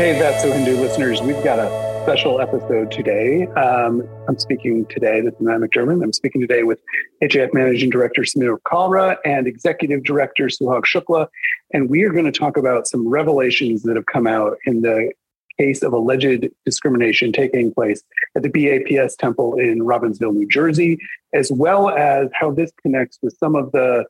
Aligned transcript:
Hey, 0.00 0.18
That's 0.18 0.42
Hindu 0.42 0.80
listeners, 0.80 1.20
we've 1.20 1.44
got 1.44 1.58
a 1.58 1.68
special 2.04 2.40
episode 2.40 2.90
today. 2.90 3.46
Um, 3.48 4.08
I'm 4.28 4.38
speaking 4.38 4.86
today, 4.86 5.20
this 5.20 5.34
is 5.34 5.40
Mat 5.42 5.60
McDermott. 5.60 6.02
I'm 6.02 6.14
speaking 6.14 6.40
today 6.40 6.62
with 6.62 6.80
HAF 7.20 7.52
Managing 7.52 7.90
Director 7.90 8.22
Samir 8.22 8.56
Kalra 8.66 9.18
and 9.26 9.46
Executive 9.46 10.02
Director 10.02 10.46
Suhag 10.46 10.84
Shukla. 10.86 11.26
And 11.74 11.90
we 11.90 12.02
are 12.04 12.12
going 12.12 12.24
to 12.24 12.32
talk 12.32 12.56
about 12.56 12.88
some 12.88 13.06
revelations 13.06 13.82
that 13.82 13.94
have 13.94 14.06
come 14.06 14.26
out 14.26 14.56
in 14.64 14.80
the 14.80 15.12
case 15.58 15.82
of 15.82 15.92
alleged 15.92 16.48
discrimination 16.64 17.30
taking 17.30 17.70
place 17.70 18.02
at 18.34 18.42
the 18.42 18.48
BAPS 18.48 19.16
temple 19.16 19.58
in 19.58 19.80
Robbinsville, 19.80 20.32
New 20.32 20.48
Jersey, 20.48 20.96
as 21.34 21.52
well 21.52 21.90
as 21.90 22.30
how 22.32 22.50
this 22.50 22.72
connects 22.80 23.18
with 23.20 23.36
some 23.36 23.54
of 23.54 23.70
the 23.72 24.06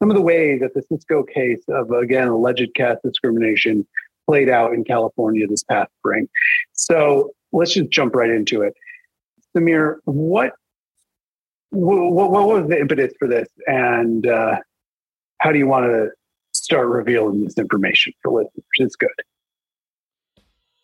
some 0.00 0.10
of 0.10 0.16
the 0.16 0.22
way 0.22 0.58
that 0.58 0.74
the 0.74 0.82
Cisco 0.82 1.22
case 1.22 1.62
of 1.68 1.92
again 1.92 2.26
alleged 2.26 2.74
caste 2.74 3.02
discrimination 3.04 3.86
played 4.30 4.48
out 4.48 4.72
in 4.72 4.84
California 4.84 5.44
this 5.48 5.64
past 5.64 5.90
spring. 5.98 6.28
So 6.72 7.32
let's 7.52 7.74
just 7.74 7.90
jump 7.90 8.14
right 8.14 8.30
into 8.30 8.62
it. 8.62 8.74
Samir, 9.56 9.96
what 10.04 10.52
what, 11.70 12.30
what 12.30 12.48
was 12.48 12.68
the 12.68 12.80
impetus 12.80 13.12
for 13.18 13.28
this, 13.28 13.48
and 13.66 14.26
uh, 14.26 14.56
how 15.38 15.52
do 15.52 15.58
you 15.58 15.68
want 15.68 15.86
to 15.86 16.10
start 16.52 16.88
revealing 16.88 17.44
this 17.44 17.56
information 17.58 18.12
for 18.22 18.42
listeners? 18.42 18.64
It's 18.74 18.96
good. 18.96 19.08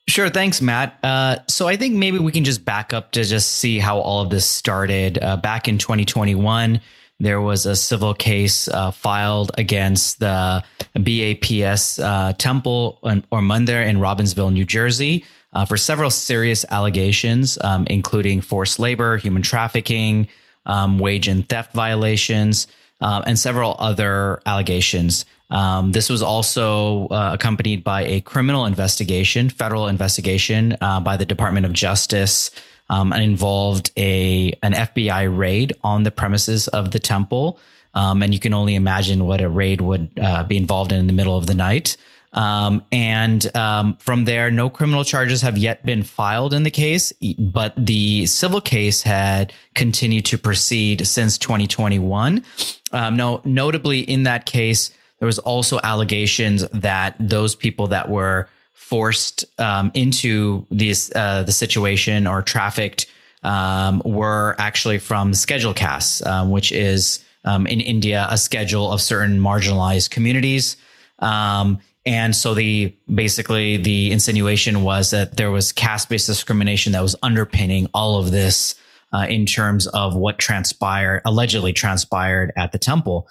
Sure. 0.08 0.28
Thanks, 0.28 0.62
Mat. 0.62 0.96
Uh, 1.02 1.38
so 1.48 1.66
I 1.66 1.76
think 1.76 1.94
maybe 1.94 2.20
we 2.20 2.30
can 2.30 2.44
just 2.44 2.64
back 2.64 2.92
up 2.92 3.10
to 3.12 3.24
just 3.24 3.56
see 3.56 3.80
how 3.80 3.98
all 3.98 4.22
of 4.22 4.30
this 4.30 4.46
started. 4.46 5.18
Uh, 5.20 5.36
back 5.36 5.66
in 5.66 5.78
2021, 5.78 6.80
there 7.18 7.40
was 7.40 7.64
a 7.66 7.74
civil 7.74 8.14
case 8.14 8.68
uh, 8.68 8.90
filed 8.90 9.50
against 9.56 10.20
the 10.20 10.62
BAPS 10.94 11.98
uh, 11.98 12.34
temple 12.38 12.98
or 13.02 13.40
mandir 13.40 13.86
in 13.86 13.98
Robbinsville, 13.98 14.52
New 14.52 14.64
Jersey, 14.64 15.24
uh, 15.52 15.64
for 15.64 15.76
several 15.76 16.10
serious 16.10 16.64
allegations, 16.70 17.58
um, 17.62 17.86
including 17.88 18.42
forced 18.42 18.78
labor, 18.78 19.16
human 19.16 19.42
trafficking, 19.42 20.28
um, 20.66 20.98
wage 20.98 21.28
and 21.28 21.48
theft 21.48 21.72
violations, 21.72 22.66
uh, 23.00 23.22
and 23.26 23.38
several 23.38 23.76
other 23.78 24.42
allegations. 24.44 25.24
Um, 25.48 25.92
this 25.92 26.10
was 26.10 26.22
also 26.22 27.06
uh, 27.08 27.30
accompanied 27.32 27.84
by 27.84 28.02
a 28.02 28.20
criminal 28.20 28.66
investigation, 28.66 29.48
federal 29.48 29.86
investigation 29.86 30.76
uh, 30.80 31.00
by 31.00 31.16
the 31.16 31.24
Department 31.24 31.64
of 31.64 31.72
Justice 31.72 32.50
um, 32.88 33.12
and 33.12 33.22
involved 33.22 33.90
a 33.96 34.52
an 34.62 34.72
FBI 34.72 35.36
raid 35.36 35.74
on 35.82 36.02
the 36.02 36.10
premises 36.10 36.68
of 36.68 36.90
the 36.90 36.98
temple. 36.98 37.58
Um, 37.94 38.22
and 38.22 38.34
you 38.34 38.40
can 38.40 38.52
only 38.52 38.74
imagine 38.74 39.24
what 39.24 39.40
a 39.40 39.48
raid 39.48 39.80
would 39.80 40.10
uh, 40.20 40.44
be 40.44 40.56
involved 40.56 40.92
in 40.92 40.98
in 40.98 41.06
the 41.06 41.14
middle 41.14 41.36
of 41.36 41.46
the 41.46 41.54
night. 41.54 41.96
Um, 42.36 42.84
and 42.92 43.56
um, 43.56 43.96
from 43.96 44.26
there, 44.26 44.50
no 44.50 44.68
criminal 44.68 45.04
charges 45.04 45.40
have 45.40 45.56
yet 45.56 45.84
been 45.86 46.02
filed 46.02 46.52
in 46.52 46.64
the 46.64 46.70
case, 46.70 47.12
but 47.38 47.72
the 47.76 48.26
civil 48.26 48.60
case 48.60 49.02
had 49.02 49.54
continued 49.74 50.26
to 50.26 50.38
proceed 50.38 51.06
since 51.06 51.38
2021. 51.38 52.44
Um, 52.92 53.16
no, 53.16 53.40
notably 53.46 54.00
in 54.00 54.24
that 54.24 54.44
case, 54.44 54.90
there 55.18 55.26
was 55.26 55.38
also 55.38 55.80
allegations 55.82 56.68
that 56.68 57.16
those 57.18 57.54
people 57.54 57.86
that 57.88 58.10
were 58.10 58.48
forced 58.86 59.44
um, 59.58 59.90
into 59.94 60.64
these 60.70 61.12
uh, 61.16 61.42
the 61.42 61.50
situation 61.50 62.24
or 62.24 62.40
trafficked 62.40 63.06
um, 63.42 64.00
were 64.04 64.54
actually 64.58 64.98
from 64.98 65.34
schedule 65.34 65.74
castes, 65.74 66.24
um, 66.24 66.52
which 66.52 66.70
is 66.70 67.24
um, 67.44 67.66
in 67.66 67.80
India 67.80 68.28
a 68.30 68.38
schedule 68.38 68.92
of 68.92 69.00
certain 69.00 69.40
marginalized 69.40 70.10
communities. 70.10 70.76
Um, 71.18 71.80
and 72.04 72.36
so 72.36 72.54
the 72.54 72.94
basically 73.12 73.76
the 73.76 74.12
insinuation 74.12 74.84
was 74.84 75.10
that 75.10 75.36
there 75.36 75.50
was 75.50 75.72
caste 75.72 76.08
based 76.08 76.28
discrimination 76.28 76.92
that 76.92 77.02
was 77.02 77.16
underpinning 77.24 77.88
all 77.92 78.20
of 78.20 78.30
this 78.30 78.76
uh, 79.12 79.26
in 79.28 79.46
terms 79.46 79.88
of 79.88 80.14
what 80.14 80.38
transpired 80.38 81.22
allegedly 81.24 81.72
transpired 81.72 82.52
at 82.56 82.70
the 82.70 82.78
temple. 82.78 83.26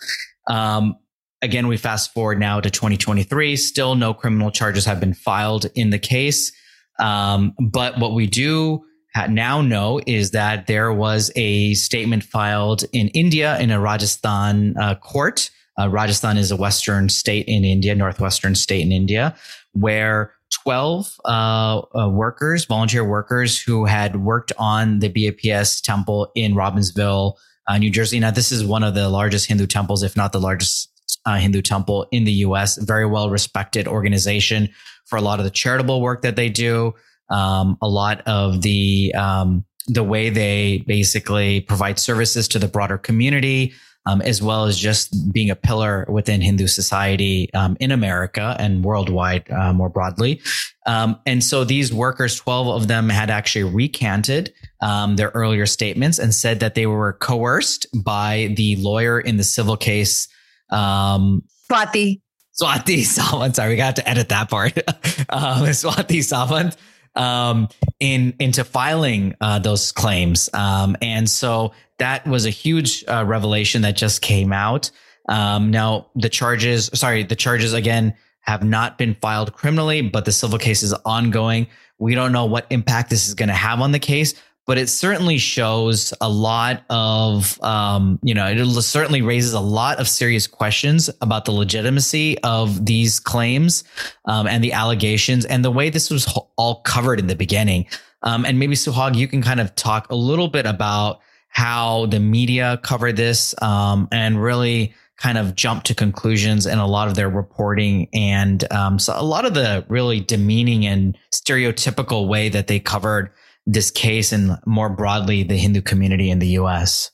Um, 0.47 0.97
Again, 1.41 1.67
we 1.67 1.77
fast 1.77 2.13
forward 2.13 2.39
now 2.39 2.59
to 2.59 2.69
2023. 2.69 3.55
Still, 3.55 3.95
no 3.95 4.13
criminal 4.13 4.51
charges 4.51 4.85
have 4.85 4.99
been 4.99 5.13
filed 5.13 5.65
in 5.75 5.89
the 5.89 5.99
case. 5.99 6.51
Um, 6.99 7.53
but 7.59 7.99
what 7.99 8.13
we 8.13 8.25
do 8.25 8.85
now 9.29 9.61
know 9.61 10.01
is 10.05 10.31
that 10.31 10.67
there 10.67 10.91
was 10.91 11.31
a 11.35 11.73
statement 11.73 12.23
filed 12.23 12.83
in 12.93 13.09
India 13.09 13.57
in 13.59 13.71
a 13.71 13.79
Rajasthan 13.79 14.77
uh, 14.77 14.95
court. 14.95 15.49
Uh, 15.79 15.89
Rajasthan 15.89 16.37
is 16.37 16.51
a 16.51 16.55
western 16.55 17.09
state 17.09 17.45
in 17.47 17.63
India, 17.63 17.95
northwestern 17.95 18.55
state 18.55 18.81
in 18.81 18.91
India, 18.91 19.35
where 19.73 20.33
12 20.63 21.19
uh, 21.25 21.27
uh, 21.27 22.09
workers, 22.09 22.65
volunteer 22.65 23.03
workers 23.03 23.61
who 23.61 23.85
had 23.85 24.23
worked 24.23 24.51
on 24.57 24.99
the 24.99 25.09
BAPS 25.09 25.81
temple 25.81 26.31
in 26.35 26.53
Robbinsville, 26.53 27.33
uh, 27.67 27.77
New 27.77 27.89
Jersey. 27.89 28.19
Now, 28.19 28.31
this 28.31 28.51
is 28.51 28.63
one 28.65 28.83
of 28.83 28.93
the 28.93 29.09
largest 29.09 29.47
Hindu 29.47 29.67
temples, 29.67 30.03
if 30.03 30.15
not 30.15 30.31
the 30.31 30.39
largest 30.39 30.91
uh, 31.25 31.35
Hindu 31.35 31.61
Temple 31.61 32.07
in 32.11 32.23
the 32.23 32.31
US. 32.31 32.77
Very 32.77 33.05
well 33.05 33.29
respected 33.29 33.87
organization 33.87 34.69
for 35.05 35.17
a 35.17 35.21
lot 35.21 35.39
of 35.39 35.45
the 35.45 35.51
charitable 35.51 36.01
work 36.01 36.21
that 36.21 36.35
they 36.35 36.49
do. 36.49 36.93
Um, 37.29 37.77
a 37.81 37.87
lot 37.87 38.21
of 38.27 38.61
the 38.61 39.13
um, 39.15 39.65
the 39.87 40.03
way 40.03 40.29
they 40.29 40.83
basically 40.87 41.61
provide 41.61 41.99
services 41.99 42.47
to 42.49 42.59
the 42.59 42.67
broader 42.67 42.97
community, 42.97 43.73
um, 44.07 44.21
as 44.21 44.41
well 44.41 44.65
as 44.65 44.77
just 44.77 45.31
being 45.33 45.49
a 45.49 45.55
pillar 45.55 46.05
within 46.09 46.41
Hindu 46.41 46.67
society 46.67 47.51
um, 47.53 47.77
in 47.79 47.91
America 47.91 48.55
and 48.59 48.83
worldwide 48.83 49.49
uh, 49.51 49.73
more 49.73 49.89
broadly. 49.89 50.41
Um, 50.85 51.19
and 51.25 51.43
so 51.43 51.63
these 51.63 51.93
workers, 51.93 52.35
12 52.39 52.67
of 52.67 52.87
them 52.87 53.09
had 53.09 53.29
actually 53.29 53.63
recanted 53.63 54.53
um, 54.81 55.15
their 55.15 55.29
earlier 55.29 55.65
statements 55.65 56.19
and 56.19 56.33
said 56.33 56.59
that 56.59 56.75
they 56.75 56.85
were 56.85 57.13
coerced 57.13 57.87
by 58.03 58.53
the 58.55 58.75
lawyer 58.77 59.19
in 59.19 59.37
the 59.37 59.43
civil 59.43 59.77
case 59.77 60.27
um, 60.69 61.43
Swati. 61.69 62.21
Swati 62.59 62.99
Sawant. 63.03 63.55
Sorry, 63.55 63.71
we 63.71 63.75
got 63.75 63.97
to 63.97 64.09
edit 64.09 64.29
that 64.29 64.49
part. 64.49 64.77
um, 65.29 65.65
Swati 65.73 66.19
Sawant 66.19 66.75
um, 67.19 67.69
in 67.99 68.33
into 68.39 68.63
filing 68.63 69.35
uh, 69.41 69.59
those 69.59 69.91
claims, 69.91 70.49
um, 70.53 70.95
and 71.01 71.29
so 71.29 71.73
that 71.99 72.27
was 72.27 72.45
a 72.45 72.49
huge 72.49 73.03
uh, 73.07 73.23
revelation 73.25 73.83
that 73.83 73.95
just 73.95 74.21
came 74.21 74.51
out. 74.51 74.91
Um, 75.27 75.71
now 75.71 76.07
the 76.15 76.29
charges, 76.29 76.89
sorry, 76.93 77.23
the 77.23 77.35
charges 77.35 77.73
again 77.73 78.15
have 78.41 78.63
not 78.63 78.97
been 78.97 79.15
filed 79.15 79.53
criminally, 79.53 80.01
but 80.01 80.25
the 80.25 80.31
civil 80.31 80.59
case 80.59 80.83
is 80.83 80.93
ongoing. 81.05 81.67
We 81.97 82.13
don't 82.13 82.31
know 82.31 82.45
what 82.45 82.67
impact 82.69 83.09
this 83.09 83.27
is 83.27 83.33
going 83.33 83.49
to 83.49 83.55
have 83.55 83.81
on 83.81 83.91
the 83.91 83.99
case, 83.99 84.35
but 84.65 84.77
it 84.77 84.89
certainly 84.89 85.37
shows 85.37 86.13
a 86.21 86.29
lot 86.29 86.83
of, 86.89 87.61
um, 87.63 88.19
you 88.23 88.33
know, 88.33 88.47
it 88.47 88.81
certainly 88.81 89.21
raises 89.21 89.53
a 89.53 89.59
lot 89.59 89.99
of 89.99 90.07
serious 90.07 90.47
questions 90.47 91.09
about 91.21 91.45
the 91.45 91.51
legitimacy 91.51 92.37
of 92.39 92.85
these 92.85 93.19
claims 93.19 93.83
um, 94.25 94.47
and 94.47 94.63
the 94.63 94.73
allegations 94.73 95.45
and 95.45 95.63
the 95.63 95.71
way 95.71 95.89
this 95.89 96.09
was 96.09 96.27
all 96.55 96.81
covered 96.81 97.19
in 97.19 97.27
the 97.27 97.35
beginning. 97.35 97.85
Um, 98.23 98.43
and 98.43 98.57
maybe 98.57 98.73
Suhag, 98.75 99.15
you 99.15 99.27
can 99.27 99.43
kind 99.43 99.59
of 99.59 99.75
talk 99.75 100.09
a 100.09 100.15
little 100.15 100.47
bit 100.47 100.65
about 100.65 101.19
how 101.49 102.07
the 102.07 102.19
media 102.19 102.79
covered 102.83 103.15
this 103.15 103.53
um, 103.61 104.07
and 104.11 104.41
really 104.41 104.93
kind 105.17 105.37
of 105.37 105.55
jumped 105.55 105.85
to 105.87 105.95
conclusions 105.95 106.65
in 106.65 106.79
a 106.79 106.87
lot 106.87 107.07
of 107.07 107.15
their 107.15 107.29
reporting 107.29 108.09
and 108.13 108.69
um, 108.73 108.99
so 108.99 109.13
a 109.15 109.23
lot 109.23 109.45
of 109.45 109.53
the 109.53 109.85
really 109.87 110.19
demeaning 110.19 110.85
and 110.85 111.17
stereotypical 111.31 112.27
way 112.27 112.49
that 112.49 112.67
they 112.67 112.79
covered 112.79 113.31
this 113.65 113.91
case 113.91 114.31
and 114.31 114.57
more 114.65 114.89
broadly 114.89 115.43
the 115.43 115.57
Hindu 115.57 115.81
community 115.81 116.29
in 116.29 116.39
the 116.39 116.49
US? 116.59 117.11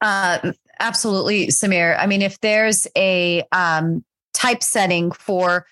Uh, 0.00 0.52
absolutely, 0.80 1.48
Samir. 1.48 1.96
I 1.98 2.06
mean, 2.06 2.22
if 2.22 2.40
there's 2.40 2.86
a 2.96 3.44
um, 3.52 4.04
typesetting 4.34 5.12
for 5.12 5.66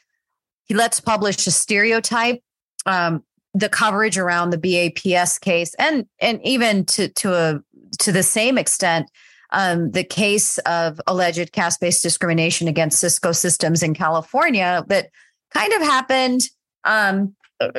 let's 0.70 1.00
publish 1.00 1.46
a 1.46 1.50
stereotype, 1.50 2.40
um, 2.86 3.22
the 3.52 3.68
coverage 3.68 4.18
around 4.18 4.50
the 4.50 4.58
BAPS 4.58 5.38
case, 5.38 5.74
and 5.78 6.06
and 6.20 6.40
even 6.44 6.84
to 6.86 7.08
to 7.08 7.34
a 7.34 7.60
to 8.00 8.12
the 8.12 8.22
same 8.22 8.58
extent, 8.58 9.10
um, 9.50 9.90
the 9.92 10.04
case 10.04 10.58
of 10.58 11.00
alleged 11.06 11.52
caste 11.52 11.80
based 11.80 12.02
discrimination 12.02 12.66
against 12.68 12.98
Cisco 12.98 13.32
systems 13.32 13.82
in 13.82 13.94
California 13.94 14.84
that 14.88 15.10
kind 15.52 15.72
of 15.72 15.82
happened 15.82 16.48
um, 16.84 17.34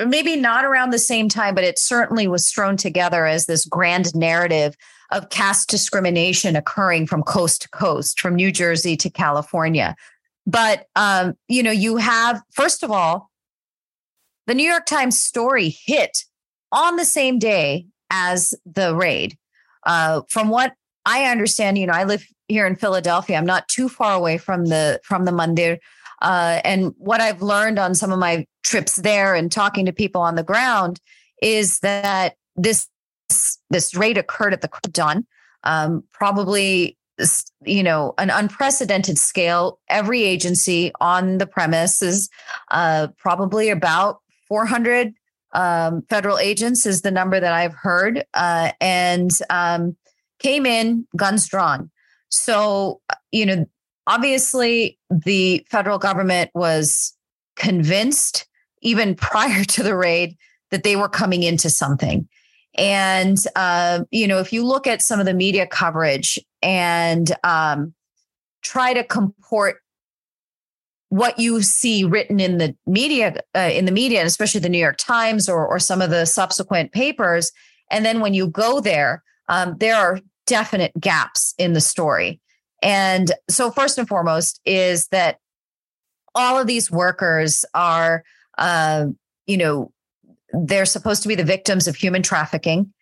maybe 0.07 0.35
not 0.35 0.65
around 0.65 0.91
the 0.91 0.99
same 0.99 1.29
time, 1.29 1.55
but 1.55 1.63
it 1.63 1.79
certainly 1.79 2.27
was 2.27 2.49
thrown 2.49 2.77
together 2.77 3.25
as 3.25 3.45
this 3.45 3.65
grand 3.65 4.15
narrative 4.15 4.75
of 5.11 5.29
caste 5.29 5.69
discrimination 5.69 6.55
occurring 6.55 7.07
from 7.07 7.23
coast 7.23 7.63
to 7.63 7.69
coast, 7.69 8.19
from 8.19 8.35
New 8.35 8.51
Jersey 8.51 8.97
to 8.97 9.09
California. 9.09 9.95
But 10.47 10.87
um, 10.95 11.33
you 11.47 11.63
know, 11.63 11.71
you 11.71 11.97
have 11.97 12.41
first 12.51 12.83
of 12.83 12.91
all, 12.91 13.29
the 14.47 14.53
New 14.53 14.67
York 14.67 14.85
Times 14.85 15.19
story 15.19 15.69
hit 15.69 16.23
on 16.71 16.95
the 16.95 17.05
same 17.05 17.39
day 17.39 17.87
as 18.09 18.53
the 18.65 18.95
raid. 18.95 19.37
Uh, 19.85 20.21
from 20.29 20.49
what 20.49 20.73
I 21.05 21.25
understand, 21.25 21.77
you 21.77 21.87
know, 21.87 21.93
I 21.93 22.03
live 22.03 22.25
here 22.47 22.67
in 22.67 22.75
Philadelphia. 22.75 23.37
I'm 23.37 23.45
not 23.45 23.67
too 23.67 23.89
far 23.89 24.13
away 24.13 24.37
from 24.37 24.65
the 24.65 24.99
from 25.03 25.25
the 25.25 25.31
mandir. 25.31 25.77
Uh, 26.21 26.61
and 26.63 26.93
what 26.97 27.21
I've 27.21 27.41
learned 27.41 27.77
on 27.77 27.93
some 27.93 28.11
of 28.11 28.19
my 28.19 28.45
trips 28.65 28.95
there 28.97 29.35
and 29.35 29.51
talking 29.51 29.85
to 29.85 29.93
people 29.93 30.21
on 30.21 30.35
the 30.35 30.43
ground 30.43 30.99
is 31.41 31.79
that 31.79 32.35
this 32.55 32.89
this 33.69 33.95
raid 33.95 34.17
occurred 34.17 34.53
at 34.53 34.61
the 34.61 34.69
dawn, 34.91 35.25
um, 35.63 36.03
probably 36.11 36.97
you 37.63 37.83
know 37.83 38.13
an 38.17 38.29
unprecedented 38.29 39.17
scale. 39.17 39.79
Every 39.89 40.23
agency 40.23 40.91
on 40.99 41.37
the 41.37 41.47
premise 41.47 42.01
is 42.01 42.29
uh, 42.71 43.07
probably 43.17 43.69
about 43.69 44.19
400 44.47 45.13
um, 45.53 46.01
federal 46.09 46.37
agents 46.37 46.85
is 46.85 47.01
the 47.01 47.11
number 47.11 47.39
that 47.39 47.53
I've 47.53 47.73
heard, 47.73 48.25
uh, 48.33 48.71
and 48.81 49.31
um, 49.49 49.95
came 50.39 50.65
in 50.65 51.07
guns 51.15 51.47
drawn. 51.47 51.89
So 52.29 53.01
you 53.31 53.45
know, 53.45 53.65
obviously 54.07 54.97
the 55.09 55.65
federal 55.69 55.99
government 55.99 56.51
was 56.53 57.15
convinced 57.55 58.47
even 58.85 59.15
prior 59.15 59.63
to 59.65 59.83
the 59.83 59.95
raid 59.95 60.37
that 60.71 60.83
they 60.83 60.95
were 60.95 61.09
coming 61.09 61.43
into 61.43 61.69
something. 61.69 62.27
And, 62.77 63.37
uh, 63.55 64.03
you 64.11 64.27
know, 64.27 64.39
if 64.39 64.53
you 64.53 64.65
look 64.65 64.85
at 64.85 65.01
some 65.01 65.19
of 65.19 65.25
the 65.25 65.33
media 65.33 65.65
coverage 65.65 66.37
and 66.61 67.33
um, 67.43 67.93
try 68.61 68.93
to 68.93 69.03
comport 69.03 69.77
what 71.09 71.39
you 71.39 71.61
see 71.61 72.03
written 72.03 72.39
in 72.39 72.57
the 72.57 72.75
media, 72.85 73.41
uh, 73.55 73.69
in 73.71 73.85
the 73.85 73.91
media, 73.91 74.19
and 74.19 74.27
especially 74.27 74.59
the 74.59 74.69
New 74.69 74.79
York 74.79 74.97
Times 74.97 75.47
or, 75.47 75.65
or 75.65 75.79
some 75.79 76.01
of 76.01 76.09
the 76.09 76.25
subsequent 76.25 76.91
papers, 76.91 77.51
and 77.89 78.05
then 78.05 78.19
when 78.19 78.33
you 78.33 78.47
go 78.47 78.81
there, 78.81 79.23
um, 79.47 79.77
there 79.79 79.95
are 79.95 80.19
definite 80.45 80.91
gaps 80.99 81.53
in 81.57 81.73
the 81.73 81.81
story. 81.81 82.41
And 82.81 83.31
so, 83.49 83.71
first 83.71 83.97
and 83.97 84.07
foremost, 84.07 84.59
is 84.65 85.07
that 85.07 85.39
all 86.33 86.59
of 86.59 86.67
these 86.67 86.91
workers 86.91 87.63
are, 87.73 88.23
uh, 88.57 89.07
you 89.45 89.57
know, 89.57 89.91
they're 90.51 90.85
supposed 90.85 91.21
to 91.23 91.27
be 91.27 91.35
the 91.35 91.43
victims 91.43 91.87
of 91.87 91.95
human 91.95 92.21
trafficking. 92.21 92.93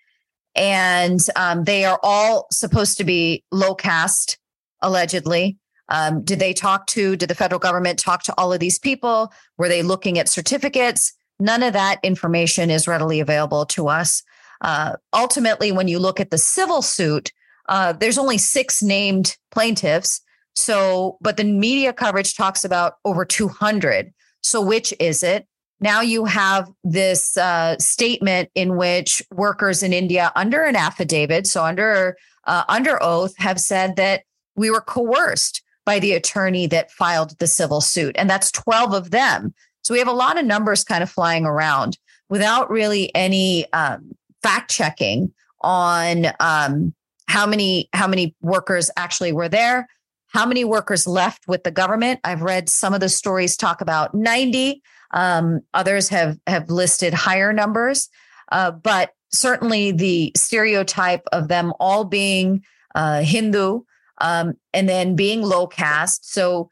And 0.55 1.19
um, 1.35 1.63
they 1.63 1.85
are 1.85 1.99
all 2.03 2.47
supposed 2.51 2.97
to 2.97 3.03
be 3.03 3.43
low 3.51 3.73
caste, 3.73 4.37
allegedly. 4.81 5.57
Um, 5.89 6.23
did 6.23 6.39
they 6.39 6.53
talk 6.53 6.87
to, 6.87 7.15
did 7.15 7.29
the 7.29 7.35
federal 7.35 7.59
government 7.59 7.99
talk 7.99 8.23
to 8.23 8.33
all 8.37 8.53
of 8.53 8.59
these 8.59 8.79
people? 8.79 9.33
Were 9.57 9.67
they 9.67 9.83
looking 9.83 10.17
at 10.17 10.29
certificates? 10.29 11.13
None 11.39 11.63
of 11.63 11.73
that 11.73 11.99
information 12.03 12.69
is 12.69 12.87
readily 12.87 13.19
available 13.19 13.65
to 13.67 13.87
us. 13.87 14.23
Uh, 14.61 14.93
ultimately, 15.13 15.71
when 15.71 15.87
you 15.87 15.99
look 15.99 16.19
at 16.19 16.31
the 16.31 16.37
civil 16.37 16.81
suit, 16.81 17.31
uh, 17.67 17.93
there's 17.93 18.17
only 18.17 18.37
six 18.37 18.81
named 18.81 19.37
plaintiffs. 19.51 20.21
So, 20.55 21.17
but 21.19 21.37
the 21.37 21.43
media 21.43 21.91
coverage 21.91 22.35
talks 22.35 22.63
about 22.63 22.93
over 23.03 23.25
200. 23.25 24.13
So, 24.43 24.61
which 24.61 24.93
is 24.99 25.23
it? 25.23 25.47
Now 25.79 26.01
you 26.01 26.25
have 26.25 26.69
this 26.83 27.35
uh, 27.37 27.77
statement 27.77 28.49
in 28.55 28.77
which 28.77 29.21
workers 29.31 29.83
in 29.83 29.91
India, 29.91 30.31
under 30.35 30.63
an 30.63 30.75
affidavit, 30.75 31.47
so 31.47 31.63
under 31.63 32.15
uh, 32.45 32.63
under 32.69 33.01
oath, 33.01 33.35
have 33.37 33.59
said 33.59 33.95
that 33.95 34.23
we 34.55 34.69
were 34.69 34.81
coerced 34.81 35.61
by 35.85 35.99
the 35.99 36.13
attorney 36.13 36.67
that 36.67 36.91
filed 36.91 37.37
the 37.39 37.47
civil 37.47 37.81
suit, 37.81 38.15
and 38.17 38.29
that's 38.29 38.51
twelve 38.51 38.93
of 38.93 39.11
them. 39.11 39.53
So 39.81 39.93
we 39.93 39.99
have 39.99 40.07
a 40.07 40.13
lot 40.13 40.39
of 40.39 40.45
numbers 40.45 40.83
kind 40.83 41.03
of 41.03 41.09
flying 41.09 41.45
around 41.45 41.97
without 42.29 42.69
really 42.69 43.13
any 43.15 43.71
um, 43.73 44.11
fact 44.41 44.71
checking 44.71 45.33
on 45.61 46.27
um, 46.39 46.93
how 47.27 47.45
many 47.45 47.89
how 47.93 48.07
many 48.07 48.35
workers 48.41 48.89
actually 48.95 49.33
were 49.33 49.49
there, 49.49 49.87
how 50.33 50.45
many 50.45 50.63
workers 50.63 51.07
left 51.07 51.47
with 51.47 51.63
the 51.63 51.71
government. 51.71 52.19
I've 52.23 52.41
read 52.41 52.67
some 52.67 52.93
of 52.93 52.99
the 52.99 53.09
stories 53.09 53.55
talk 53.55 53.81
about 53.81 54.13
ninety. 54.13 54.81
Um, 55.11 55.61
others 55.73 56.09
have 56.09 56.37
have 56.47 56.69
listed 56.69 57.13
higher 57.13 57.53
numbers, 57.53 58.09
uh, 58.51 58.71
but 58.71 59.11
certainly 59.31 59.91
the 59.91 60.31
stereotype 60.35 61.23
of 61.31 61.47
them 61.47 61.73
all 61.79 62.05
being 62.05 62.63
uh, 62.95 63.21
Hindu 63.21 63.81
um, 64.19 64.53
and 64.73 64.87
then 64.87 65.15
being 65.15 65.41
low 65.41 65.67
caste. 65.67 66.31
So, 66.31 66.69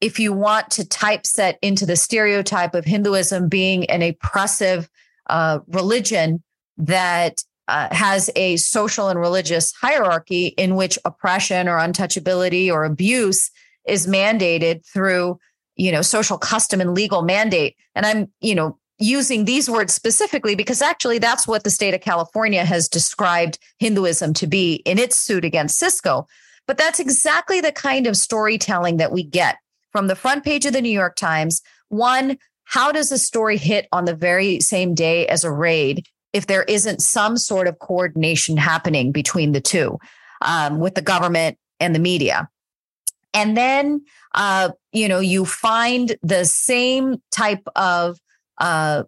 if 0.00 0.20
you 0.20 0.32
want 0.32 0.70
to 0.72 0.86
typeset 0.86 1.58
into 1.60 1.84
the 1.84 1.96
stereotype 1.96 2.74
of 2.74 2.84
Hinduism 2.84 3.48
being 3.48 3.88
an 3.90 4.02
oppressive 4.02 4.88
uh, 5.28 5.60
religion 5.66 6.42
that 6.76 7.42
uh, 7.68 7.88
has 7.94 8.30
a 8.34 8.56
social 8.56 9.08
and 9.08 9.20
religious 9.20 9.72
hierarchy 9.72 10.46
in 10.46 10.74
which 10.74 10.98
oppression 11.04 11.68
or 11.68 11.78
untouchability 11.78 12.70
or 12.70 12.84
abuse 12.84 13.50
is 13.86 14.06
mandated 14.06 14.84
through 14.84 15.38
you 15.78 15.92
know, 15.92 16.02
social 16.02 16.36
custom 16.36 16.80
and 16.80 16.92
legal 16.92 17.22
mandate. 17.22 17.76
And 17.94 18.04
I'm, 18.04 18.30
you 18.40 18.54
know, 18.54 18.76
using 18.98 19.44
these 19.44 19.70
words 19.70 19.94
specifically 19.94 20.56
because 20.56 20.82
actually 20.82 21.18
that's 21.18 21.46
what 21.46 21.62
the 21.62 21.70
state 21.70 21.94
of 21.94 22.00
California 22.00 22.64
has 22.64 22.88
described 22.88 23.58
Hinduism 23.78 24.34
to 24.34 24.46
be 24.46 24.74
in 24.84 24.98
its 24.98 25.16
suit 25.16 25.44
against 25.44 25.78
Cisco. 25.78 26.26
But 26.66 26.76
that's 26.76 27.00
exactly 27.00 27.60
the 27.60 27.72
kind 27.72 28.06
of 28.06 28.16
storytelling 28.16 28.98
that 28.98 29.12
we 29.12 29.22
get 29.22 29.56
from 29.92 30.08
the 30.08 30.16
front 30.16 30.44
page 30.44 30.66
of 30.66 30.72
the 30.72 30.82
New 30.82 30.90
York 30.90 31.14
Times. 31.14 31.62
One, 31.88 32.36
how 32.64 32.92
does 32.92 33.12
a 33.12 33.18
story 33.18 33.56
hit 33.56 33.86
on 33.92 34.04
the 34.04 34.16
very 34.16 34.60
same 34.60 34.94
day 34.94 35.26
as 35.28 35.44
a 35.44 35.52
raid 35.52 36.06
if 36.38 36.46
there 36.46 36.62
isn't 36.62 37.02
some 37.02 37.36
sort 37.36 37.66
of 37.66 37.80
coordination 37.80 38.56
happening 38.56 39.10
between 39.10 39.50
the 39.50 39.60
two 39.60 39.98
um, 40.42 40.78
with 40.78 40.94
the 40.94 41.02
government 41.02 41.58
and 41.80 41.96
the 41.96 41.98
media? 41.98 42.48
And 43.34 43.56
then, 43.56 44.04
uh, 44.34 44.70
you 44.92 45.08
know, 45.08 45.18
you 45.18 45.44
find 45.44 46.16
the 46.22 46.44
same 46.44 47.20
type 47.32 47.66
of 47.74 48.20
uh, 48.58 49.02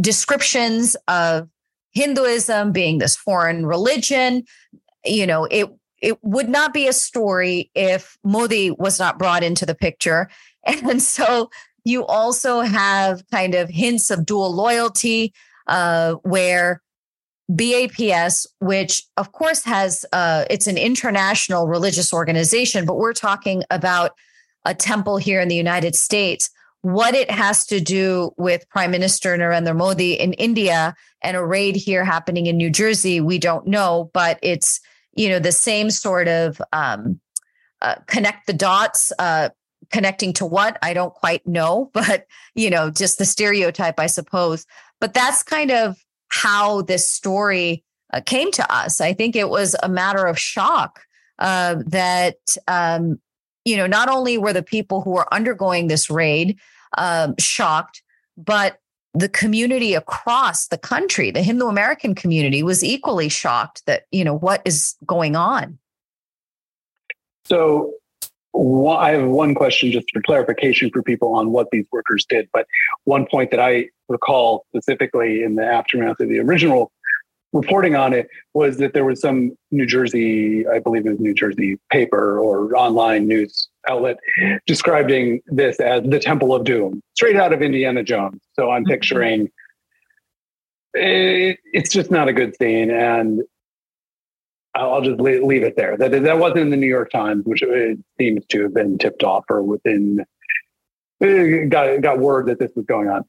descriptions 0.00 0.96
of 1.06 1.48
Hinduism 1.92 2.72
being 2.72 2.98
this 2.98 3.14
foreign 3.14 3.64
religion. 3.64 4.42
You 5.04 5.26
know, 5.26 5.44
it 5.44 5.68
it 6.00 6.18
would 6.22 6.48
not 6.48 6.74
be 6.74 6.88
a 6.88 6.92
story 6.92 7.70
if 7.76 8.18
Modi 8.24 8.72
was 8.72 8.98
not 8.98 9.20
brought 9.20 9.44
into 9.44 9.64
the 9.64 9.74
picture. 9.74 10.28
And 10.64 11.02
so 11.02 11.50
you 11.82 12.06
also 12.06 12.60
have 12.60 13.28
kind 13.32 13.56
of 13.56 13.68
hints 13.68 14.12
of 14.12 14.24
dual 14.24 14.54
loyalty, 14.54 15.32
uh, 15.66 16.14
where 16.22 16.82
BAPS, 17.48 18.46
which 18.60 19.04
of 19.16 19.32
course 19.32 19.64
has, 19.64 20.04
uh, 20.12 20.44
it's 20.48 20.66
an 20.66 20.78
international 20.78 21.66
religious 21.66 22.12
organization, 22.12 22.86
but 22.86 22.96
we're 22.96 23.12
talking 23.12 23.62
about 23.70 24.12
a 24.64 24.74
temple 24.74 25.16
here 25.16 25.40
in 25.40 25.48
the 25.48 25.56
United 25.56 25.94
States. 25.94 26.50
What 26.82 27.14
it 27.14 27.30
has 27.30 27.66
to 27.66 27.80
do 27.80 28.32
with 28.36 28.68
Prime 28.68 28.90
Minister 28.90 29.36
Narendra 29.36 29.76
Modi 29.76 30.14
in 30.14 30.32
India 30.34 30.94
and 31.22 31.36
a 31.36 31.44
raid 31.44 31.76
here 31.76 32.04
happening 32.04 32.46
in 32.46 32.56
New 32.56 32.70
Jersey, 32.70 33.20
we 33.20 33.38
don't 33.38 33.66
know, 33.66 34.10
but 34.12 34.38
it's, 34.42 34.80
you 35.14 35.28
know, 35.28 35.38
the 35.38 35.52
same 35.52 35.90
sort 35.90 36.28
of 36.28 36.60
um, 36.72 37.20
uh, 37.82 37.96
connect 38.06 38.46
the 38.46 38.52
dots, 38.52 39.12
uh, 39.18 39.50
connecting 39.92 40.32
to 40.32 40.46
what 40.46 40.78
I 40.82 40.94
don't 40.94 41.14
quite 41.14 41.46
know, 41.46 41.90
but, 41.92 42.26
you 42.54 42.70
know, 42.70 42.90
just 42.90 43.18
the 43.18 43.24
stereotype, 43.24 44.00
I 44.00 44.06
suppose. 44.06 44.66
But 45.02 45.14
that's 45.14 45.42
kind 45.42 45.72
of 45.72 45.96
how 46.28 46.82
this 46.82 47.10
story 47.10 47.82
uh, 48.12 48.20
came 48.24 48.52
to 48.52 48.72
us. 48.72 49.00
I 49.00 49.12
think 49.12 49.34
it 49.34 49.48
was 49.48 49.74
a 49.82 49.88
matter 49.88 50.26
of 50.26 50.38
shock 50.38 51.00
uh, 51.40 51.82
that, 51.86 52.36
um, 52.68 53.20
you 53.64 53.76
know, 53.76 53.88
not 53.88 54.08
only 54.08 54.38
were 54.38 54.52
the 54.52 54.62
people 54.62 55.00
who 55.00 55.10
were 55.10 55.26
undergoing 55.34 55.88
this 55.88 56.08
raid 56.08 56.56
um, 56.98 57.34
shocked, 57.36 58.00
but 58.36 58.78
the 59.12 59.28
community 59.28 59.94
across 59.94 60.68
the 60.68 60.78
country, 60.78 61.32
the 61.32 61.42
Hindu 61.42 61.66
American 61.66 62.14
community, 62.14 62.62
was 62.62 62.84
equally 62.84 63.28
shocked 63.28 63.82
that, 63.86 64.04
you 64.12 64.22
know, 64.22 64.38
what 64.38 64.62
is 64.64 64.94
going 65.04 65.34
on. 65.34 65.80
So 67.44 67.94
I 68.54 69.12
have 69.12 69.28
one 69.28 69.54
question 69.54 69.90
just 69.90 70.06
for 70.12 70.20
clarification 70.22 70.90
for 70.90 71.02
people 71.02 71.34
on 71.34 71.50
what 71.50 71.68
these 71.70 71.86
workers 71.90 72.26
did. 72.28 72.48
But 72.52 72.66
one 73.04 73.26
point 73.26 73.50
that 73.50 73.60
I 73.60 73.88
recall 74.08 74.66
specifically 74.68 75.42
in 75.42 75.54
the 75.54 75.64
aftermath 75.64 76.20
of 76.20 76.28
the 76.28 76.38
original 76.38 76.92
reporting 77.52 77.94
on 77.94 78.12
it 78.12 78.28
was 78.54 78.78
that 78.78 78.94
there 78.94 79.04
was 79.04 79.20
some 79.20 79.52
New 79.70 79.86
Jersey, 79.86 80.66
I 80.66 80.78
believe 80.78 81.06
it 81.06 81.10
was 81.10 81.20
New 81.20 81.34
Jersey 81.34 81.78
paper 81.90 82.38
or 82.38 82.74
online 82.76 83.26
news 83.26 83.68
outlet 83.88 84.18
describing 84.66 85.40
this 85.46 85.80
as 85.80 86.02
the 86.04 86.18
Temple 86.18 86.54
of 86.54 86.64
Doom, 86.64 87.02
straight 87.14 87.36
out 87.36 87.52
of 87.52 87.62
Indiana 87.62 88.02
Jones. 88.02 88.40
So 88.54 88.70
I'm 88.70 88.82
mm-hmm. 88.82 88.92
picturing 88.92 89.50
it, 90.94 91.58
it's 91.72 91.90
just 91.90 92.10
not 92.10 92.28
a 92.28 92.32
good 92.32 92.54
scene. 92.56 92.90
And 92.90 93.42
I'll 94.74 95.02
just 95.02 95.20
leave 95.20 95.62
it 95.62 95.76
there. 95.76 95.96
That 95.96 96.10
that 96.10 96.38
wasn't 96.38 96.60
in 96.60 96.70
the 96.70 96.76
New 96.76 96.86
York 96.88 97.10
Times, 97.10 97.44
which 97.44 97.62
it 97.62 97.98
seems 98.18 98.44
to 98.46 98.62
have 98.62 98.74
been 98.74 98.98
tipped 98.98 99.22
off 99.22 99.44
or 99.50 99.62
within 99.62 100.24
got 101.68 102.00
got 102.00 102.18
word 102.18 102.46
that 102.46 102.58
this 102.58 102.72
was 102.74 102.86
going 102.86 103.08
on. 103.08 103.24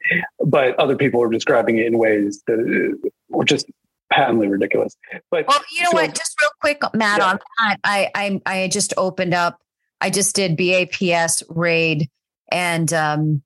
But 0.45 0.77
other 0.79 0.95
people 0.95 1.19
were 1.19 1.29
describing 1.29 1.77
it 1.77 1.85
in 1.85 1.97
ways 1.97 2.43
that 2.47 3.11
were 3.29 3.45
just 3.45 3.69
patently 4.11 4.47
ridiculous. 4.47 4.95
But 5.29 5.47
well, 5.47 5.61
you 5.75 5.83
know 5.83 5.91
so, 5.91 5.97
what? 5.97 6.15
Just 6.15 6.35
real 6.41 6.51
quick, 6.61 6.81
Mat, 6.93 7.19
yeah. 7.19 7.29
on 7.29 7.39
that, 7.59 7.79
I 7.83 8.09
I 8.15 8.41
I 8.45 8.67
just 8.69 8.93
opened 8.97 9.33
up. 9.33 9.59
I 10.01 10.09
just 10.09 10.35
did 10.35 10.57
BAPS 10.57 11.43
raid 11.49 12.09
and 12.51 12.91
um, 12.93 13.41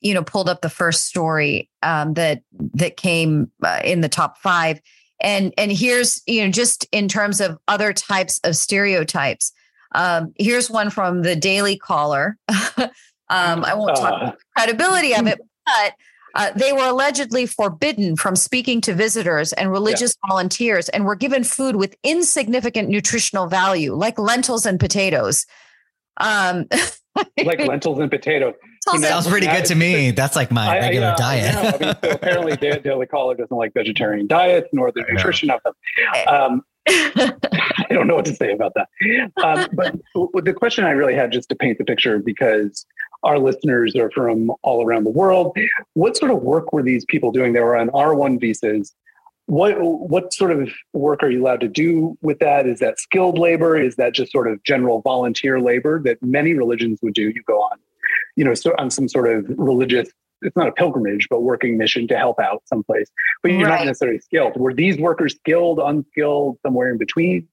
you 0.00 0.14
know 0.14 0.22
pulled 0.22 0.48
up 0.48 0.60
the 0.60 0.70
first 0.70 1.04
story 1.04 1.70
um, 1.82 2.14
that 2.14 2.42
that 2.74 2.96
came 2.96 3.50
uh, 3.62 3.80
in 3.84 4.00
the 4.00 4.08
top 4.08 4.38
five. 4.38 4.80
And 5.20 5.52
and 5.58 5.70
here's 5.70 6.22
you 6.26 6.44
know 6.44 6.50
just 6.50 6.86
in 6.92 7.08
terms 7.08 7.40
of 7.40 7.58
other 7.68 7.92
types 7.92 8.40
of 8.44 8.56
stereotypes. 8.56 9.52
Um, 9.92 10.32
here's 10.38 10.70
one 10.70 10.90
from 10.90 11.22
the 11.22 11.34
Daily 11.34 11.76
Caller. 11.76 12.36
um, 12.48 12.90
I 13.28 13.74
won't 13.74 13.96
talk 13.96 14.12
uh. 14.12 14.16
about 14.16 14.38
the 14.38 14.44
credibility 14.56 15.14
of 15.14 15.26
it, 15.26 15.40
but 15.66 15.94
uh, 16.34 16.52
they 16.54 16.72
were 16.72 16.86
allegedly 16.86 17.46
forbidden 17.46 18.16
from 18.16 18.36
speaking 18.36 18.80
to 18.82 18.94
visitors 18.94 19.52
and 19.52 19.70
religious 19.70 20.16
yeah. 20.22 20.28
volunteers 20.28 20.88
and 20.90 21.04
were 21.04 21.16
given 21.16 21.42
food 21.42 21.76
with 21.76 21.96
insignificant 22.04 22.88
nutritional 22.88 23.46
value, 23.46 23.94
like 23.94 24.18
lentils 24.18 24.66
and 24.66 24.78
potatoes. 24.78 25.46
Um, 26.18 26.66
like 27.44 27.60
lentils 27.60 27.98
and 27.98 28.10
potatoes. 28.10 28.54
Sounds 28.98 29.26
pretty 29.26 29.46
good 29.46 29.64
to 29.66 29.74
me. 29.74 30.10
That's 30.10 30.36
like 30.36 30.50
my 30.50 30.76
I, 30.76 30.80
regular 30.80 31.08
I, 31.08 31.10
uh, 31.10 31.16
diet. 31.16 31.54
I 31.54 31.62
mean, 31.62 31.96
so 32.02 32.10
apparently, 32.10 32.56
Daily 32.82 33.06
Caller 33.06 33.34
doesn't 33.34 33.56
like 33.56 33.74
vegetarian 33.74 34.26
diets 34.26 34.68
nor 34.72 34.90
the 34.92 35.04
nutrition 35.08 35.50
of 35.50 35.60
them. 35.64 35.74
Um, 36.26 36.62
I 36.88 37.86
don't 37.90 38.06
know 38.06 38.14
what 38.14 38.24
to 38.24 38.34
say 38.34 38.52
about 38.52 38.74
that. 38.74 38.88
Um, 39.44 39.68
but 39.72 40.44
the 40.44 40.52
question 40.52 40.84
I 40.84 40.90
really 40.90 41.14
had 41.14 41.30
just 41.32 41.48
to 41.50 41.54
paint 41.54 41.78
the 41.78 41.84
picture 41.84 42.18
because 42.18 42.86
our 43.22 43.38
listeners 43.38 43.94
are 43.96 44.10
from 44.10 44.50
all 44.62 44.84
around 44.84 45.04
the 45.04 45.10
world. 45.10 45.56
What 45.94 46.16
sort 46.16 46.30
of 46.30 46.42
work 46.42 46.72
were 46.72 46.82
these 46.82 47.04
people 47.04 47.32
doing? 47.32 47.52
They 47.52 47.60
were 47.60 47.76
on 47.76 47.88
R1 47.90 48.40
visas. 48.40 48.94
What 49.50 49.74
what 49.80 50.32
sort 50.32 50.52
of 50.52 50.72
work 50.92 51.24
are 51.24 51.30
you 51.30 51.42
allowed 51.42 51.60
to 51.62 51.68
do 51.68 52.16
with 52.22 52.38
that? 52.38 52.68
Is 52.68 52.78
that 52.78 53.00
skilled 53.00 53.36
labor? 53.36 53.76
Is 53.76 53.96
that 53.96 54.14
just 54.14 54.30
sort 54.30 54.48
of 54.48 54.62
general 54.62 55.00
volunteer 55.00 55.60
labor 55.60 56.00
that 56.04 56.22
many 56.22 56.54
religions 56.54 57.00
would 57.02 57.14
do? 57.14 57.30
You 57.30 57.42
go 57.46 57.60
on, 57.60 57.78
you 58.36 58.44
know, 58.44 58.54
so 58.54 58.74
on 58.78 58.90
some 58.90 59.08
sort 59.08 59.28
of 59.28 59.46
religious 59.58 60.08
it's 60.42 60.56
not 60.56 60.68
a 60.68 60.72
pilgrimage, 60.72 61.26
but 61.28 61.42
working 61.42 61.76
mission 61.76 62.06
to 62.08 62.16
help 62.16 62.38
out 62.40 62.62
someplace. 62.66 63.10
But 63.42 63.52
you're 63.52 63.68
right. 63.68 63.80
not 63.80 63.86
necessarily 63.86 64.20
skilled. 64.20 64.56
Were 64.56 64.72
these 64.72 64.98
workers 64.98 65.34
skilled, 65.34 65.78
unskilled, 65.78 66.58
somewhere 66.62 66.90
in 66.90 66.96
between? 66.96 67.48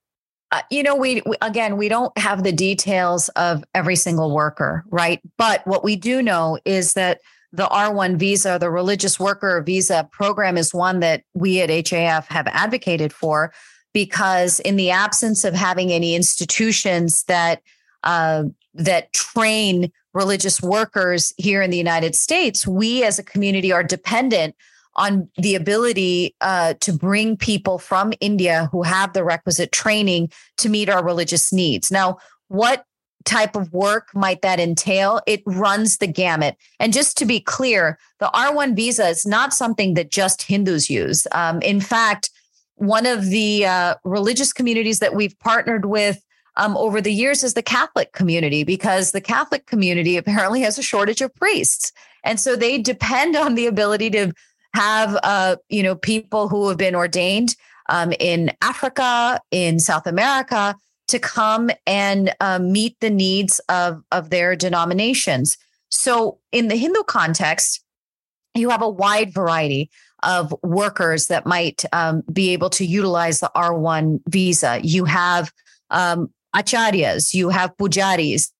Uh, 0.51 0.61
you 0.71 0.83
know, 0.83 0.95
we, 0.95 1.21
we, 1.25 1.35
again, 1.41 1.75
we 1.77 1.89
don't 1.89 2.17
have 2.17 2.43
the 2.43 2.53
details 2.53 3.27
of 3.29 3.63
every 3.75 3.97
single 3.97 4.33
worker, 4.33 4.85
right? 4.89 5.19
But 5.37 5.65
what 5.67 5.83
we 5.83 5.95
do 5.95 6.21
know 6.21 6.59
is 6.63 6.93
that 6.93 7.19
the 7.57 7.65
R1 7.65 8.17
visa, 8.17 8.57
the 8.59 8.69
religious 8.69 9.19
worker 9.19 9.61
visa 9.65 10.07
program, 10.11 10.57
is 10.57 10.73
one 10.73 10.99
that 10.99 11.23
we 11.33 11.59
at 11.59 11.69
HAF 11.69 12.27
have 12.27 12.47
advocated 12.47 13.11
for 13.11 13.51
because, 13.93 14.59
in 14.59 14.75
the 14.75 14.91
absence 14.91 15.43
of 15.43 15.55
having 15.55 15.91
any 15.91 16.15
institutions 16.15 17.23
that 17.23 17.61
uh, 18.03 18.43
that 18.75 19.11
train 19.11 19.91
religious 20.13 20.61
workers 20.61 21.33
here 21.37 21.63
in 21.63 21.71
the 21.71 21.77
United 21.77 22.13
States, 22.15 22.67
we 22.67 23.03
as 23.03 23.17
a 23.17 23.23
community 23.23 23.71
are 23.71 23.83
dependent 23.83 24.55
on 24.95 25.27
the 25.37 25.55
ability 25.55 26.35
uh, 26.41 26.75
to 26.79 26.93
bring 26.93 27.37
people 27.37 27.79
from 27.79 28.13
India 28.19 28.69
who 28.71 28.83
have 28.83 29.13
the 29.13 29.23
requisite 29.23 29.71
training 29.71 30.31
to 30.57 30.69
meet 30.69 30.89
our 30.89 31.03
religious 31.03 31.51
needs. 31.51 31.91
Now, 31.91 32.17
what 32.49 32.85
type 33.27 33.55
of 33.55 33.71
work 33.71 34.09
might 34.15 34.41
that 34.41 34.59
entail? 34.59 35.21
It 35.27 35.43
runs 35.45 35.97
the 35.97 36.07
gamut. 36.07 36.57
And 36.79 36.93
just 36.93 37.17
to 37.17 37.25
be 37.25 37.39
clear, 37.39 37.99
the 38.19 38.31
R1 38.33 38.75
visa 38.75 39.07
is 39.07 39.25
not 39.25 39.53
something 39.53 39.93
that 39.93 40.09
just 40.09 40.41
Hindus 40.41 40.89
use. 40.89 41.27
Um, 41.33 41.61
in 41.61 41.79
fact, 41.81 42.31
one 42.75 43.05
of 43.05 43.25
the 43.25 43.65
uh, 43.65 43.95
religious 44.03 44.53
communities 44.53 44.99
that 44.99 45.13
we've 45.13 45.37
partnered 45.39 45.85
with 45.85 46.23
um, 46.55 46.75
over 46.77 47.01
the 47.01 47.13
years 47.13 47.43
is 47.43 47.53
the 47.53 47.61
Catholic 47.61 48.13
community 48.13 48.63
because 48.63 49.11
the 49.11 49.21
Catholic 49.21 49.67
community 49.67 50.17
apparently 50.17 50.61
has 50.61 50.77
a 50.77 50.83
shortage 50.83 51.21
of 51.21 51.33
priests. 51.35 51.91
And 52.23 52.39
so 52.39 52.55
they 52.55 52.79
depend 52.79 53.35
on 53.35 53.55
the 53.55 53.67
ability 53.67 54.09
to 54.11 54.33
have, 54.73 55.17
uh, 55.23 55.57
you 55.69 55.83
know, 55.83 55.95
people 55.95 56.49
who 56.49 56.67
have 56.67 56.77
been 56.77 56.95
ordained 56.95 57.55
um, 57.89 58.11
in 58.19 58.51
Africa, 58.61 59.39
in 59.51 59.79
South 59.79 60.07
America, 60.07 60.75
to 61.07 61.19
come 61.19 61.69
and 61.85 62.33
uh, 62.39 62.59
meet 62.59 62.99
the 62.99 63.09
needs 63.09 63.59
of, 63.69 64.03
of 64.11 64.29
their 64.29 64.55
denominations. 64.55 65.57
So 65.89 66.39
in 66.51 66.67
the 66.67 66.75
Hindu 66.75 67.03
context, 67.03 67.83
you 68.53 68.69
have 68.69 68.81
a 68.81 68.89
wide 68.89 69.33
variety 69.33 69.89
of 70.23 70.53
workers 70.63 71.27
that 71.27 71.45
might 71.45 71.85
um, 71.93 72.23
be 72.31 72.49
able 72.49 72.69
to 72.71 72.85
utilize 72.85 73.39
the 73.39 73.51
R1 73.55 74.21
visa. 74.27 74.79
You 74.83 75.05
have 75.05 75.51
um, 75.91 76.33
acharyas, 76.55 77.33
you 77.33 77.49
have 77.49 77.75
pujaris, 77.77 78.51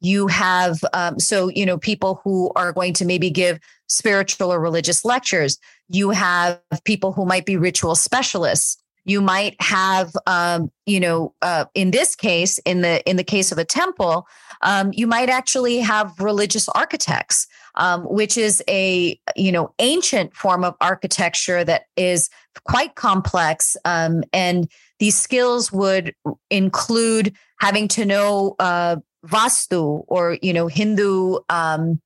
you 0.00 0.26
have 0.28 0.78
um, 0.92 1.18
so 1.18 1.48
you 1.48 1.66
know 1.66 1.78
people 1.78 2.20
who 2.22 2.52
are 2.54 2.72
going 2.72 2.92
to 2.94 3.04
maybe 3.04 3.30
give 3.30 3.58
spiritual 3.88 4.52
or 4.52 4.60
religious 4.60 5.04
lectures. 5.04 5.58
You 5.88 6.10
have 6.10 6.60
people 6.84 7.12
who 7.12 7.24
might 7.24 7.46
be 7.46 7.56
ritual 7.56 7.94
specialists. 7.94 8.76
You 9.08 9.20
might 9.20 9.60
have, 9.60 10.12
um, 10.26 10.70
you 10.86 11.00
know, 11.00 11.34
uh, 11.42 11.64
in 11.74 11.90
this 11.90 12.14
case, 12.14 12.58
in 12.58 12.82
the 12.82 13.02
in 13.08 13.16
the 13.16 13.24
case 13.24 13.50
of 13.50 13.58
a 13.58 13.64
temple, 13.64 14.28
um, 14.62 14.90
you 14.92 15.06
might 15.06 15.30
actually 15.30 15.78
have 15.78 16.20
religious 16.20 16.68
architects, 16.68 17.46
um, 17.76 18.02
which 18.02 18.36
is 18.36 18.62
a 18.68 19.18
you 19.34 19.50
know 19.50 19.74
ancient 19.78 20.34
form 20.34 20.62
of 20.62 20.74
architecture 20.80 21.64
that 21.64 21.84
is 21.96 22.28
quite 22.64 22.94
complex 22.96 23.76
um, 23.84 24.22
and 24.32 24.70
these 24.98 25.16
skills 25.16 25.72
would 25.72 26.14
include 26.50 27.34
having 27.60 27.88
to 27.88 28.04
know 28.04 28.56
uh, 28.58 28.96
vastu 29.26 30.04
or 30.08 30.38
you 30.42 30.52
know 30.52 30.66
Hindu 30.66 31.38
um, 31.48 32.00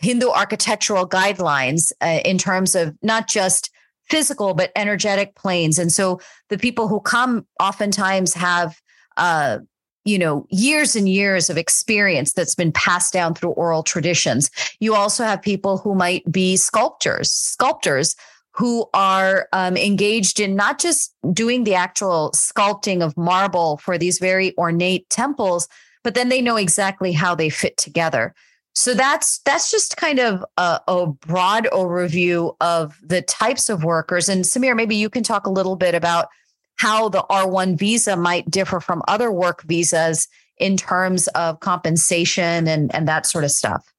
Hindu 0.00 0.28
architectural 0.28 1.08
guidelines 1.08 1.92
uh, 2.00 2.20
in 2.24 2.38
terms 2.38 2.74
of 2.74 2.96
not 3.02 3.28
just 3.28 3.70
physical 4.08 4.54
but 4.54 4.72
energetic 4.76 5.34
planes. 5.34 5.78
And 5.78 5.92
so 5.92 6.20
the 6.48 6.58
people 6.58 6.88
who 6.88 7.00
come 7.00 7.46
oftentimes 7.60 8.34
have 8.34 8.80
uh, 9.16 9.58
you 10.04 10.18
know 10.18 10.46
years 10.50 10.96
and 10.96 11.08
years 11.08 11.48
of 11.48 11.56
experience 11.56 12.32
that's 12.32 12.54
been 12.54 12.72
passed 12.72 13.12
down 13.12 13.34
through 13.34 13.50
oral 13.50 13.82
traditions. 13.82 14.50
You 14.80 14.94
also 14.94 15.24
have 15.24 15.40
people 15.42 15.78
who 15.78 15.94
might 15.94 16.30
be 16.30 16.56
sculptors, 16.56 17.30
sculptors 17.30 18.16
who 18.54 18.86
are 18.92 19.48
um, 19.52 19.76
engaged 19.76 20.38
in 20.38 20.54
not 20.54 20.78
just 20.78 21.14
doing 21.32 21.64
the 21.64 21.74
actual 21.74 22.32
sculpting 22.34 23.02
of 23.02 23.16
marble 23.16 23.78
for 23.78 23.96
these 23.96 24.18
very 24.18 24.56
ornate 24.58 25.08
temples, 25.08 25.68
but 26.04 26.14
then 26.14 26.28
they 26.28 26.42
know 26.42 26.56
exactly 26.56 27.12
how 27.12 27.34
they 27.34 27.48
fit 27.48 27.76
together. 27.78 28.34
So 28.74 28.94
that's 28.94 29.38
that's 29.40 29.70
just 29.70 29.96
kind 29.96 30.18
of 30.18 30.44
a, 30.56 30.80
a, 30.88 31.06
broad 31.06 31.64
overview 31.72 32.56
of 32.60 32.98
the 33.02 33.20
types 33.20 33.68
of 33.68 33.84
workers. 33.84 34.28
And 34.30 34.44
Samir, 34.44 34.74
maybe 34.74 34.96
you 34.96 35.10
can 35.10 35.22
talk 35.22 35.46
a 35.46 35.50
little 35.50 35.76
bit 35.76 35.94
about 35.94 36.28
how 36.76 37.10
the 37.10 37.22
R1 37.24 37.78
visa 37.78 38.16
might 38.16 38.50
differ 38.50 38.80
from 38.80 39.02
other 39.06 39.30
work 39.30 39.62
visas 39.64 40.26
in 40.56 40.76
terms 40.76 41.28
of 41.28 41.60
compensation 41.60 42.66
and, 42.66 42.94
and 42.94 43.06
that 43.08 43.26
sort 43.26 43.44
of 43.44 43.50
stuff. 43.50 43.92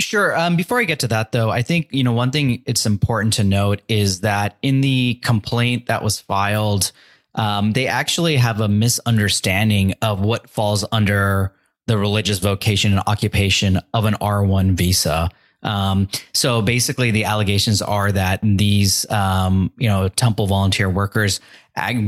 Sure. 0.00 0.36
Um, 0.36 0.56
before 0.56 0.80
I 0.80 0.84
get 0.84 1.00
to 1.00 1.08
that, 1.08 1.30
though, 1.30 1.50
I 1.50 1.62
think 1.62 1.88
you 1.92 2.02
know 2.02 2.12
one 2.12 2.30
thing 2.30 2.62
it's 2.66 2.86
important 2.86 3.34
to 3.34 3.44
note 3.44 3.82
is 3.86 4.20
that 4.20 4.56
in 4.62 4.80
the 4.80 5.20
complaint 5.22 5.86
that 5.86 6.02
was 6.02 6.18
filed, 6.18 6.90
um, 7.36 7.72
they 7.72 7.86
actually 7.86 8.36
have 8.36 8.60
a 8.60 8.68
misunderstanding 8.68 9.94
of 10.02 10.20
what 10.20 10.48
falls 10.48 10.84
under 10.90 11.52
the 11.90 11.98
religious 11.98 12.38
vocation 12.38 12.92
and 12.92 13.02
occupation 13.08 13.80
of 13.92 14.04
an 14.04 14.14
R1 14.14 14.72
visa. 14.72 15.28
Um, 15.64 16.08
so 16.32 16.62
basically, 16.62 17.10
the 17.10 17.24
allegations 17.24 17.82
are 17.82 18.12
that 18.12 18.38
these, 18.42 19.10
um, 19.10 19.72
you 19.76 19.88
know, 19.88 20.08
temple 20.08 20.46
volunteer 20.46 20.88
workers 20.88 21.40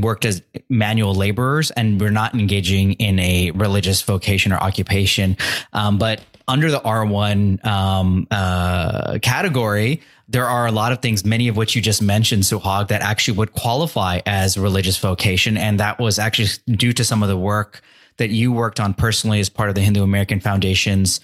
worked 0.01 0.23
as 0.23 0.41
manual 0.69 1.13
laborers 1.13 1.69
and 1.71 1.99
were 1.99 2.11
not 2.11 2.33
engaging 2.33 2.93
in 2.93 3.19
a 3.19 3.51
religious 3.51 4.01
vocation 4.03 4.53
or 4.53 4.57
occupation. 4.57 5.35
Um, 5.73 5.97
but 5.97 6.21
under 6.47 6.71
the 6.71 6.79
R1 6.79 7.65
um, 7.65 8.27
uh, 8.31 9.19
category, 9.21 10.01
there 10.29 10.47
are 10.47 10.65
a 10.65 10.71
lot 10.71 10.93
of 10.93 11.01
things, 11.01 11.25
many 11.25 11.49
of 11.49 11.57
which 11.57 11.75
you 11.75 11.81
just 11.81 12.01
mentioned, 12.01 12.43
Suhag, 12.43 12.87
that 12.87 13.01
actually 13.01 13.37
would 13.37 13.51
qualify 13.51 14.21
as 14.25 14.57
religious 14.57 14.97
vocation. 14.97 15.57
And 15.57 15.79
that 15.81 15.99
was 15.99 16.19
actually 16.19 16.49
due 16.77 16.93
to 16.93 17.03
some 17.03 17.21
of 17.21 17.27
the 17.29 17.37
work 17.37 17.81
that 18.17 18.29
you 18.29 18.51
worked 18.51 18.79
on 18.79 18.93
personally 18.93 19.39
as 19.39 19.49
part 19.49 19.69
of 19.69 19.75
the 19.75 19.81
Hindu 19.81 20.03
American 20.03 20.39
Foundation's 20.39 21.19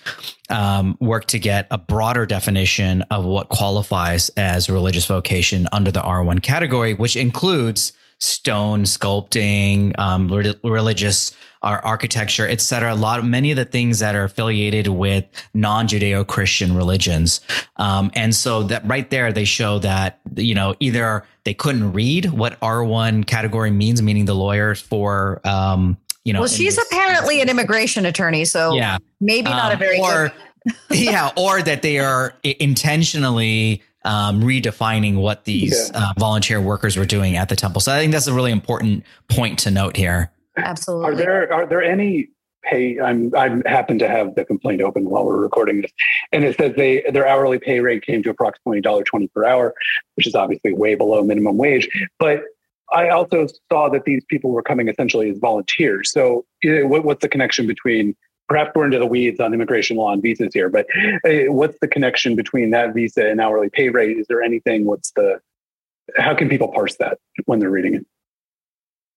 um, 0.49 0.97
work 0.99 1.25
to 1.25 1.39
get 1.39 1.67
a 1.71 1.77
broader 1.77 2.25
definition 2.25 3.01
of 3.03 3.25
what 3.25 3.49
qualifies 3.49 4.29
as 4.37 4.69
religious 4.69 5.05
vocation 5.05 5.67
under 5.71 5.91
the 5.91 6.01
R1 6.01 6.41
category, 6.41 6.93
which 6.93 7.15
includes 7.15 7.93
stone 8.19 8.83
sculpting, 8.83 9.97
um, 9.97 10.27
religious 10.63 11.35
architecture, 11.61 12.47
et 12.47 12.61
cetera. 12.61 12.93
A 12.93 12.95
lot 12.95 13.19
of 13.19 13.25
many 13.25 13.51
of 13.51 13.57
the 13.57 13.65
things 13.65 13.99
that 13.99 14.15
are 14.15 14.23
affiliated 14.23 14.87
with 14.87 15.25
non-Judeo-Christian 15.53 16.75
religions. 16.75 17.41
Um, 17.77 18.11
and 18.13 18.33
so 18.33 18.63
that 18.63 18.85
right 18.87 19.09
there, 19.09 19.33
they 19.33 19.45
show 19.45 19.79
that, 19.79 20.19
you 20.35 20.55
know, 20.55 20.75
either 20.79 21.25
they 21.43 21.53
couldn't 21.53 21.93
read 21.93 22.25
what 22.31 22.59
R1 22.61 23.25
category 23.27 23.71
means, 23.71 24.01
meaning 24.01 24.25
the 24.25 24.35
lawyers 24.35 24.79
for, 24.79 25.41
um, 25.45 25.97
you 26.29 26.33
know, 26.33 26.41
well, 26.41 26.47
she's 26.47 26.75
this, 26.75 26.85
apparently 26.85 27.41
an 27.41 27.49
immigration 27.49 28.05
attorney, 28.05 28.45
so 28.45 28.75
yeah, 28.75 28.99
maybe 29.19 29.49
not 29.49 29.71
a 29.71 29.73
um, 29.73 29.79
very 29.79 29.99
or 29.99 30.31
yeah, 30.91 31.31
or 31.35 31.63
that 31.63 31.81
they 31.81 31.97
are 31.97 32.35
intentionally 32.43 33.81
um, 34.05 34.39
redefining 34.43 35.15
what 35.15 35.45
these 35.45 35.89
yeah. 35.91 36.11
uh, 36.11 36.13
volunteer 36.19 36.61
workers 36.61 36.97
were 36.97 37.05
doing 37.07 37.35
at 37.35 37.49
the 37.49 37.55
temple. 37.55 37.81
So 37.81 37.91
I 37.91 37.97
think 37.97 38.11
that's 38.11 38.27
a 38.27 38.33
really 38.33 38.51
important 38.51 39.05
point 39.27 39.57
to 39.59 39.71
note 39.71 39.97
here. 39.97 40.31
Absolutely. 40.55 41.07
Are 41.07 41.15
there 41.15 41.51
are 41.51 41.65
there 41.65 41.81
any 41.81 42.29
pay? 42.61 42.99
I'm 42.99 43.35
I 43.35 43.59
happen 43.65 43.97
to 43.97 44.07
have 44.07 44.35
the 44.35 44.45
complaint 44.45 44.83
open 44.83 45.09
while 45.09 45.25
we're 45.25 45.41
recording 45.41 45.81
this, 45.81 45.91
and 46.31 46.43
it 46.43 46.57
says 46.57 46.73
they 46.77 47.01
their 47.11 47.27
hourly 47.27 47.57
pay 47.57 47.79
rate 47.79 48.05
came 48.05 48.21
to 48.21 48.29
approximately 48.29 48.81
twenty 48.81 49.29
per 49.29 49.45
hour, 49.45 49.73
which 50.13 50.27
is 50.27 50.35
obviously 50.35 50.73
way 50.73 50.93
below 50.93 51.23
minimum 51.23 51.57
wage. 51.57 51.89
But 52.19 52.43
I 52.91 53.09
also 53.09 53.47
saw 53.71 53.89
that 53.89 54.05
these 54.05 54.23
people 54.29 54.51
were 54.51 54.63
coming 54.63 54.87
essentially 54.87 55.29
as 55.29 55.37
volunteers. 55.37 56.11
So, 56.11 56.45
what, 56.63 57.03
what's 57.03 57.21
the 57.21 57.29
connection 57.29 57.67
between 57.67 58.15
perhaps 58.49 58.71
we're 58.75 58.85
into 58.85 58.99
the 58.99 59.05
weeds 59.05 59.39
on 59.39 59.53
immigration 59.53 59.95
law 59.95 60.11
and 60.11 60.21
visas 60.21 60.53
here, 60.53 60.69
but 60.69 60.87
uh, 61.23 61.51
what's 61.53 61.77
the 61.79 61.87
connection 61.87 62.35
between 62.35 62.71
that 62.71 62.93
visa 62.93 63.29
and 63.29 63.39
hourly 63.39 63.69
pay 63.69 63.89
rate? 63.89 64.17
Is 64.17 64.25
there 64.27 64.41
anything? 64.41 64.85
What's 64.85 65.11
the, 65.11 65.39
how 66.17 66.35
can 66.35 66.49
people 66.49 66.67
parse 66.69 66.97
that 66.97 67.19
when 67.45 67.59
they're 67.59 67.69
reading 67.69 67.93
it? 67.93 68.05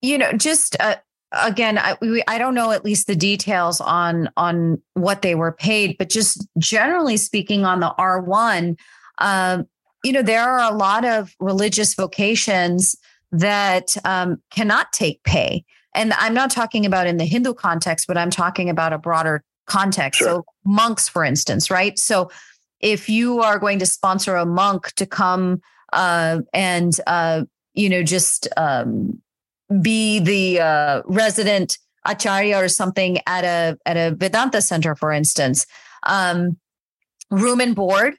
You 0.03 0.19
know, 0.19 0.33
just 0.33 0.77
uh, 0.81 0.97
again, 1.33 1.79
I, 1.79 1.97
we, 2.01 2.23
I 2.29 2.39
don't 2.39 2.55
know 2.55 2.73
at 2.73 2.85
least 2.85 3.07
the 3.07 3.17
details 3.17 3.81
on 3.81 4.29
on 4.37 4.83
what 4.95 5.23
they 5.23 5.35
were 5.35 5.53
paid, 5.53 5.97
but 5.97 6.11
just 6.11 6.47
generally 6.59 7.17
speaking, 7.17 7.65
on 7.65 7.81
the 7.81 7.95
R 7.99 8.21
one, 8.21 8.77
um, 9.19 9.67
you 10.05 10.13
know, 10.13 10.23
there 10.23 10.43
are 10.43 10.61
a 10.61 10.77
lot 10.77 11.05
of 11.05 11.35
religious 11.39 11.95
vocations 11.95 12.97
that 13.33 13.97
um, 14.05 14.41
cannot 14.51 14.93
take 14.93 15.23
pay 15.25 15.65
and 15.95 16.13
I'm 16.15 16.35
not 16.35 16.51
talking 16.51 16.87
about 16.87 17.07
in 17.07 17.19
the 17.19 17.25
Hindu 17.25 17.55
context, 17.55 18.07
but 18.07 18.17
I'm 18.17 18.31
talking 18.31 18.71
about 18.71 18.93
a 18.93 18.99
broader 18.99 19.43
context. 19.67 20.19
Sure. 20.19 20.29
So, 20.29 20.45
monks, 20.65 21.09
for 21.09 21.25
instance, 21.25 21.71
right? 21.71 21.99
So, 21.99 22.31
if 22.81 23.09
you 23.09 23.41
are 23.41 23.59
going 23.59 23.79
to 23.79 23.87
sponsor 23.87 24.37
a 24.37 24.47
monk 24.47 24.93
to 24.95 25.07
come 25.07 25.61
uh, 25.93 26.41
and, 26.53 26.99
uh, 27.07 27.45
you 27.75 27.89
know, 27.89 28.03
just 28.03 28.49
um, 28.57 29.21
be 29.81 30.19
the 30.19 30.61
uh, 30.61 31.03
resident 31.05 31.79
acharya 32.05 32.57
or 32.57 32.69
something 32.69 33.19
at 33.27 33.45
a 33.45 33.79
at 33.87 33.97
a 33.97 34.15
Vedanta 34.17 34.61
center, 34.63 34.97
for 34.97 35.13
instance, 35.13 35.67
um, 36.05 36.57
room 37.31 37.61
and 37.61 37.77
board 37.77 38.17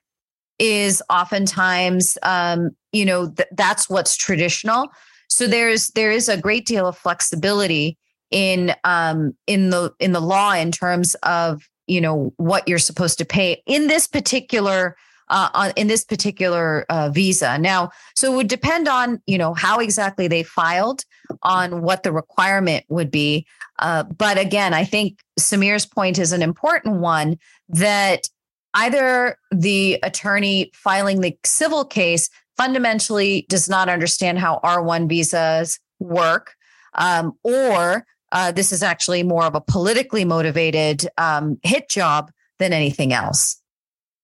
is 0.63 1.03
oftentimes, 1.09 2.17
um, 2.23 2.69
you 2.93 3.03
know, 3.03 3.29
th- 3.29 3.49
that's 3.51 3.89
what's 3.89 4.15
traditional. 4.15 4.87
So 5.27 5.45
there's 5.45 5.89
there 5.89 6.09
is 6.09 6.29
a 6.29 6.37
great 6.37 6.65
deal 6.65 6.87
of 6.87 6.97
flexibility 6.97 7.97
in 8.31 8.73
um, 8.85 9.35
in 9.45 9.71
the 9.71 9.93
in 9.99 10.13
the 10.13 10.21
law 10.21 10.53
in 10.53 10.71
terms 10.71 11.15
of 11.23 11.67
you 11.87 11.99
know 11.99 12.33
what 12.37 12.65
you're 12.65 12.79
supposed 12.79 13.17
to 13.17 13.25
pay 13.25 13.61
in 13.65 13.87
this 13.87 14.07
particular 14.07 14.95
uh, 15.27 15.73
in 15.75 15.87
this 15.87 16.05
particular 16.05 16.85
uh, 16.89 17.09
visa. 17.09 17.57
Now, 17.57 17.91
so 18.15 18.31
it 18.31 18.35
would 18.37 18.47
depend 18.47 18.87
on 18.87 19.21
you 19.27 19.37
know 19.37 19.53
how 19.53 19.79
exactly 19.79 20.29
they 20.29 20.43
filed 20.43 21.03
on 21.41 21.81
what 21.81 22.03
the 22.03 22.13
requirement 22.13 22.85
would 22.87 23.11
be. 23.11 23.45
Uh, 23.79 24.03
but 24.03 24.37
again, 24.37 24.73
I 24.73 24.85
think 24.85 25.19
Samir's 25.37 25.85
point 25.85 26.19
is 26.19 26.31
an 26.31 26.41
important 26.41 27.01
one 27.01 27.37
that 27.67 28.29
either 28.73 29.37
the 29.51 29.99
attorney 30.03 30.71
filing 30.73 31.21
the 31.21 31.37
civil 31.45 31.85
case 31.85 32.29
fundamentally 32.57 33.45
does 33.49 33.69
not 33.69 33.89
understand 33.89 34.39
how 34.39 34.59
R1 34.63 35.09
visas 35.09 35.79
work, 35.99 36.55
um, 36.95 37.33
or 37.43 38.05
uh, 38.31 38.51
this 38.51 38.71
is 38.71 38.83
actually 38.83 39.23
more 39.23 39.43
of 39.43 39.55
a 39.55 39.61
politically 39.61 40.25
motivated 40.25 41.07
um, 41.17 41.59
hit 41.63 41.89
job 41.89 42.31
than 42.59 42.73
anything 42.73 43.13
else. 43.13 43.61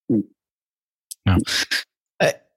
No. 0.10 1.38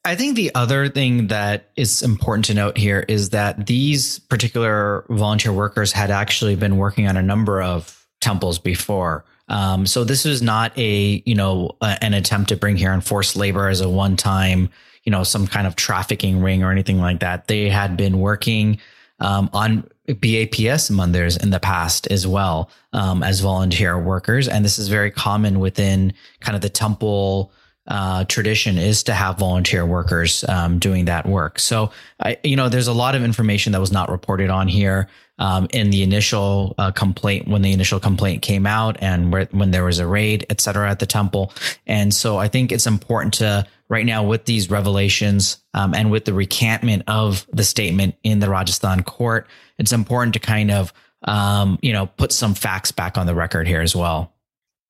I 0.04 0.16
think 0.16 0.34
the 0.34 0.52
other 0.54 0.88
thing 0.88 1.28
that 1.28 1.70
is 1.76 2.02
important 2.02 2.46
to 2.46 2.54
note 2.54 2.76
here 2.76 3.04
is 3.06 3.30
that 3.30 3.66
these 3.66 4.18
particular 4.18 5.04
volunteer 5.08 5.52
workers 5.52 5.92
had 5.92 6.10
actually 6.10 6.56
been 6.56 6.76
working 6.76 7.06
on 7.06 7.16
a 7.16 7.22
number 7.22 7.62
of 7.62 8.04
temples 8.20 8.58
before. 8.58 9.24
Um, 9.52 9.86
so 9.86 10.02
this 10.02 10.24
was 10.24 10.42
not 10.42 10.76
a 10.76 11.22
you 11.24 11.34
know 11.36 11.76
a, 11.80 12.02
an 12.02 12.14
attempt 12.14 12.48
to 12.48 12.56
bring 12.56 12.76
here 12.76 12.92
enforced 12.92 13.36
labor 13.36 13.68
as 13.68 13.80
a 13.80 13.88
one 13.88 14.16
time 14.16 14.70
you 15.04 15.10
know, 15.10 15.24
some 15.24 15.46
kind 15.46 15.66
of 15.66 15.76
trafficking 15.76 16.42
ring 16.42 16.62
or 16.62 16.70
anything 16.70 16.98
like 16.98 17.20
that. 17.20 17.48
They 17.48 17.68
had 17.68 17.96
been 17.96 18.20
working 18.20 18.78
um, 19.20 19.50
on 19.52 19.88
BAPS 20.06 20.90
mandirs 20.90 21.42
in 21.42 21.50
the 21.50 21.60
past 21.60 22.06
as 22.08 22.26
well 22.26 22.70
um, 22.92 23.22
as 23.22 23.40
volunteer 23.40 23.98
workers, 23.98 24.48
and 24.48 24.64
this 24.64 24.78
is 24.78 24.88
very 24.88 25.10
common 25.10 25.60
within 25.60 26.12
kind 26.40 26.56
of 26.56 26.62
the 26.62 26.68
temple 26.68 27.52
uh, 27.86 28.24
tradition 28.24 28.78
is 28.78 29.02
to 29.04 29.12
have 29.12 29.38
volunteer 29.38 29.84
workers 29.84 30.44
um, 30.48 30.78
doing 30.78 31.06
that 31.06 31.26
work. 31.26 31.58
So, 31.58 31.90
I, 32.20 32.38
you 32.44 32.56
know, 32.56 32.68
there's 32.68 32.86
a 32.86 32.92
lot 32.92 33.14
of 33.14 33.24
information 33.24 33.72
that 33.72 33.80
was 33.80 33.92
not 33.92 34.08
reported 34.08 34.50
on 34.50 34.68
here 34.68 35.08
um, 35.38 35.66
in 35.72 35.90
the 35.90 36.02
initial 36.02 36.74
uh, 36.78 36.92
complaint 36.92 37.48
when 37.48 37.62
the 37.62 37.72
initial 37.72 37.98
complaint 37.98 38.42
came 38.42 38.66
out 38.66 38.98
and 39.00 39.32
where, 39.32 39.46
when 39.50 39.72
there 39.72 39.84
was 39.84 39.98
a 39.98 40.06
raid, 40.06 40.46
et 40.48 40.60
cetera, 40.60 40.88
at 40.88 41.00
the 41.00 41.06
temple. 41.06 41.52
And 41.86 42.14
so, 42.14 42.36
I 42.36 42.48
think 42.48 42.70
it's 42.70 42.86
important 42.86 43.34
to 43.34 43.66
right 43.88 44.06
now 44.06 44.22
with 44.22 44.44
these 44.44 44.70
revelations 44.70 45.58
um, 45.74 45.92
and 45.92 46.10
with 46.10 46.24
the 46.24 46.34
recantment 46.34 47.02
of 47.08 47.46
the 47.52 47.64
statement 47.64 48.14
in 48.22 48.38
the 48.38 48.48
Rajasthan 48.48 49.02
court, 49.02 49.48
it's 49.78 49.92
important 49.92 50.34
to 50.34 50.40
kind 50.40 50.70
of 50.70 50.92
um, 51.24 51.78
you 51.82 51.92
know 51.92 52.06
put 52.06 52.32
some 52.32 52.54
facts 52.54 52.92
back 52.92 53.18
on 53.18 53.26
the 53.26 53.34
record 53.34 53.66
here 53.66 53.80
as 53.80 53.96
well. 53.96 54.32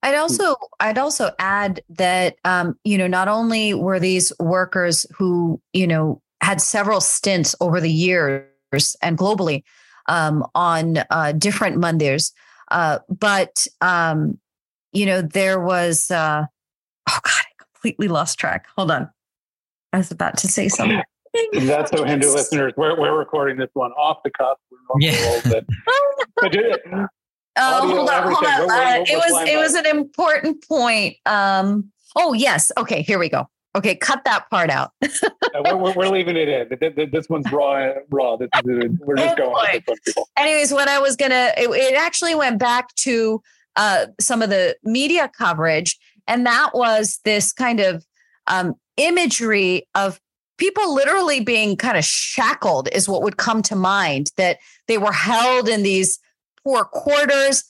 I'd 0.03 0.15
also 0.15 0.55
I'd 0.79 0.97
also 0.97 1.31
add 1.39 1.81
that 1.89 2.35
um, 2.45 2.77
you 2.83 2.97
know 2.97 3.07
not 3.07 3.27
only 3.27 3.73
were 3.73 3.99
these 3.99 4.31
workers 4.39 5.05
who 5.17 5.59
you 5.71 5.87
know 5.87 6.21
had 6.41 6.61
several 6.61 7.01
stints 7.01 7.55
over 7.61 7.79
the 7.79 7.91
years 7.91 8.95
and 9.01 9.17
globally 9.17 9.63
um, 10.09 10.45
on 10.53 10.97
uh, 11.09 11.31
different 11.31 11.77
mandirs, 11.77 12.33
uh, 12.69 12.99
but 13.09 13.65
um, 13.79 14.37
you 14.91 15.05
know 15.05 15.21
there 15.21 15.59
was 15.59 16.11
uh, 16.11 16.45
oh 17.09 17.19
god 17.23 17.45
completely 17.57 18.09
lost 18.09 18.37
track. 18.37 18.67
Hold 18.77 18.91
on. 18.91 19.09
I 19.93 19.97
was 19.97 20.11
about 20.11 20.37
to 20.39 20.47
say 20.47 20.69
something. 20.69 21.01
That's 21.53 21.91
so 21.91 22.03
Hindu 22.03 22.31
listeners. 22.31 22.73
We're, 22.77 22.99
we're 22.99 23.17
recording 23.17 23.57
this 23.57 23.69
one 23.73 23.91
off 23.91 24.17
the 24.23 24.31
cuff. 24.31 24.57
yeah. 24.99 25.61
Oh, 27.55 27.87
hold 27.87 28.09
on, 28.09 28.23
hold 28.23 28.45
on. 28.45 28.71
Uh, 28.71 29.03
it 29.07 29.17
was 29.17 29.47
it 29.49 29.57
was 29.57 29.73
an 29.75 29.85
important 29.85 30.67
point. 30.67 31.17
Um, 31.25 31.91
oh 32.15 32.33
yes, 32.33 32.71
okay, 32.77 33.01
here 33.01 33.19
we 33.19 33.29
go. 33.29 33.47
Okay, 33.75 33.95
cut 33.95 34.23
that 34.25 34.49
part 34.51 34.69
out. 34.69 34.91
we're, 35.01 35.75
we're, 35.75 35.93
we're, 35.93 36.07
leaving 36.07 36.37
it 36.37 36.47
in. 36.47 37.09
This 37.11 37.27
one's 37.27 37.51
raw. 37.51 37.91
Raw. 38.11 38.37
This 38.37 38.49
is, 38.63 38.91
we're 38.99 39.15
just 39.15 39.37
going. 39.37 39.81
Anyways, 40.37 40.71
what 40.71 40.87
I 40.87 40.99
was 40.99 41.15
gonna, 41.15 41.51
it, 41.57 41.69
it 41.69 41.95
actually 41.95 42.35
went 42.35 42.59
back 42.59 42.93
to 42.97 43.41
uh, 43.75 44.07
some 44.19 44.43
of 44.43 44.51
the 44.51 44.75
media 44.83 45.31
coverage 45.35 45.97
and 46.27 46.45
that 46.45 46.71
was 46.73 47.19
this 47.25 47.53
kind 47.53 47.79
of 47.79 48.05
um, 48.47 48.75
imagery 48.97 49.87
of 49.95 50.19
people 50.57 50.93
literally 50.93 51.41
being 51.41 51.75
kind 51.75 51.97
of 51.97 52.05
shackled, 52.05 52.87
is 52.93 53.09
what 53.09 53.23
would 53.23 53.37
come 53.37 53.61
to 53.63 53.75
mind, 53.75 54.31
that 54.37 54.59
they 54.87 54.97
were 54.97 55.11
held 55.11 55.67
in 55.67 55.83
these 55.83 56.19
poor 56.63 56.85
quarters 56.85 57.63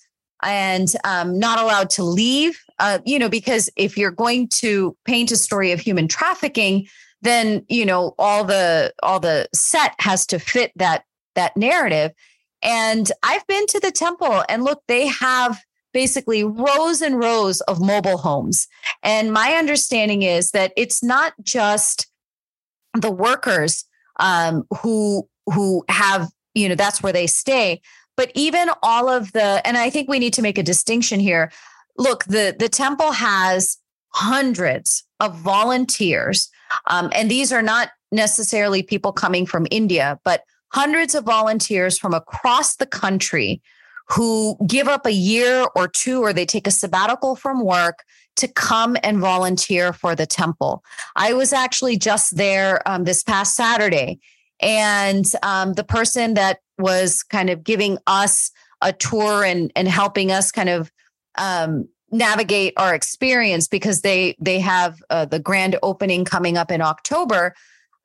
and 0.43 0.89
um, 1.03 1.39
not 1.39 1.59
allowed 1.59 1.89
to 1.91 2.03
leave. 2.03 2.59
Uh, 2.79 2.99
you 3.05 3.17
know, 3.17 3.29
because 3.29 3.69
if 3.75 3.97
you're 3.97 4.11
going 4.11 4.47
to 4.47 4.95
paint 5.05 5.31
a 5.31 5.37
story 5.37 5.71
of 5.71 5.79
human 5.79 6.07
trafficking, 6.07 6.87
then 7.21 7.65
you 7.69 7.85
know 7.85 8.13
all 8.19 8.43
the 8.43 8.93
all 9.01 9.19
the 9.19 9.47
set 9.53 9.95
has 9.99 10.25
to 10.27 10.39
fit 10.39 10.71
that 10.75 11.05
that 11.35 11.55
narrative. 11.55 12.11
And 12.61 13.11
I've 13.23 13.45
been 13.47 13.65
to 13.67 13.79
the 13.79 13.91
temple, 13.91 14.43
and 14.49 14.63
look, 14.63 14.81
they 14.87 15.07
have 15.07 15.59
basically 15.93 16.43
rows 16.43 17.01
and 17.01 17.19
rows 17.19 17.61
of 17.61 17.79
mobile 17.79 18.17
homes. 18.17 18.67
And 19.03 19.31
my 19.31 19.53
understanding 19.53 20.23
is 20.23 20.51
that 20.51 20.73
it's 20.75 21.03
not 21.03 21.33
just 21.43 22.07
the 22.93 23.11
workers 23.11 23.85
um, 24.19 24.65
who 24.81 25.27
who 25.45 25.83
have 25.89 26.29
you 26.53 26.69
know 26.69 26.75
that's 26.75 27.01
where 27.01 27.13
they 27.13 27.27
stay, 27.27 27.81
but 28.15 28.31
even 28.35 28.69
all 28.81 29.09
of 29.09 29.31
the 29.33 29.65
and 29.65 29.77
I 29.77 29.89
think 29.89 30.09
we 30.09 30.19
need 30.19 30.33
to 30.33 30.41
make 30.41 30.57
a 30.57 30.63
distinction 30.63 31.19
here. 31.19 31.51
Look, 31.97 32.25
the 32.25 32.55
the 32.57 32.69
temple 32.69 33.11
has 33.11 33.77
hundreds 34.09 35.03
of 35.19 35.35
volunteers, 35.35 36.49
um, 36.87 37.09
and 37.13 37.29
these 37.29 37.51
are 37.51 37.61
not 37.61 37.89
necessarily 38.11 38.83
people 38.83 39.11
coming 39.11 39.45
from 39.45 39.67
India, 39.71 40.19
but 40.23 40.43
hundreds 40.69 41.15
of 41.15 41.23
volunteers 41.23 41.97
from 41.97 42.13
across 42.13 42.75
the 42.75 42.85
country 42.85 43.61
who 44.09 44.57
give 44.67 44.87
up 44.87 45.05
a 45.05 45.13
year 45.13 45.65
or 45.75 45.87
two 45.87 46.21
or 46.21 46.33
they 46.33 46.45
take 46.45 46.67
a 46.67 46.71
sabbatical 46.71 47.35
from 47.35 47.63
work 47.63 48.03
to 48.35 48.47
come 48.47 48.97
and 49.03 49.19
volunteer 49.19 49.93
for 49.93 50.15
the 50.15 50.25
temple. 50.25 50.83
I 51.15 51.33
was 51.33 51.53
actually 51.53 51.97
just 51.97 52.35
there 52.35 52.87
um, 52.87 53.03
this 53.03 53.23
past 53.23 53.55
Saturday, 53.55 54.19
and 54.63 55.25
um, 55.43 55.73
the 55.73 55.83
person 55.83 56.33
that 56.35 56.59
was 56.79 57.21
kind 57.21 57.49
of 57.49 57.63
giving 57.63 57.97
us 58.07 58.49
a 58.81 58.93
tour 58.93 59.43
and 59.43 59.71
and 59.75 59.87
helping 59.87 60.31
us 60.31 60.51
kind 60.51 60.69
of 60.69 60.91
um, 61.37 61.87
navigate 62.11 62.73
our 62.77 62.95
experience 62.95 63.67
because 63.67 64.01
they 64.01 64.35
they 64.39 64.59
have 64.59 65.03
uh, 65.09 65.25
the 65.25 65.39
grand 65.39 65.77
opening 65.83 66.25
coming 66.25 66.57
up 66.57 66.71
in 66.71 66.81
October. 66.81 67.53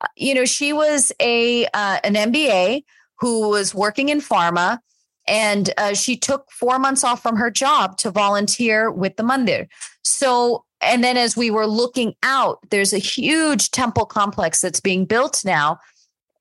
Uh, 0.01 0.07
you 0.15 0.35
know, 0.35 0.45
she 0.45 0.73
was 0.73 1.11
a 1.21 1.65
uh, 1.67 1.99
an 2.03 2.13
MBA 2.13 2.83
who 3.19 3.49
was 3.49 3.73
working 3.73 4.09
in 4.09 4.19
pharma, 4.19 4.79
and 5.27 5.73
uh, 5.77 5.93
she 5.93 6.17
took 6.17 6.51
four 6.51 6.77
months 6.77 7.03
off 7.03 7.21
from 7.21 7.37
her 7.37 7.49
job 7.49 7.97
to 7.97 8.11
volunteer 8.11 8.91
with 8.91 9.15
the 9.15 9.23
mandir. 9.23 9.67
So, 10.03 10.65
and 10.81 11.03
then 11.03 11.17
as 11.17 11.37
we 11.37 11.51
were 11.51 11.67
looking 11.67 12.15
out, 12.23 12.59
there's 12.69 12.93
a 12.93 12.97
huge 12.97 13.71
temple 13.71 14.05
complex 14.05 14.61
that's 14.61 14.81
being 14.81 15.05
built 15.05 15.43
now 15.45 15.79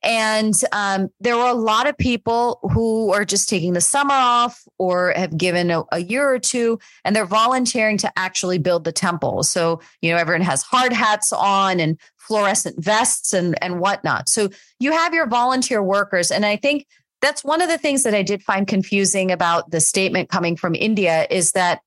and 0.03 0.55
um, 0.73 1.09
there 1.21 1.37
were 1.37 1.49
a 1.49 1.55
lot 1.55 1.89
of 1.89 1.99
people 1.99 2.61
who 2.73 3.13
are 3.13 3.25
just 3.25 3.49
taking 3.49 3.73
the 3.73 3.81
summer 3.81 4.15
off 4.15 4.63
or 4.79 5.13
have 5.17 5.37
given 5.37 5.71
a, 5.71 5.83
a, 5.91 5.99
year 5.99 6.33
or 6.33 6.39
two 6.39 6.79
and 7.05 7.17
they're 7.17 7.27
volunteering 7.27 7.99
to 7.99 8.13
actually 8.17 8.59
build 8.59 8.85
the 8.85 8.93
temple. 8.93 9.43
So, 9.43 9.81
you 10.01 10.13
know, 10.13 10.17
everyone 10.17 10.43
has 10.43 10.63
hard 10.63 10.93
hats 10.93 11.33
on 11.33 11.81
and 11.81 11.99
fluorescent 12.17 12.83
vests 12.83 13.33
and, 13.33 13.61
and 13.63 13.81
whatnot. 13.81 14.29
So 14.29 14.51
you 14.79 14.93
have 14.93 15.15
your 15.15 15.27
volunteer 15.27 15.83
workers. 15.83 16.31
And 16.31 16.47
I 16.47 16.57
think 16.57 16.87
that's 17.21 17.43
one 17.43 17.61
of 17.61 17.69
the 17.69 17.79
things 17.79 18.05
that 18.05 18.15
I 18.15 18.23
did 18.23 18.43
find 18.43 18.69
confusing 18.69 19.33
about 19.33 19.73
the 19.73 19.81
statement 19.81 20.29
coming 20.29 20.57
from 20.57 20.77
India 20.77 21.27
is 21.29 21.53
that 21.53 21.81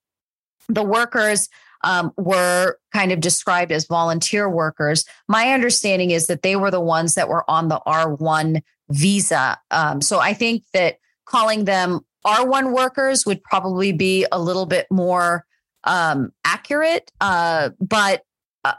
the 0.68 0.84
workers 0.84 1.48
um, 1.84 2.12
were 2.18 2.78
kind 2.94 3.12
of 3.12 3.20
described 3.20 3.72
as 3.72 3.86
volunteer 3.86 4.50
workers. 4.50 5.06
My 5.28 5.54
understanding 5.54 6.12
is 6.12 6.28
that 6.28 6.42
they 6.42 6.56
were 6.56 6.72
the 6.72 6.82
ones 6.82 7.16
that 7.16 7.30
were 7.30 7.50
on 7.50 7.68
the 7.68 7.82
R1 7.88 8.62
visa. 8.90 9.58
Um, 9.72 10.02
so 10.02 10.20
I 10.20 10.34
think 10.34 10.64
that 10.74 10.98
calling 11.26 11.66
them 11.66 12.02
R1 12.26 12.74
workers 12.74 13.26
would 13.26 13.44
probably 13.44 13.92
be 13.92 14.26
a 14.32 14.40
little 14.40 14.66
bit 14.66 14.88
more 14.92 15.46
um, 15.84 16.32
accurate. 16.46 17.12
Uh, 17.20 17.70
but 17.80 18.24
uh, 18.64 18.74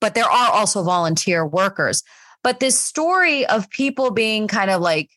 but 0.00 0.14
there 0.14 0.24
are 0.24 0.52
also 0.52 0.82
volunteer 0.82 1.46
workers. 1.46 2.02
But 2.42 2.60
this 2.60 2.78
story 2.78 3.46
of 3.46 3.68
people 3.70 4.10
being 4.10 4.48
kind 4.48 4.70
of 4.70 4.80
like 4.80 5.10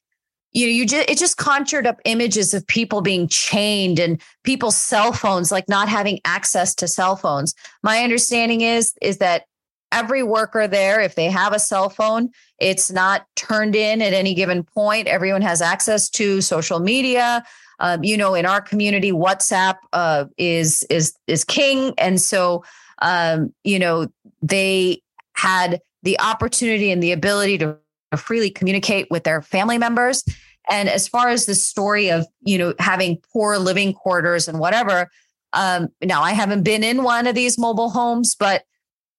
you 0.54 0.68
know, 0.68 0.72
you 0.72 0.86
just 0.86 1.10
it 1.10 1.18
just 1.18 1.38
conjured 1.38 1.88
up 1.88 2.00
images 2.06 2.54
of 2.54 2.66
people 2.68 3.02
being 3.02 3.28
chained 3.28 4.00
and 4.00 4.22
people's 4.44 4.78
cell 4.78 5.12
phones 5.12 5.52
like 5.52 5.68
not 5.68 5.89
having 5.89 6.20
access 6.26 6.76
to 6.76 6.88
cell 6.88 7.16
phones. 7.16 7.56
My 7.82 8.04
understanding 8.04 8.62
is 8.62 8.94
is 9.02 9.18
that 9.18 9.46
every 9.92 10.24
worker 10.24 10.68
there, 10.68 11.02
if 11.02 11.16
they 11.16 11.30
have 11.30 11.54
a 11.54 11.60
cell 11.60 11.89
phone, 11.89 12.30
it's 12.60 12.92
not 12.92 13.26
turned 13.36 13.76
in 13.76 14.02
at 14.02 14.13
any 14.13 14.34
given 14.34 14.63
point. 14.63 15.08
Everyone 15.08 15.42
has 15.42 15.62
access 15.62 16.10
to 16.10 16.42
social 16.42 16.80
media. 16.80 17.44
Um, 17.80 18.04
you 18.04 18.16
know, 18.16 18.36
in 18.36 18.46
our 18.46 18.62
community, 18.62 19.12
WhatsApp 19.12 19.76
uh, 19.92 20.26
is 20.38 20.84
is 20.89 21.13
is 21.28 21.44
king, 21.44 21.94
and 21.98 22.22
so 22.22 22.63
um, 23.02 23.54
you 23.63 23.80
know 23.80 24.08
they 24.42 25.02
had 25.34 25.82
the 26.04 26.20
opportunity 26.20 26.92
and 26.92 27.02
the 27.02 27.12
ability 27.12 27.58
to 27.58 27.78
freely 28.17 28.49
communicate 28.49 29.08
with 29.10 29.23
their 29.23 29.41
family 29.41 29.78
members. 29.78 30.23
And 30.69 30.88
as 30.88 31.08
far 31.08 31.30
as 31.30 31.45
the 31.45 31.56
story 31.56 32.10
of, 32.10 32.26
you 32.41 32.58
know, 32.58 32.73
having 32.80 33.21
poor 33.32 33.58
living 33.58 33.93
quarters 33.93 34.47
and 34.47 34.60
whatever, 34.60 35.10
um, 35.52 35.89
now 36.02 36.21
I 36.21 36.32
haven't 36.32 36.63
been 36.63 36.84
in 36.84 37.04
one 37.04 37.28
of 37.28 37.36
these 37.36 37.58
mobile 37.58 37.89
homes, 37.89 38.36
but 38.36 38.63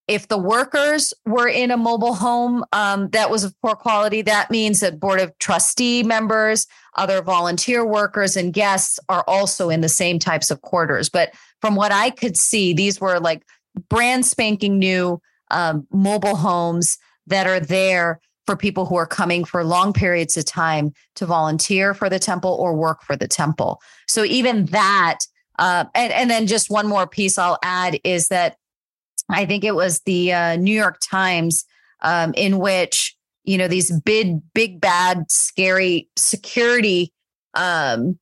if 0.06 0.28
the 0.28 0.38
workers 0.38 1.14
were 1.24 1.48
in 1.48 1.70
a 1.70 1.76
mobile 1.76 2.14
home 2.14 2.64
um, 2.72 3.08
that 3.10 3.30
was 3.30 3.44
of 3.44 3.54
poor 3.62 3.74
quality, 3.74 4.20
that 4.22 4.50
means 4.50 4.80
that 4.80 5.00
board 5.00 5.20
of 5.20 5.36
trustee 5.38 6.02
members, 6.02 6.66
other 6.96 7.22
volunteer 7.22 7.86
workers, 7.86 8.36
and 8.36 8.52
guests 8.52 9.00
are 9.08 9.24
also 9.26 9.70
in 9.70 9.80
the 9.80 9.88
same 9.88 10.18
types 10.18 10.50
of 10.50 10.60
quarters. 10.60 11.08
But 11.08 11.32
from 11.60 11.74
what 11.74 11.92
I 11.92 12.10
could 12.10 12.36
see, 12.36 12.74
these 12.74 13.00
were 13.00 13.18
like 13.18 13.44
brand 13.88 14.26
spanking 14.26 14.78
new 14.78 15.22
um, 15.50 15.86
mobile 15.90 16.36
homes 16.36 16.98
that 17.26 17.46
are 17.46 17.60
there 17.60 18.20
for 18.46 18.56
people 18.56 18.86
who 18.86 18.96
are 18.96 19.06
coming 19.06 19.44
for 19.44 19.64
long 19.64 19.92
periods 19.92 20.36
of 20.36 20.44
time 20.44 20.92
to 21.14 21.26
volunteer 21.26 21.94
for 21.94 22.10
the 22.10 22.18
temple 22.18 22.56
or 22.60 22.74
work 22.74 23.02
for 23.02 23.16
the 23.16 23.28
temple. 23.28 23.80
So 24.06 24.24
even 24.24 24.66
that, 24.66 25.20
uh, 25.58 25.84
and, 25.94 26.12
and 26.12 26.30
then 26.30 26.46
just 26.46 26.70
one 26.70 26.86
more 26.86 27.06
piece 27.06 27.38
I'll 27.38 27.58
add 27.62 27.98
is 28.04 28.28
that 28.28 28.56
I 29.30 29.46
think 29.46 29.64
it 29.64 29.74
was 29.74 30.00
the 30.00 30.32
uh, 30.32 30.56
New 30.56 30.74
York 30.74 30.98
Times 31.00 31.64
um, 32.02 32.34
in 32.36 32.58
which 32.58 33.16
you 33.44 33.58
know 33.58 33.68
these 33.68 33.90
big, 34.00 34.40
big, 34.54 34.80
bad, 34.80 35.30
scary 35.30 36.08
security 36.16 37.12
um, 37.54 38.18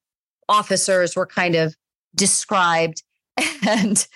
officers 0.49 1.17
were 1.17 1.27
kind 1.27 1.55
of 1.55 1.75
described, 2.15 3.03
and 3.67 4.07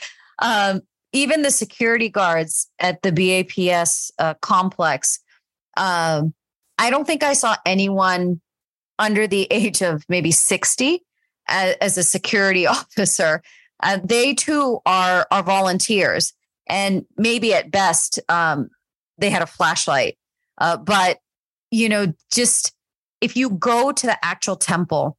um, 0.40 0.80
even 1.12 1.42
the 1.42 1.50
security 1.50 2.08
guards 2.08 2.68
at 2.78 3.02
the 3.02 3.12
BAPS 3.12 4.10
uh, 4.18 4.34
complex 4.34 5.20
um, 5.76 6.34
I 6.78 6.90
don't 6.90 7.06
think 7.06 7.22
I 7.22 7.32
saw 7.32 7.56
anyone 7.64 8.40
under 8.98 9.26
the 9.26 9.42
age 9.50 9.82
of 9.82 10.04
maybe 10.08 10.30
60 10.30 11.04
as, 11.48 11.76
as 11.80 11.98
a 11.98 12.02
security 12.02 12.66
officer. 12.66 13.42
Uh, 13.82 13.98
they 14.02 14.34
too 14.34 14.80
are 14.86 15.26
are 15.30 15.42
volunteers, 15.42 16.32
and 16.66 17.04
maybe 17.18 17.52
at 17.52 17.70
best 17.70 18.18
um, 18.30 18.70
they 19.18 19.28
had 19.28 19.42
a 19.42 19.46
flashlight. 19.46 20.16
Uh, 20.58 20.78
but 20.78 21.18
you 21.70 21.88
know, 21.88 22.12
just 22.32 22.72
if 23.20 23.36
you 23.36 23.50
go 23.50 23.92
to 23.92 24.06
the 24.06 24.24
actual 24.24 24.56
temple 24.56 25.18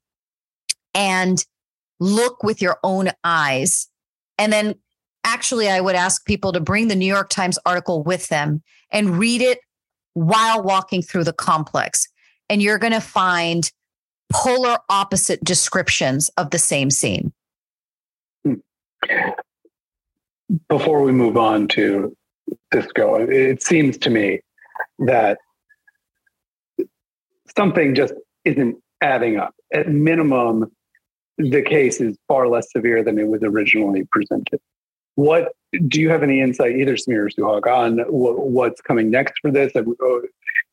and 0.96 1.46
look 2.00 2.42
with 2.42 2.64
your 2.64 2.80
own 2.84 3.12
eyes, 3.24 3.90
and 4.40 4.52
then 4.52 4.74
actually, 5.24 5.70
I 5.70 5.82
would 5.82 5.96
ask 5.96 6.26
people 6.26 6.52
to 6.54 6.60
bring 6.60 6.88
the 6.88 6.96
New 6.96 7.06
York 7.06 7.30
Times 7.30 7.60
article 7.66 8.02
with 8.02 8.28
them 8.30 8.64
and 8.92 9.20
read 9.20 9.42
it 9.42 9.60
while 10.18 10.64
walking 10.64 11.04
through 11.04 11.24
the 11.24 11.34
complex. 11.34 12.08
And 12.50 12.62
you're 12.62 12.80
going 12.80 12.94
to 12.94 13.00
find 13.00 13.72
polar 14.32 14.78
opposite 14.90 15.44
descriptions 15.44 16.30
of 16.38 16.50
the 16.50 16.58
same 16.58 16.90
scene. 16.90 17.32
Before 20.70 21.04
we 21.04 21.12
move 21.12 21.38
on 21.38 21.68
to 21.70 22.16
Cisco, 22.74 23.16
it 23.16 23.62
seems 23.62 23.98
to 24.00 24.10
me 24.10 24.40
that 25.00 25.38
something 27.56 27.94
just 27.94 28.14
isn't 28.44 28.78
adding 29.02 29.38
up. 29.38 29.54
At 29.72 29.90
minimum, 29.90 30.72
the 31.38 31.62
case 31.62 32.02
is 32.02 32.18
far 32.28 32.48
less 32.48 32.72
severe 32.72 33.04
than 33.04 33.20
it 33.20 33.28
was 33.28 33.42
originally 33.44 34.04
presented. 34.12 34.60
What 35.18 35.54
do 35.88 36.00
you 36.00 36.10
have 36.10 36.22
any 36.22 36.42
insight, 36.42 36.76
either 36.76 36.96
Samir 36.96 37.26
or 37.26 37.30
Suhag, 37.30 37.66
on 37.66 37.98
what's 38.08 38.82
coming 38.82 39.10
next 39.10 39.40
for 39.42 39.50
this? 39.50 39.72
Oh, 39.76 40.22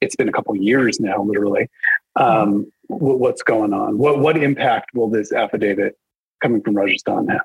it's 0.02 0.16
been 0.16 0.28
a 0.28 0.32
couple 0.32 0.54
years 0.54 1.00
now, 1.00 1.22
literally. 1.22 1.70
Um, 2.16 2.70
what's 2.88 3.42
going 3.42 3.72
on? 3.72 3.96
What 3.96 4.18
what 4.18 4.36
impact 4.36 4.90
will 4.92 5.08
this 5.08 5.32
affidavit 5.32 5.96
coming 6.42 6.60
from 6.60 6.76
Rajasthan 6.76 7.26
have? 7.28 7.40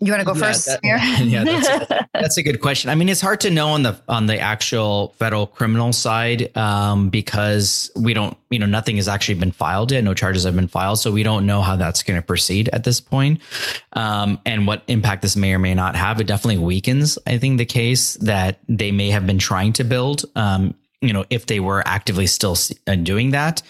You 0.00 0.12
want 0.12 0.20
to 0.20 0.26
go 0.26 0.34
yeah, 0.34 0.46
first? 0.46 0.66
That, 0.66 0.80
yeah, 1.24 1.44
that's 1.44 1.68
a, 1.68 2.08
that's 2.14 2.36
a, 2.36 2.42
good 2.42 2.60
question. 2.60 2.90
I 2.90 2.94
mean, 2.94 3.08
it's 3.08 3.20
hard 3.20 3.40
to 3.40 3.50
know 3.50 3.68
on 3.68 3.82
the 3.82 4.00
on 4.08 4.26
the 4.26 4.38
actual 4.38 5.14
federal 5.18 5.46
criminal 5.46 5.92
side 5.92 6.56
um, 6.56 7.08
because 7.10 7.90
we 7.96 8.14
don't, 8.14 8.36
you 8.50 8.58
know, 8.58 8.66
nothing 8.66 8.96
has 8.96 9.08
actually 9.08 9.34
been 9.36 9.52
filed 9.52 9.92
yet. 9.92 10.04
No 10.04 10.14
charges 10.14 10.44
have 10.44 10.54
been 10.54 10.68
filed, 10.68 10.98
so 10.98 11.10
we 11.12 11.22
don't 11.22 11.46
know 11.46 11.62
how 11.62 11.76
that's 11.76 12.02
going 12.02 12.20
to 12.20 12.26
proceed 12.26 12.68
at 12.72 12.84
this 12.84 13.00
point, 13.00 13.40
um, 13.92 14.38
and 14.46 14.66
what 14.66 14.82
impact 14.88 15.22
this 15.22 15.36
may 15.36 15.52
or 15.54 15.58
may 15.58 15.74
not 15.74 15.96
have. 15.96 16.20
It 16.20 16.26
definitely 16.26 16.62
weakens, 16.62 17.18
I 17.26 17.38
think, 17.38 17.58
the 17.58 17.66
case 17.66 18.14
that 18.14 18.58
they 18.68 18.92
may 18.92 19.10
have 19.10 19.26
been 19.26 19.38
trying 19.38 19.72
to 19.74 19.84
build. 19.84 20.24
Um, 20.36 20.74
you 21.00 21.12
know, 21.12 21.24
if 21.30 21.46
they 21.46 21.58
were 21.58 21.82
actively 21.86 22.28
still 22.28 22.56
uh, 22.86 22.94
doing 22.94 23.32
that, 23.32 23.60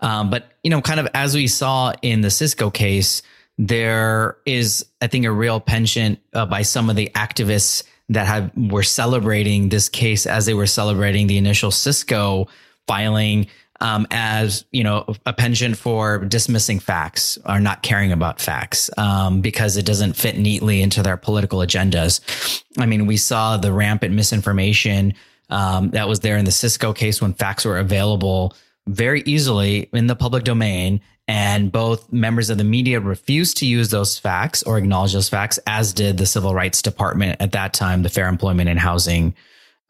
um, 0.00 0.30
but 0.30 0.52
you 0.62 0.70
know, 0.70 0.80
kind 0.80 1.00
of 1.00 1.08
as 1.14 1.34
we 1.34 1.46
saw 1.46 1.92
in 2.02 2.22
the 2.22 2.30
Cisco 2.30 2.70
case 2.70 3.22
there 3.58 4.38
is, 4.46 4.86
I 5.02 5.08
think, 5.08 5.26
a 5.26 5.32
real 5.32 5.60
penchant 5.60 6.20
uh, 6.32 6.46
by 6.46 6.62
some 6.62 6.88
of 6.88 6.96
the 6.96 7.10
activists 7.14 7.82
that 8.08 8.26
have 8.26 8.50
were 8.56 8.82
celebrating 8.82 9.68
this 9.68 9.88
case 9.88 10.26
as 10.26 10.46
they 10.46 10.54
were 10.54 10.66
celebrating 10.66 11.26
the 11.26 11.36
initial 11.36 11.70
Cisco 11.70 12.46
filing 12.86 13.48
um, 13.80 14.06
as 14.10 14.64
you 14.72 14.82
know 14.82 15.04
a 15.26 15.32
penchant 15.32 15.76
for 15.76 16.24
dismissing 16.24 16.80
facts 16.80 17.38
or 17.46 17.60
not 17.60 17.82
caring 17.82 18.12
about 18.12 18.40
facts 18.40 18.90
um, 18.98 19.40
because 19.40 19.76
it 19.76 19.84
doesn't 19.84 20.14
fit 20.14 20.36
neatly 20.36 20.82
into 20.82 21.02
their 21.02 21.16
political 21.16 21.60
agendas. 21.60 22.62
I 22.78 22.86
mean, 22.86 23.06
we 23.06 23.16
saw 23.16 23.56
the 23.56 23.72
rampant 23.72 24.14
misinformation 24.14 25.14
um, 25.50 25.90
that 25.90 26.08
was 26.08 26.20
there 26.20 26.36
in 26.36 26.44
the 26.44 26.52
Cisco 26.52 26.92
case 26.92 27.22
when 27.22 27.34
facts 27.34 27.64
were 27.64 27.78
available 27.78 28.54
very 28.86 29.22
easily 29.26 29.88
in 29.92 30.06
the 30.06 30.16
public 30.16 30.44
domain 30.44 31.00
and 31.28 31.70
both 31.70 32.10
members 32.10 32.48
of 32.50 32.58
the 32.58 32.64
media 32.64 32.98
refused 33.00 33.58
to 33.58 33.66
use 33.66 33.90
those 33.90 34.18
facts 34.18 34.62
or 34.62 34.78
acknowledge 34.78 35.12
those 35.12 35.28
facts, 35.28 35.58
as 35.66 35.92
did 35.92 36.16
the 36.18 36.26
Civil 36.26 36.54
Rights 36.54 36.80
Department 36.82 37.36
at 37.40 37.52
that 37.52 37.74
time, 37.74 38.02
the 38.02 38.08
Fair 38.08 38.28
Employment 38.28 38.68
and 38.68 38.78
Housing 38.80 39.34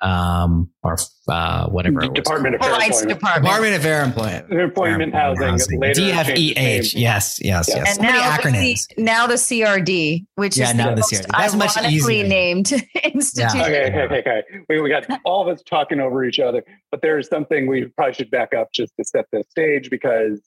um, 0.00 0.70
or 0.82 0.96
uh, 1.28 1.68
whatever. 1.68 2.00
Department 2.08 2.54
of 2.54 2.60
Fair 2.60 2.70
Rights 2.72 3.02
Employment. 3.02 3.20
Department. 3.20 3.44
Department 3.44 3.74
of 3.74 3.82
Fair 3.82 4.02
Employment. 4.04 4.52
Employment 4.52 5.14
Housing. 5.14 5.80
Later 5.80 6.00
DFEH. 6.00 6.24
changed 6.24 6.58
its 6.58 6.94
name. 6.94 7.02
Yes, 7.02 7.38
yes, 7.42 7.68
yes. 7.68 7.76
And 7.76 7.96
So 7.96 8.02
now, 8.02 8.36
acronyms. 8.36 8.88
The, 8.96 9.02
now 9.02 9.26
the 9.26 9.34
CRD, 9.34 10.26
which 10.36 10.56
Yeah, 10.56 10.70
is 10.70 10.74
now 10.74 10.88
the, 10.90 10.94
the 10.96 11.00
most 11.00 11.12
CRD. 11.12 11.26
That's 11.36 11.54
much 11.54 11.76
ironically 11.76 11.96
easier. 12.20 12.28
named 12.28 12.72
institution. 13.04 13.60
Okay, 13.60 13.86
okay, 13.86 14.00
okay, 14.02 14.18
okay. 14.18 14.42
We, 14.68 14.80
we 14.80 14.88
got 14.88 15.06
all 15.24 15.42
of 15.42 15.48
us 15.54 15.62
talking 15.62 16.00
over 16.00 16.24
each 16.24 16.38
other, 16.38 16.64
but 16.90 17.02
there's 17.02 17.28
something 17.28 17.66
we 17.66 17.86
probably 17.86 18.14
should 18.14 18.30
back 18.30 18.54
up 18.54 18.72
just 18.72 18.92
to 18.98 19.04
set 19.04 19.26
the 19.32 19.44
stage 19.50 19.90
because 19.90 20.40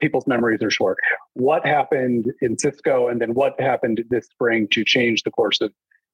people's 0.00 0.26
memories 0.26 0.62
are 0.62 0.70
short. 0.70 0.98
What 1.34 1.66
happened 1.66 2.32
in 2.40 2.58
Cisco, 2.58 3.08
and 3.08 3.20
then 3.20 3.34
what 3.34 3.60
happened 3.60 4.02
this 4.10 4.26
spring 4.26 4.68
to 4.72 4.84
change 4.84 5.22
the 5.22 5.30
course 5.30 5.60
of 5.60 5.72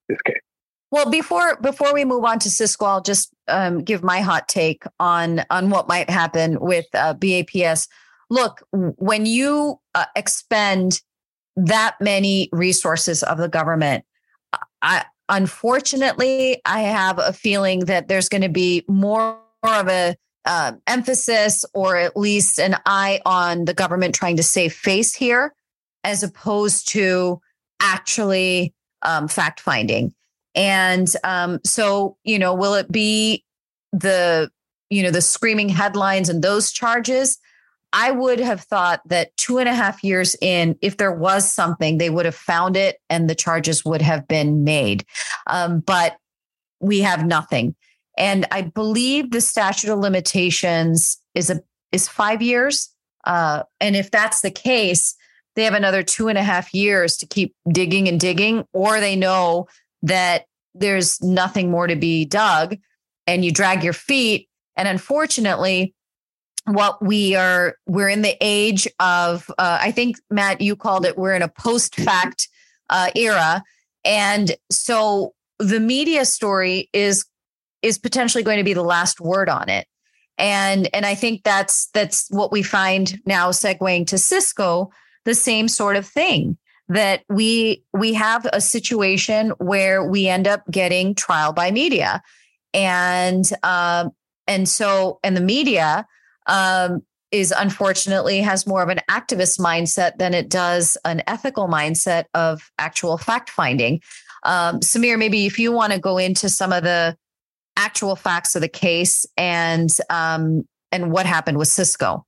this 0.09 0.21
case? 0.23 0.41
Well, 0.91 1.11
before 1.11 1.57
before 1.57 1.93
we 1.93 2.05
move 2.05 2.25
on 2.25 2.39
to 2.41 2.51
Cisco, 2.51 2.85
I'll 2.85 3.03
just 3.03 3.35
um, 3.49 3.83
give 3.83 4.03
my 4.05 4.21
hot 4.21 4.49
take 4.49 4.85
on 5.01 5.45
on 5.51 5.71
what 5.71 5.89
might 5.89 6.09
happen 6.09 6.61
with 6.61 6.87
uh, 6.95 7.15
BAPS. 7.15 7.89
Look, 8.31 8.63
when 8.73 9.27
you 9.27 9.81
uh, 9.95 10.07
expend 10.15 11.01
that 11.57 11.97
many 12.01 12.49
resources 12.53 13.23
of 13.23 13.39
the 13.39 13.49
government, 13.49 14.05
I 14.83 15.05
unfortunately 15.29 16.61
I 16.65 16.81
have 16.83 17.19
a 17.19 17.33
feeling 17.33 17.81
that 17.87 18.09
there's 18.09 18.29
going 18.29 18.43
to 18.43 18.49
be 18.49 18.85
more 18.89 19.41
of 19.65 19.89
a 19.89 20.17
uh, 20.47 20.73
emphasis 20.87 21.65
or 21.75 21.97
at 21.97 22.17
least 22.17 22.59
an 22.59 22.77
eye 22.87 23.21
on 23.27 23.65
the 23.65 23.75
government 23.75 24.15
trying 24.15 24.37
to 24.37 24.43
save 24.43 24.73
face 24.73 25.13
here, 25.13 25.55
as 26.05 26.23
opposed 26.23 26.89
to 26.89 27.41
actually 27.81 28.73
um, 29.03 29.29
fact 29.29 29.61
finding. 29.61 30.15
And 30.55 31.09
um, 31.25 31.61
so, 31.65 32.17
you 32.25 32.39
know, 32.39 32.55
will 32.55 32.75
it 32.75 32.91
be 32.91 33.45
the, 33.93 34.51
you 34.89 35.03
know, 35.03 35.11
the 35.11 35.21
screaming 35.21 35.69
headlines 35.69 36.29
and 36.29 36.43
those 36.43 36.73
charges? 36.73 37.39
I 37.93 38.11
would 38.11 38.41
have 38.41 38.61
thought 38.61 39.01
that 39.07 39.37
two 39.37 39.59
and 39.59 39.69
a 39.69 39.75
half 39.75 40.03
years 40.03 40.37
in, 40.41 40.77
if 40.81 40.97
there 40.97 41.13
was 41.13 41.53
something, 41.53 41.99
they 41.99 42.11
would 42.11 42.25
have 42.25 42.35
found 42.35 42.77
it 42.77 42.99
and 43.11 43.29
the 43.29 43.35
charges 43.35 43.85
would 43.85 44.03
have 44.03 44.27
been 44.29 44.65
made. 44.65 45.05
Um, 45.47 45.81
but 45.81 46.17
we 46.81 47.01
have 47.01 47.27
nothing. 47.27 47.75
And 48.17 48.47
I 48.51 48.63
believe 48.63 49.31
the 49.31 49.41
statute 49.41 49.91
of 49.91 49.99
limitations 49.99 51.21
is 51.35 51.51
a 51.51 51.61
is 51.93 52.09
five 52.09 52.43
years. 52.43 52.91
Uh, 53.25 53.63
and 53.81 53.97
if 53.97 54.11
that's 54.11 54.41
the 54.41 54.51
case, 54.51 55.15
they 55.55 55.65
have 55.65 55.75
another 55.75 56.03
two 56.03 56.29
and 56.29 56.39
a 56.39 56.43
half 56.43 56.73
years 56.75 57.17
to 57.19 57.27
keep 57.27 57.55
digging 57.71 58.09
and 58.09 58.21
digging, 58.21 58.65
or 58.73 59.01
they 59.01 59.17
know 59.17 59.67
that 60.03 60.45
there's 60.75 61.23
nothing 61.23 61.71
more 61.71 61.87
to 61.87 61.97
be 61.97 62.25
dug 62.25 62.77
and 63.27 63.45
you 63.45 63.51
drag 63.51 63.83
your 63.83 63.93
feet. 63.93 64.49
And 64.77 64.87
unfortunately, 64.87 65.95
what 66.67 67.03
we 67.03 67.35
are, 67.35 67.77
we're 67.87 68.09
in 68.09 68.23
the 68.23 68.37
age 68.41 68.87
of, 69.01 69.49
uh, 69.59 69.79
I 69.81 69.91
think, 69.93 70.17
Mat, 70.31 70.61
you 70.61 70.77
called 70.77 71.07
it, 71.07 71.17
we're 71.17 71.35
in 71.35 71.43
a 71.43 71.49
post 71.49 71.95
fact 71.97 72.49
uh, 72.91 73.11
era. 73.15 73.63
And 74.05 74.55
so 74.71 75.35
the 75.59 75.81
media 75.81 76.25
story 76.25 76.91
is 76.93 77.25
is 77.87 77.99
potentially 77.99 78.43
going 78.43 78.59
to 78.59 78.65
be 78.65 78.75
the 78.75 78.83
last 78.83 79.21
word 79.21 79.49
on 79.49 79.69
it. 79.69 79.87
And 80.39 80.89
and 80.93 81.07
i 81.07 81.15
think 81.15 81.45
that's 81.45 81.89
that's 81.95 82.27
what 82.29 82.53
we 82.53 82.63
find 82.63 83.19
now 83.25 83.53
segueing 83.53 84.07
to 84.09 84.19
cisco 84.19 84.91
the 85.25 85.35
same 85.35 85.67
sort 85.67 85.97
of 85.97 86.07
thing 86.07 86.59
that 86.89 87.25
we 87.29 87.83
we 87.93 88.15
have 88.15 88.47
a 88.53 88.61
situation 88.61 89.51
where 89.59 90.05
we 90.05 90.29
end 90.29 90.47
up 90.47 90.63
getting 90.71 91.15
trial 91.15 91.53
by 91.53 91.71
media. 91.71 92.23
And 92.73 93.45
um 93.63 94.13
and 94.47 94.69
so 94.69 95.19
and 95.23 95.37
the 95.37 95.41
media 95.41 96.07
um 96.47 97.03
is 97.33 97.53
unfortunately 97.57 98.41
has 98.41 98.67
more 98.67 98.83
of 98.83 98.89
an 98.89 99.01
activist 99.11 99.59
mindset 99.59 100.19
than 100.19 100.33
it 100.33 100.49
does 100.49 100.97
an 101.05 101.23
ethical 101.27 101.67
mindset 101.67 102.27
of 102.35 102.71
actual 102.79 103.19
fact 103.19 103.51
finding. 103.51 104.01
Um 104.45 104.81
samir 104.81 105.19
maybe 105.19 105.47
if 105.47 105.59
you 105.59 105.73
want 105.73 105.93
to 105.93 105.99
go 105.99 106.19
into 106.19 106.49
some 106.49 106.73
of 106.73 106.85
the 106.85 107.17
actual 107.77 108.17
facts 108.17 108.55
of 108.55 108.63
the 108.63 108.69
case 108.69 109.27
and 109.37 109.91
um, 110.11 110.67
and 110.93 111.11
what 111.11 111.27
happened 111.27 111.59
with 111.59 111.69
Cisco. 111.69 112.25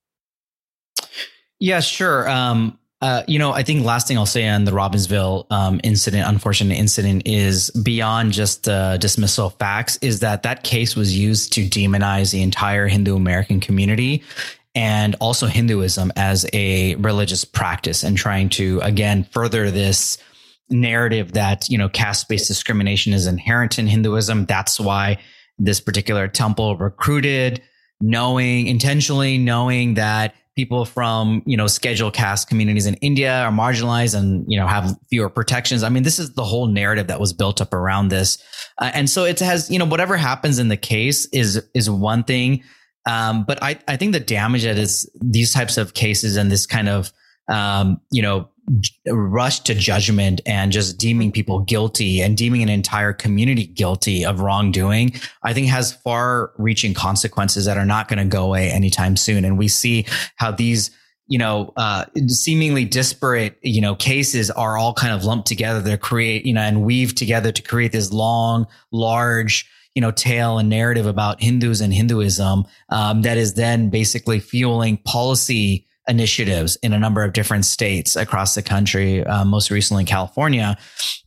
Yeah, 1.58 1.80
sure. 1.80 2.28
Um, 2.28 2.78
uh, 3.00 3.22
you 3.28 3.38
know, 3.38 3.52
I 3.52 3.62
think 3.62 3.84
last 3.84 4.08
thing 4.08 4.18
I'll 4.18 4.26
say 4.26 4.46
on 4.48 4.64
the 4.64 4.72
Robbinsville 4.72 5.46
um, 5.50 5.80
incident, 5.84 6.26
unfortunate 6.26 6.76
incident, 6.76 7.22
is 7.26 7.70
beyond 7.70 8.32
just 8.32 8.64
the 8.64 8.98
dismissal 9.00 9.46
of 9.46 9.54
facts, 9.54 9.98
is 10.02 10.20
that 10.20 10.42
that 10.42 10.64
case 10.64 10.96
was 10.96 11.16
used 11.16 11.52
to 11.52 11.64
demonize 11.68 12.32
the 12.32 12.42
entire 12.42 12.88
Hindu 12.88 13.14
American 13.14 13.60
community 13.60 14.24
and 14.74 15.14
also 15.20 15.46
Hinduism 15.46 16.12
as 16.16 16.46
a 16.52 16.96
religious 16.96 17.44
practice 17.44 18.02
and 18.02 18.16
trying 18.16 18.48
to, 18.50 18.80
again, 18.80 19.24
further 19.24 19.70
this 19.70 20.18
narrative 20.68 21.32
that, 21.32 21.68
you 21.68 21.78
know, 21.78 21.88
caste 21.88 22.28
based 22.28 22.48
discrimination 22.48 23.12
is 23.12 23.26
inherent 23.26 23.78
in 23.78 23.86
Hinduism. 23.86 24.44
That's 24.46 24.78
why 24.78 25.18
this 25.58 25.80
particular 25.80 26.28
temple 26.28 26.76
recruited, 26.76 27.62
knowing, 28.00 28.66
intentionally 28.66 29.38
knowing 29.38 29.94
that 29.94 30.34
people 30.58 30.84
from 30.84 31.40
you 31.46 31.56
know 31.56 31.68
scheduled 31.68 32.12
caste 32.14 32.48
communities 32.48 32.84
in 32.84 32.94
India 32.94 33.42
are 33.42 33.52
marginalized 33.52 34.18
and 34.18 34.44
you 34.48 34.58
know 34.58 34.66
have 34.66 34.96
fewer 35.08 35.28
protections. 35.28 35.84
I 35.84 35.88
mean, 35.88 36.02
this 36.02 36.18
is 36.18 36.34
the 36.34 36.44
whole 36.44 36.66
narrative 36.66 37.06
that 37.06 37.20
was 37.20 37.32
built 37.32 37.60
up 37.60 37.72
around 37.72 38.08
this, 38.08 38.42
uh, 38.78 38.90
and 38.92 39.08
so 39.08 39.24
it 39.24 39.38
has 39.38 39.70
you 39.70 39.78
know 39.78 39.84
whatever 39.84 40.16
happens 40.16 40.58
in 40.58 40.66
the 40.66 40.76
case 40.76 41.26
is 41.26 41.62
is 41.74 41.88
one 41.88 42.24
thing, 42.24 42.64
um, 43.06 43.44
but 43.44 43.62
I 43.62 43.78
I 43.86 43.96
think 43.96 44.12
the 44.12 44.20
damage 44.20 44.64
that 44.64 44.78
is 44.78 45.08
these 45.20 45.52
types 45.52 45.78
of 45.78 45.94
cases 45.94 46.36
and 46.36 46.50
this 46.50 46.66
kind 46.66 46.88
of 46.88 47.12
um, 47.48 48.00
you 48.10 48.22
know 48.22 48.50
rush 49.06 49.60
to 49.60 49.74
judgment 49.74 50.40
and 50.46 50.72
just 50.72 50.98
deeming 50.98 51.32
people 51.32 51.60
guilty 51.60 52.20
and 52.20 52.36
deeming 52.36 52.62
an 52.62 52.68
entire 52.68 53.12
community 53.12 53.66
guilty 53.66 54.24
of 54.24 54.40
wrongdoing, 54.40 55.12
I 55.42 55.54
think 55.54 55.68
has 55.68 55.92
far 55.92 56.52
reaching 56.58 56.94
consequences 56.94 57.64
that 57.64 57.76
are 57.76 57.86
not 57.86 58.08
going 58.08 58.18
to 58.18 58.24
go 58.24 58.44
away 58.44 58.70
anytime 58.70 59.16
soon. 59.16 59.44
And 59.44 59.58
we 59.58 59.68
see 59.68 60.06
how 60.36 60.50
these 60.50 60.90
you 61.28 61.38
know, 61.38 61.74
uh, 61.76 62.06
seemingly 62.26 62.86
disparate, 62.86 63.58
you 63.62 63.82
know, 63.82 63.94
cases 63.94 64.50
are 64.50 64.78
all 64.78 64.94
kind 64.94 65.12
of 65.12 65.24
lumped 65.24 65.46
together 65.46 65.82
to 65.82 65.98
create, 65.98 66.46
you 66.46 66.54
know, 66.54 66.62
and 66.62 66.82
weave 66.82 67.14
together 67.14 67.52
to 67.52 67.62
create 67.62 67.92
this 67.92 68.10
long, 68.10 68.66
large, 68.92 69.70
you 69.94 70.00
know, 70.00 70.10
tale 70.10 70.58
and 70.58 70.70
narrative 70.70 71.04
about 71.04 71.42
Hindus 71.42 71.82
and 71.82 71.92
Hinduism 71.92 72.64
um, 72.88 73.22
that 73.22 73.36
is 73.36 73.54
then 73.54 73.90
basically 73.90 74.40
fueling 74.40 74.96
policy 74.96 75.87
initiatives 76.08 76.76
in 76.76 76.92
a 76.92 76.98
number 76.98 77.22
of 77.22 77.32
different 77.32 77.64
states 77.64 78.16
across 78.16 78.54
the 78.54 78.62
country, 78.62 79.24
uh, 79.24 79.44
most 79.44 79.70
recently 79.70 80.04
California. 80.04 80.76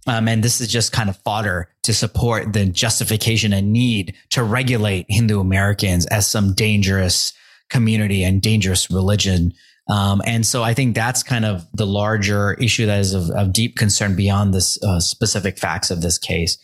Um, 0.08 0.28
and 0.28 0.44
this 0.44 0.60
is 0.60 0.68
just 0.68 0.92
kind 0.92 1.10
of 1.10 1.18
fodder 1.18 1.70
to 1.84 1.94
support 1.94 2.54
the 2.54 2.66
justification 2.66 3.54
and 3.54 3.72
need 3.72 4.16
to 4.32 4.44
regulate 4.44 5.06
Hindu 5.10 5.40
Americans 5.40 6.06
as 6.08 6.28
some 6.28 6.54
dangerous 6.54 7.34
community 7.70 8.24
and 8.24 8.42
dangerous 8.42 8.90
religion. 8.90 9.54
Um, 9.88 10.22
and 10.26 10.46
so 10.46 10.64
I 10.64 10.74
think 10.74 10.96
that's 10.96 11.24
kind 11.24 11.46
of 11.46 11.66
the 11.74 11.88
larger 11.88 12.54
issue 12.56 12.86
that 12.86 13.00
is 13.00 13.14
of, 13.14 13.30
of 13.32 13.52
deep 13.52 13.76
concern 13.76 14.16
beyond 14.16 14.54
this 14.54 14.82
uh, 14.84 15.00
specific 15.00 15.58
facts 15.58 15.92
of 15.92 16.02
this 16.02 16.18
case. 16.18 16.58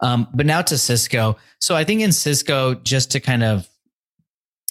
Um, 0.00 0.26
but 0.34 0.46
now 0.46 0.62
to 0.62 0.78
Cisco. 0.78 1.36
So 1.58 1.76
I 1.76 1.84
think 1.84 2.00
in 2.00 2.12
Cisco, 2.12 2.74
just 2.74 3.10
to 3.12 3.20
kind 3.20 3.42
of 3.42 3.68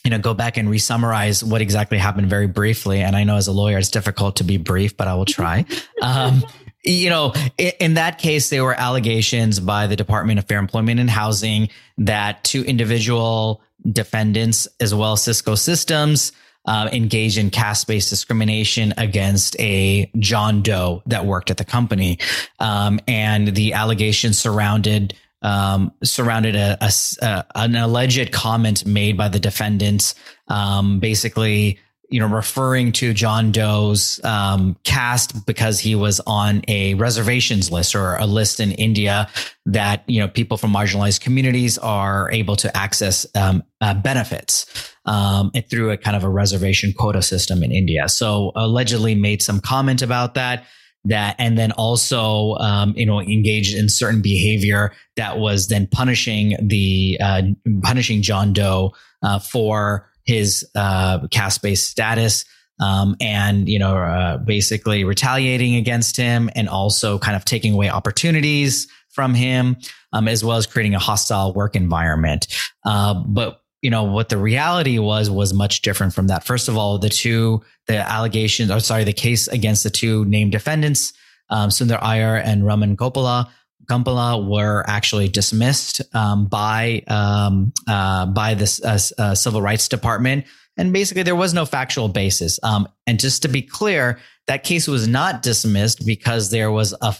you 0.03 0.11
know, 0.11 0.19
go 0.19 0.33
back 0.33 0.57
and 0.57 0.69
re-summarize 0.69 1.43
what 1.43 1.61
exactly 1.61 1.97
happened 1.97 2.27
very 2.27 2.47
briefly. 2.47 3.01
And 3.01 3.15
I 3.15 3.23
know 3.23 3.35
as 3.35 3.47
a 3.47 3.51
lawyer, 3.51 3.77
it's 3.77 3.89
difficult 3.89 4.37
to 4.37 4.43
be 4.43 4.57
brief, 4.57 4.97
but 4.97 5.07
I 5.07 5.15
will 5.15 5.25
try. 5.25 5.65
Um, 6.01 6.43
you 6.83 7.11
know, 7.11 7.33
in, 7.59 7.71
in, 7.79 7.93
that 7.93 8.17
case, 8.17 8.49
there 8.49 8.63
were 8.63 8.73
allegations 8.73 9.59
by 9.59 9.85
the 9.85 9.95
Department 9.95 10.39
of 10.39 10.47
Fair 10.47 10.57
Employment 10.57 10.99
and 10.99 11.11
Housing 11.11 11.69
that 11.99 12.43
two 12.43 12.63
individual 12.63 13.61
defendants, 13.87 14.67
as 14.79 14.95
well 14.95 15.13
as 15.13 15.21
Cisco 15.21 15.53
Systems, 15.53 16.31
uh, 16.65 16.89
engaged 16.91 17.37
in 17.37 17.51
caste-based 17.51 18.09
discrimination 18.09 18.93
against 18.97 19.59
a 19.59 20.09
John 20.17 20.61
Doe 20.61 21.03
that 21.05 21.25
worked 21.25 21.51
at 21.51 21.57
the 21.57 21.65
company, 21.65 22.17
um, 22.59 22.99
and 23.07 23.49
the 23.49 23.73
allegations 23.73 24.39
surrounded 24.39 25.13
um, 25.41 25.91
surrounded 26.03 26.55
a, 26.55 26.77
a, 26.81 26.91
a, 27.21 27.45
an 27.55 27.75
alleged 27.75 28.31
comment 28.31 28.85
made 28.85 29.17
by 29.17 29.27
the 29.27 29.39
defendants, 29.39 30.15
um, 30.47 30.99
basically, 30.99 31.79
you 32.09 32.19
know, 32.19 32.27
referring 32.27 32.91
to 32.91 33.13
John 33.13 33.51
Doe's 33.51 34.19
um, 34.25 34.75
caste 34.83 35.45
because 35.45 35.79
he 35.79 35.95
was 35.95 36.19
on 36.27 36.61
a 36.67 36.93
reservations 36.95 37.71
list 37.71 37.95
or 37.95 38.17
a 38.17 38.25
list 38.25 38.59
in 38.59 38.73
India 38.73 39.29
that 39.65 40.03
you 40.07 40.19
know 40.19 40.27
people 40.27 40.57
from 40.57 40.73
marginalized 40.73 41.21
communities 41.21 41.77
are 41.77 42.29
able 42.31 42.57
to 42.57 42.75
access 42.75 43.25
um, 43.35 43.63
uh, 43.79 43.93
benefits 43.93 44.93
um, 45.05 45.51
through 45.69 45.91
a 45.91 45.97
kind 45.97 46.17
of 46.17 46.25
a 46.25 46.29
reservation 46.29 46.93
quota 46.93 47.21
system 47.21 47.63
in 47.63 47.71
India. 47.71 48.09
So 48.09 48.51
allegedly 48.55 49.15
made 49.15 49.41
some 49.41 49.61
comment 49.61 50.01
about 50.01 50.33
that. 50.33 50.65
That, 51.05 51.35
and 51.39 51.57
then 51.57 51.71
also, 51.71 52.55
um, 52.55 52.93
you 52.95 53.05
know, 53.05 53.19
engaged 53.19 53.75
in 53.75 53.89
certain 53.89 54.21
behavior 54.21 54.91
that 55.15 55.39
was 55.39 55.67
then 55.67 55.87
punishing 55.87 56.55
the, 56.61 57.17
uh, 57.21 57.41
punishing 57.83 58.21
John 58.21 58.53
Doe, 58.53 58.93
uh, 59.23 59.39
for 59.39 60.09
his, 60.25 60.65
uh, 60.75 61.27
caste-based 61.29 61.89
status. 61.89 62.45
Um, 62.79 63.15
and 63.21 63.69
you 63.69 63.77
know, 63.77 63.95
uh, 63.95 64.37
basically 64.37 65.03
retaliating 65.03 65.75
against 65.75 66.17
him, 66.17 66.49
and 66.55 66.67
also 66.67 67.19
kind 67.19 67.35
of 67.35 67.45
taking 67.45 67.73
away 67.73 67.91
opportunities 67.91 68.87
from 69.09 69.35
him, 69.35 69.77
um, 70.13 70.27
as 70.27 70.43
well 70.43 70.57
as 70.57 70.65
creating 70.65 70.95
a 70.95 70.99
hostile 70.99 71.53
work 71.53 71.75
environment. 71.75 72.47
Uh, 72.83 73.13
but 73.13 73.60
you 73.81 73.89
know 73.89 74.03
what 74.03 74.29
the 74.29 74.37
reality 74.37 74.99
was 74.99 75.29
was 75.29 75.53
much 75.53 75.81
different 75.81 76.13
from 76.13 76.27
that. 76.27 76.43
First 76.43 76.67
of 76.67 76.77
all, 76.77 76.97
the 76.97 77.09
two 77.09 77.61
the 77.87 77.97
allegations, 77.97 78.71
or 78.71 78.79
sorry, 78.79 79.03
the 79.03 79.13
case 79.13 79.47
against 79.47 79.83
the 79.83 79.89
two 79.89 80.25
named 80.25 80.51
defendants, 80.51 81.13
um, 81.49 81.69
Sundar 81.69 82.01
Iyer 82.01 82.35
and 82.35 82.65
Raman 82.65 82.95
Gopala, 82.95 83.49
Kompella 83.89 84.47
were 84.47 84.85
actually 84.87 85.27
dismissed 85.27 86.01
um, 86.15 86.45
by 86.45 87.03
um, 87.07 87.73
uh, 87.87 88.27
by 88.27 88.53
the 88.53 88.81
uh, 88.83 89.21
uh, 89.21 89.35
Civil 89.35 89.61
Rights 89.61 89.87
Department, 89.87 90.45
and 90.77 90.93
basically 90.93 91.23
there 91.23 91.35
was 91.35 91.53
no 91.53 91.65
factual 91.65 92.07
basis. 92.07 92.59
Um, 92.63 92.87
and 93.07 93.19
just 93.19 93.41
to 93.41 93.47
be 93.47 93.61
clear, 93.61 94.19
that 94.47 94.63
case 94.63 94.87
was 94.87 95.07
not 95.07 95.41
dismissed 95.41 96.05
because 96.05 96.51
there 96.51 96.71
was 96.71 96.93
a, 97.01 97.15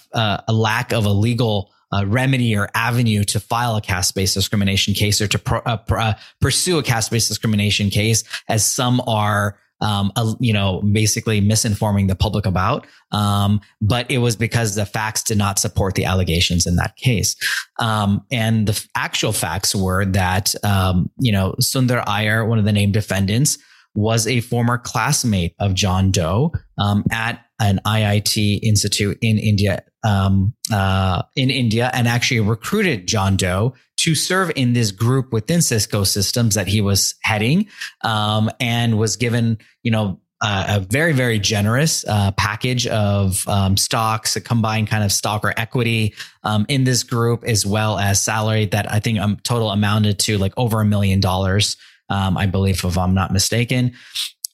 a 0.48 0.54
lack 0.54 0.94
of 0.94 1.06
a 1.06 1.12
legal 1.12 1.72
uh, 1.94 2.06
remedy 2.06 2.56
or 2.56 2.70
avenue 2.74 3.24
to 3.26 3.40
file 3.40 3.76
a 3.76 3.82
caste-based 3.82 4.34
discrimination 4.34 4.94
case 4.94 5.22
or 5.22 5.28
to 5.28 5.62
uh, 5.66 5.78
uh, 5.90 6.14
pursue 6.40 6.78
a 6.78 6.84
caste-based 6.84 7.28
discrimination 7.28 7.90
case, 7.90 8.24
as 8.48 8.66
some 8.66 9.02
are. 9.08 9.58
Um, 9.84 10.12
you 10.40 10.54
know, 10.54 10.80
basically 10.84 11.42
misinforming 11.42 12.08
the 12.08 12.16
public 12.16 12.46
about. 12.46 12.86
Um, 13.12 13.62
but 13.82 14.12
it 14.12 14.20
was 14.20 14.36
because 14.36 14.76
the 14.76 14.86
facts 14.86 15.24
did 15.24 15.40
not 15.40 15.58
support 15.58 15.96
the 15.96 16.06
allegations 16.06 16.68
in 16.68 16.76
that 16.76 16.96
case. 16.98 17.36
Um, 17.80 18.24
and 18.32 18.68
the 18.68 18.88
actual 18.96 19.32
facts 19.32 19.74
were 19.74 20.06
that, 20.06 20.54
um, 20.64 21.10
you 21.20 21.32
know, 21.32 21.56
Sundar 21.60 22.04
Iyer, 22.06 22.46
one 22.46 22.60
of 22.60 22.66
the 22.66 22.72
named 22.72 22.94
defendants, 22.94 23.58
was 23.96 24.28
a 24.28 24.42
former 24.42 24.78
classmate 24.78 25.56
of 25.60 25.74
John 25.74 26.12
Doe 26.12 26.52
um, 26.78 27.04
at 27.12 27.44
an 27.62 27.80
IIT 27.86 28.60
institute 28.64 29.18
in 29.22 29.38
India, 29.38 29.84
um, 30.04 30.54
uh, 30.72 31.24
in 31.36 31.50
India, 31.50 31.90
and 31.94 32.08
actually 32.08 32.40
recruited 32.42 33.08
John 33.08 33.38
Doe 33.38 33.74
to 33.98 34.16
serve 34.16 34.52
in 34.56 34.74
this 34.74 34.92
group 34.92 35.32
within 35.32 35.62
Cisco 35.62 36.04
Systems 36.04 36.56
that 36.56 36.68
he 36.68 36.82
was 36.82 37.16
heading, 37.24 37.68
um, 38.04 38.50
and 38.60 38.98
was 38.98 39.16
given, 39.16 39.58
you 39.84 39.92
know, 39.92 40.20
uh, 40.44 40.66
a 40.68 40.80
very 40.80 41.14
very 41.14 41.38
generous 41.38 42.04
uh, 42.08 42.32
package 42.32 42.88
of 42.88 43.48
um, 43.48 43.78
stocks, 43.78 44.36
a 44.36 44.42
combined 44.42 44.88
kind 44.88 45.04
of 45.04 45.12
stock 45.12 45.46
or 45.46 45.54
equity 45.56 46.16
um, 46.44 46.66
in 46.68 46.84
this 46.84 47.04
group, 47.04 47.44
as 47.44 47.66
well 47.66 48.00
as 48.00 48.22
salary 48.22 48.66
that 48.66 48.92
I 48.92 49.00
think 49.00 49.20
um, 49.20 49.38
total 49.44 49.70
amounted 49.70 50.18
to 50.20 50.40
like 50.40 50.54
over 50.58 50.82
a 50.82 50.86
million 50.86 51.20
dollars 51.20 51.78
um, 52.12 52.38
I 52.38 52.46
believe, 52.46 52.84
if 52.84 52.98
I'm 52.98 53.14
not 53.14 53.32
mistaken. 53.32 53.94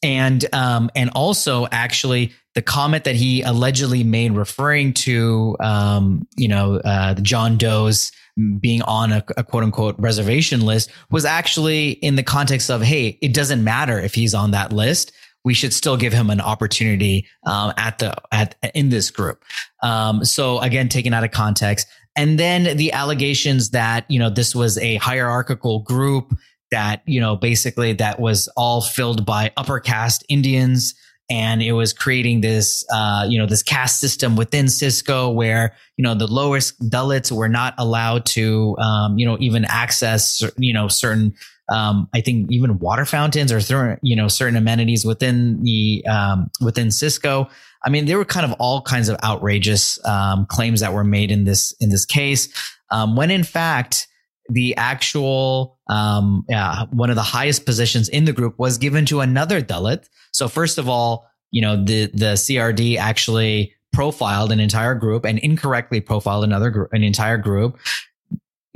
And 0.04 0.46
um, 0.54 0.92
and 0.96 1.10
also 1.16 1.68
actually 1.72 2.34
the 2.58 2.62
comment 2.64 3.04
that 3.04 3.16
he 3.16 3.44
allegedly 3.44 4.04
made 4.04 4.32
referring 4.32 4.92
to 4.92 5.56
um, 5.60 6.28
you 6.38 6.48
know 6.48 6.78
uh, 6.78 7.14
John 7.14 7.56
Doe's 7.56 8.12
being 8.60 8.82
on 8.82 9.12
a, 9.12 9.24
a, 9.38 9.44
quote 9.44 9.64
unquote 9.64 9.96
reservation 10.00 10.62
list 10.62 10.90
was 11.12 11.24
actually 11.24 11.92
in 11.92 12.16
the 12.16 12.24
context 12.24 12.72
of 12.72 12.82
hey 12.82 13.20
it 13.22 13.32
doesn't 13.32 13.64
matter 13.64 14.00
if 14.00 14.16
he's 14.16 14.34
on 14.34 14.50
that 14.52 14.74
list 14.74 15.12
we 15.44 15.54
should 15.54 15.72
still 15.72 15.98
give 15.98 16.14
him 16.14 16.32
an 16.32 16.42
opportunity 16.42 17.28
um, 17.46 17.72
at 17.78 18.00
the 18.00 18.12
at 18.32 18.56
in 18.74 18.90
this 18.90 19.12
group 19.12 19.44
um, 19.84 20.26
so 20.26 20.58
again 20.60 20.90
taken 20.90 21.14
out 21.14 21.24
of 21.24 21.30
context 21.30 21.86
and 22.16 22.40
then 22.40 22.76
the 22.76 22.92
allegations 22.92 23.70
that 23.70 24.04
you 24.10 24.18
know 24.18 24.32
this 24.32 24.56
was 24.56 24.80
a 24.80 24.96
hierarchical 24.96 25.82
group 25.82 26.34
that, 26.72 27.02
you 27.06 27.20
know, 27.20 27.36
basically 27.36 27.94
that 27.94 28.20
was 28.20 28.50
all 28.58 28.82
filled 28.82 29.26
by 29.26 29.52
upper 29.58 29.80
caste 29.80 30.26
Indians. 30.30 30.94
And 31.30 31.62
it 31.62 31.74
was 31.74 31.92
creating 31.92 32.40
this, 32.40 32.86
uh, 32.90 33.26
you 33.28 33.38
know, 33.38 33.46
this 33.46 33.62
caste 33.62 34.00
system 34.00 34.38
within 34.38 34.70
Cisco 34.70 35.30
where, 35.30 35.76
you 35.98 36.04
know, 36.04 36.16
the 36.16 36.28
lowest 36.28 36.80
Dalits 36.90 37.32
were 37.32 37.50
not 37.50 37.74
allowed 37.78 38.26
to, 38.28 38.78
um, 38.78 39.18
you 39.18 39.26
know, 39.26 39.38
even 39.42 39.66
access, 39.66 40.42
you 40.58 40.74
know, 40.74 40.88
certain, 40.88 41.36
um, 41.70 42.08
I 42.14 42.22
think 42.22 42.50
even 42.50 42.80
water 42.80 43.04
fountains 43.04 43.52
or, 43.52 43.60
certain, 43.60 44.00
you 44.02 44.16
know, 44.16 44.30
certain 44.30 44.56
amenities 44.56 45.04
within 45.04 45.62
the, 45.64 46.06
um, 46.06 46.50
within 46.62 46.92
Cisco. 46.92 47.50
I 47.86 47.90
mean, 47.90 48.06
there 48.06 48.18
were 48.18 48.26
kind 48.26 48.46
of 48.50 48.54
all 48.58 48.82
kinds 48.82 49.10
of 49.10 49.18
outrageous, 49.22 50.00
um, 50.06 50.46
claims 50.46 50.80
that 50.80 50.94
were 50.94 51.04
made 51.04 51.30
in 51.30 51.44
this, 51.44 51.74
in 51.82 51.90
this 51.90 52.06
case. 52.06 52.48
Um, 52.90 53.18
when 53.18 53.32
in 53.32 53.44
fact, 53.44 54.08
the 54.50 54.76
actual 54.76 55.78
um, 55.90 56.46
yeah, 56.50 56.86
one 56.92 57.10
of 57.10 57.16
the 57.16 57.22
highest 57.22 57.66
positions 57.66 58.10
in 58.10 58.26
the 58.26 58.34
group 58.34 58.58
was 58.58 58.78
given 58.78 59.06
to 59.06 59.22
another 59.22 59.62
Dalit. 59.62 60.08
So 60.32 60.48
first 60.48 60.78
of 60.78 60.90
all, 60.90 61.28
you 61.52 61.62
know 61.62 61.84
the 61.84 62.08
the 62.08 62.34
CRD 62.34 62.98
actually 62.98 63.74
profiled 63.94 64.52
an 64.52 64.60
entire 64.60 64.96
group 64.96 65.26
and 65.26 65.40
incorrectly 65.40 66.02
profiled 66.02 66.44
another 66.44 66.70
group, 66.70 66.90
an 66.94 67.04
entire 67.04 67.38
group, 67.38 67.80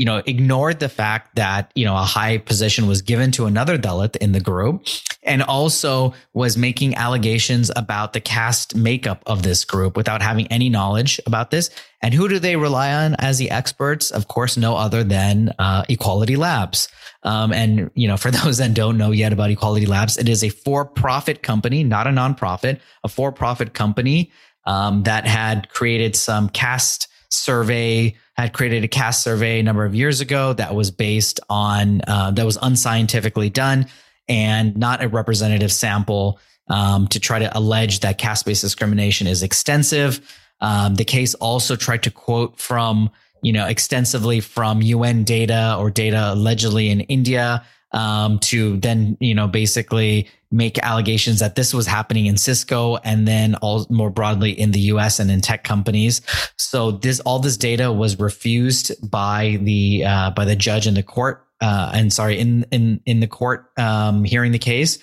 you 0.02 0.06
know, 0.06 0.24
ignored 0.26 0.80
the 0.80 0.90
fact 0.90 1.36
that, 1.36 1.72
you 1.76 1.86
know, 1.86 1.96
a 1.96 2.02
high 2.02 2.40
position 2.40 2.88
was 2.88 3.04
given 3.04 3.30
to 3.30 3.46
another 3.46 3.78
Dalit 3.78 4.16
in 4.16 4.32
the 4.32 4.40
group 4.40 4.88
and 5.22 5.44
also 5.44 6.16
was 6.34 6.58
making 6.58 6.96
allegations 6.96 7.70
about 7.76 8.14
the 8.14 8.20
caste 8.20 8.76
makeup 8.76 9.22
of 9.28 9.44
this 9.44 9.64
group 9.64 9.96
without 9.96 10.24
having 10.24 10.48
any 10.48 10.70
knowledge 10.70 11.22
about 11.28 11.52
this. 11.52 11.70
And 12.02 12.16
who 12.16 12.28
do 12.28 12.40
they 12.40 12.56
rely 12.56 12.92
on 12.92 13.14
as 13.20 13.38
the 13.38 13.52
experts? 13.52 14.10
Of 14.10 14.28
course, 14.28 14.58
no 14.58 14.76
other 14.76 15.04
than 15.04 15.54
uh, 15.60 15.86
Equality 15.88 16.36
Labs. 16.36 16.88
Um, 17.22 17.54
and, 17.54 17.92
you 17.94 18.08
know, 18.08 18.18
for 18.18 18.32
those 18.42 18.58
that 18.58 18.74
don't 18.74 18.98
know 18.98 19.12
yet 19.12 19.34
about 19.34 19.52
Equality 19.52 19.86
Labs, 19.86 20.18
it 20.18 20.28
is 20.28 20.44
a 20.44 20.50
for 20.50 20.84
profit 20.84 21.44
company, 21.44 21.84
not 21.84 22.08
a 22.08 22.10
nonprofit, 22.10 22.80
a 23.04 23.08
for 23.08 23.32
profit 23.32 23.76
company 23.76 24.32
um, 24.66 25.04
that 25.04 25.28
had 25.28 25.70
created 25.70 26.16
some 26.16 26.50
caste 26.50 27.08
survey 27.32 28.16
had 28.36 28.54
created 28.54 28.84
a 28.84 28.88
caste 28.88 29.24
survey 29.24 29.60
a 29.60 29.64
number 29.64 29.86
of 29.86 29.96
years 29.96 30.22
ago 30.22 30.54
that 30.54 30.76
was 30.76 30.92
based 30.92 31.40
on 31.50 32.02
uh, 32.08 32.32
that 32.32 32.46
was 32.46 32.58
unscientifically 32.62 33.50
done 33.50 33.88
and 34.28 34.78
not 34.78 35.04
a 35.04 35.08
representative 35.08 35.72
sample 35.72 36.40
um, 36.70 37.08
to 37.08 37.20
try 37.20 37.40
to 37.40 37.58
allege 37.58 38.00
that 38.02 38.18
caste-based 38.18 38.62
discrimination 38.62 39.28
is 39.28 39.44
extensive. 39.44 40.22
Um, 40.62 40.96
the 40.96 41.06
case 41.06 41.34
also 41.36 41.76
tried 41.76 42.04
to 42.04 42.12
quote 42.12 42.60
from 42.60 43.10
you 43.42 43.52
know 43.52 43.68
extensively 43.68 44.40
from 44.40 44.82
UN 44.82 45.24
data 45.24 45.76
or 45.80 45.90
data 45.90 46.34
allegedly 46.34 46.90
in 46.90 47.02
India 47.02 47.64
um, 47.94 48.40
to 48.40 48.78
then 48.78 49.18
you 49.20 49.36
know 49.36 49.48
basically 49.48 50.28
make 50.52 50.78
allegations 50.80 51.40
that 51.40 51.56
this 51.56 51.74
was 51.74 51.88
happening 51.88 52.26
in 52.26 52.38
Cisco 52.38 52.98
and 52.98 53.28
then 53.28 53.56
all 53.56 53.88
more 53.90 54.10
broadly 54.10 54.52
in 54.52 54.72
the 54.72 54.80
US 54.82 55.20
and 55.20 55.32
in 55.32 55.42
tech 55.42 55.64
companies. 55.64 56.22
So 56.58 56.92
this 56.92 57.20
all 57.22 57.40
this 57.40 57.58
data 57.58 57.92
was 57.92 58.20
refused 58.20 58.92
by 59.10 59.60
the 59.62 60.04
uh, 60.06 60.32
by 60.32 60.46
the 60.46 60.56
judge 60.56 60.88
in 60.88 60.94
the 60.94 61.04
court 61.04 61.46
uh, 61.62 61.92
and 61.94 62.12
sorry 62.12 62.40
in 62.40 62.66
in 62.72 63.02
in 63.06 63.20
the 63.20 63.28
court 63.28 63.72
um, 63.78 64.24
hearing 64.24 64.52
the 64.52 64.60
case 64.60 65.00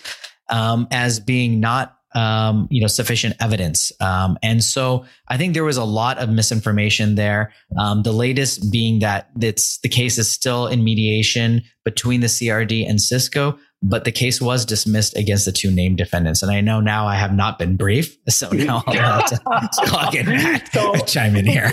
um, 0.50 0.86
as 0.90 1.20
being 1.20 1.60
not 1.60 1.97
um, 2.18 2.66
you 2.68 2.80
know, 2.80 2.88
sufficient 2.88 3.36
evidence. 3.40 3.92
Um, 4.00 4.38
and 4.42 4.64
so 4.64 5.04
I 5.28 5.36
think 5.36 5.54
there 5.54 5.62
was 5.62 5.76
a 5.76 5.84
lot 5.84 6.18
of 6.18 6.28
misinformation 6.28 7.14
there. 7.14 7.52
Um, 7.78 8.02
the 8.02 8.12
latest 8.12 8.72
being 8.72 8.98
that 9.00 9.30
it's 9.40 9.78
the 9.78 9.88
case 9.88 10.18
is 10.18 10.28
still 10.28 10.66
in 10.66 10.82
mediation 10.82 11.62
between 11.84 12.20
the 12.20 12.26
CRD 12.26 12.88
and 12.88 13.00
Cisco, 13.00 13.56
but 13.82 14.04
the 14.04 14.10
case 14.10 14.40
was 14.40 14.64
dismissed 14.64 15.16
against 15.16 15.44
the 15.44 15.52
two 15.52 15.70
named 15.70 15.96
defendants. 15.96 16.42
And 16.42 16.50
I 16.50 16.60
know 16.60 16.80
now 16.80 17.06
I 17.06 17.14
have 17.14 17.32
not 17.32 17.56
been 17.56 17.76
brief, 17.76 18.18
so 18.28 18.50
now 18.50 18.82
I'll 18.88 18.94
have 18.94 19.26
to 19.26 19.36
Suhag 19.80 20.18
and 20.18 20.28
Mat 20.28 20.68
so, 20.72 20.94
chime 21.04 21.36
in 21.36 21.46
here. 21.46 21.72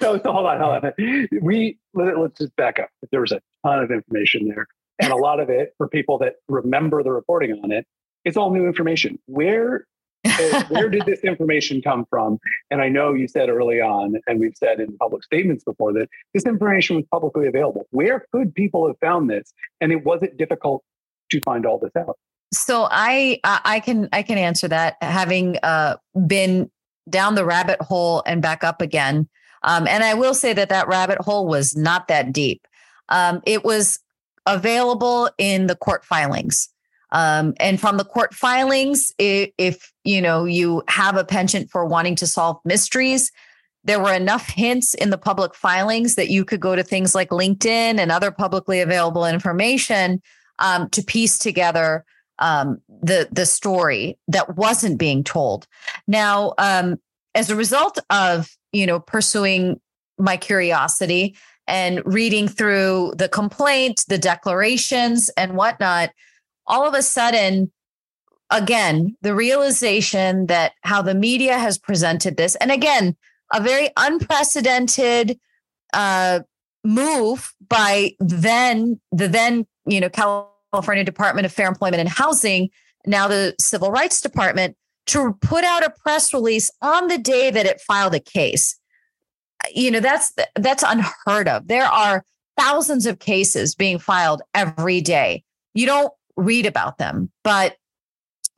So, 0.00 0.18
so 0.18 0.32
hold 0.32 0.46
on, 0.46 0.58
hold 0.58 0.84
on. 0.84 1.28
We 1.42 1.78
let, 1.92 2.18
let's 2.18 2.38
just 2.38 2.56
back 2.56 2.78
up. 2.78 2.88
There 3.10 3.20
was 3.20 3.32
a 3.32 3.42
ton 3.66 3.80
of 3.80 3.90
information 3.90 4.48
there, 4.48 4.68
and 5.02 5.12
a 5.12 5.16
lot 5.16 5.38
of 5.38 5.50
it 5.50 5.74
for 5.76 5.86
people 5.86 6.16
that 6.18 6.36
remember 6.48 7.02
the 7.02 7.12
reporting 7.12 7.60
on 7.62 7.72
it 7.72 7.86
it's 8.24 8.36
all 8.36 8.52
new 8.52 8.66
information. 8.66 9.18
Where 9.26 9.86
where 10.68 10.88
did 10.88 11.04
this 11.06 11.20
information 11.20 11.82
come 11.82 12.06
from? 12.08 12.38
And 12.70 12.80
I 12.80 12.88
know 12.88 13.12
you 13.12 13.26
said 13.26 13.48
early 13.48 13.80
on, 13.80 14.16
and 14.26 14.38
we've 14.38 14.56
said 14.56 14.78
in 14.78 14.96
public 14.98 15.24
statements 15.24 15.64
before 15.64 15.92
that 15.94 16.08
this 16.32 16.44
information 16.44 16.96
was 16.96 17.04
publicly 17.10 17.48
available. 17.48 17.86
Where 17.90 18.26
could 18.32 18.54
people 18.54 18.86
have 18.86 18.98
found 19.00 19.28
this? 19.28 19.52
And 19.80 19.90
it 19.90 20.04
wasn't 20.04 20.36
difficult 20.36 20.84
to 21.30 21.40
find 21.40 21.66
all 21.66 21.78
this 21.78 21.90
out. 21.96 22.18
So 22.52 22.86
I 22.90 23.40
I 23.44 23.80
can 23.80 24.08
I 24.12 24.22
can 24.22 24.38
answer 24.38 24.68
that, 24.68 24.96
having 25.00 25.56
uh, 25.62 25.96
been 26.26 26.70
down 27.08 27.34
the 27.34 27.44
rabbit 27.44 27.80
hole 27.80 28.22
and 28.26 28.42
back 28.42 28.62
up 28.62 28.80
again. 28.80 29.28
Um, 29.64 29.86
and 29.86 30.04
I 30.04 30.14
will 30.14 30.34
say 30.34 30.52
that 30.52 30.68
that 30.68 30.88
rabbit 30.88 31.18
hole 31.18 31.46
was 31.46 31.76
not 31.76 32.08
that 32.08 32.32
deep. 32.32 32.66
Um, 33.08 33.40
it 33.46 33.64
was 33.64 34.00
available 34.46 35.30
in 35.38 35.66
the 35.66 35.76
court 35.76 36.04
filings. 36.04 36.68
Um, 37.12 37.54
and 37.60 37.78
from 37.78 37.98
the 37.98 38.04
court 38.04 38.34
filings, 38.34 39.12
if, 39.18 39.50
if 39.58 39.92
you 40.04 40.20
know 40.20 40.44
you 40.44 40.82
have 40.88 41.16
a 41.16 41.24
penchant 41.24 41.70
for 41.70 41.84
wanting 41.86 42.16
to 42.16 42.26
solve 42.26 42.58
mysteries, 42.64 43.30
there 43.84 44.00
were 44.00 44.12
enough 44.12 44.48
hints 44.48 44.94
in 44.94 45.10
the 45.10 45.18
public 45.18 45.54
filings 45.54 46.14
that 46.14 46.30
you 46.30 46.44
could 46.44 46.60
go 46.60 46.74
to 46.74 46.82
things 46.82 47.14
like 47.14 47.30
LinkedIn 47.30 47.98
and 47.98 48.10
other 48.10 48.30
publicly 48.30 48.80
available 48.80 49.26
information 49.26 50.22
um, 50.58 50.88
to 50.90 51.02
piece 51.02 51.38
together 51.38 52.04
um, 52.38 52.80
the 52.88 53.28
the 53.30 53.46
story 53.46 54.18
that 54.28 54.56
wasn't 54.56 54.98
being 54.98 55.22
told. 55.22 55.66
Now, 56.06 56.54
um, 56.58 56.98
as 57.34 57.50
a 57.50 57.56
result 57.56 57.98
of 58.10 58.56
you 58.72 58.86
know 58.86 59.00
pursuing 59.00 59.80
my 60.18 60.36
curiosity 60.36 61.36
and 61.66 62.02
reading 62.04 62.48
through 62.48 63.12
the 63.16 63.28
complaint, 63.28 64.04
the 64.08 64.18
declarations, 64.18 65.30
and 65.36 65.56
whatnot, 65.56 66.10
all 66.66 66.86
of 66.86 66.94
a 66.94 67.02
sudden, 67.02 67.72
again, 68.50 69.16
the 69.22 69.34
realization 69.34 70.46
that 70.46 70.72
how 70.82 71.02
the 71.02 71.14
media 71.14 71.58
has 71.58 71.78
presented 71.78 72.36
this, 72.36 72.54
and 72.56 72.70
again, 72.70 73.16
a 73.52 73.60
very 73.60 73.90
unprecedented 73.96 75.38
uh, 75.92 76.40
move 76.84 77.54
by 77.68 78.12
then 78.18 79.00
the 79.12 79.28
then 79.28 79.66
you 79.86 80.00
know 80.00 80.08
California 80.08 81.04
Department 81.04 81.46
of 81.46 81.52
Fair 81.52 81.68
Employment 81.68 82.00
and 82.00 82.08
Housing, 82.08 82.70
now 83.06 83.28
the 83.28 83.54
Civil 83.60 83.90
Rights 83.90 84.20
Department, 84.20 84.76
to 85.06 85.36
put 85.40 85.64
out 85.64 85.84
a 85.84 85.90
press 85.90 86.32
release 86.32 86.70
on 86.80 87.08
the 87.08 87.18
day 87.18 87.50
that 87.50 87.66
it 87.66 87.80
filed 87.80 88.14
a 88.14 88.20
case. 88.20 88.78
You 89.72 89.90
know 89.90 90.00
that's 90.00 90.32
that's 90.56 90.84
unheard 90.86 91.48
of. 91.48 91.68
There 91.68 91.86
are 91.86 92.24
thousands 92.56 93.06
of 93.06 93.18
cases 93.18 93.74
being 93.74 93.98
filed 93.98 94.42
every 94.54 95.00
day. 95.00 95.44
You 95.74 95.86
don't 95.86 96.12
read 96.36 96.66
about 96.66 96.98
them. 96.98 97.30
But 97.42 97.76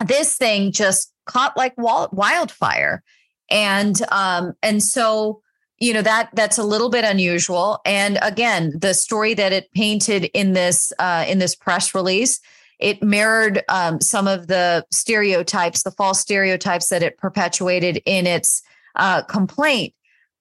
this 0.05 0.37
thing 0.37 0.73
just 0.73 1.13
caught 1.27 1.57
like 1.57 1.75
wildfire. 1.77 3.03
And 3.51 4.01
um, 4.11 4.55
and 4.63 4.83
so 4.83 5.43
you 5.79 5.93
know 5.93 6.03
that 6.03 6.31
that's 6.35 6.59
a 6.59 6.65
little 6.65 6.89
bit 6.89 7.05
unusual. 7.05 7.81
And 7.85 8.19
again, 8.23 8.73
the 8.79 8.95
story 8.95 9.35
that 9.35 9.53
it 9.53 9.71
painted 9.73 10.31
in 10.35 10.53
this 10.53 10.93
uh, 10.99 11.25
in 11.29 11.39
this 11.39 11.55
press 11.55 11.95
release, 11.95 12.41
it 12.79 13.03
mirrored 13.03 13.63
um, 13.69 14.01
some 14.01 14.27
of 14.27 14.47
the 14.47 14.87
stereotypes, 14.91 15.83
the 15.83 15.91
false 15.91 16.21
stereotypes 16.21 16.89
that 16.89 17.03
it 17.03 17.19
perpetuated 17.19 18.01
in 18.07 18.27
its 18.27 18.63
uh, 18.97 19.23
complaint. 19.23 19.95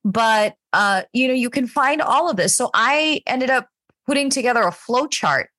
But 0.05 0.55
uh, 0.71 1.03
you 1.13 1.27
know, 1.27 1.33
you 1.33 1.49
can 1.49 1.67
find 1.67 2.01
all 2.01 2.29
of 2.29 2.37
this. 2.37 2.55
So 2.55 2.69
I 2.73 3.21
ended 3.27 3.49
up 3.49 3.67
putting 4.05 4.29
together 4.29 4.61
a 4.61 4.71
flow 4.71 5.07
chart 5.07 5.49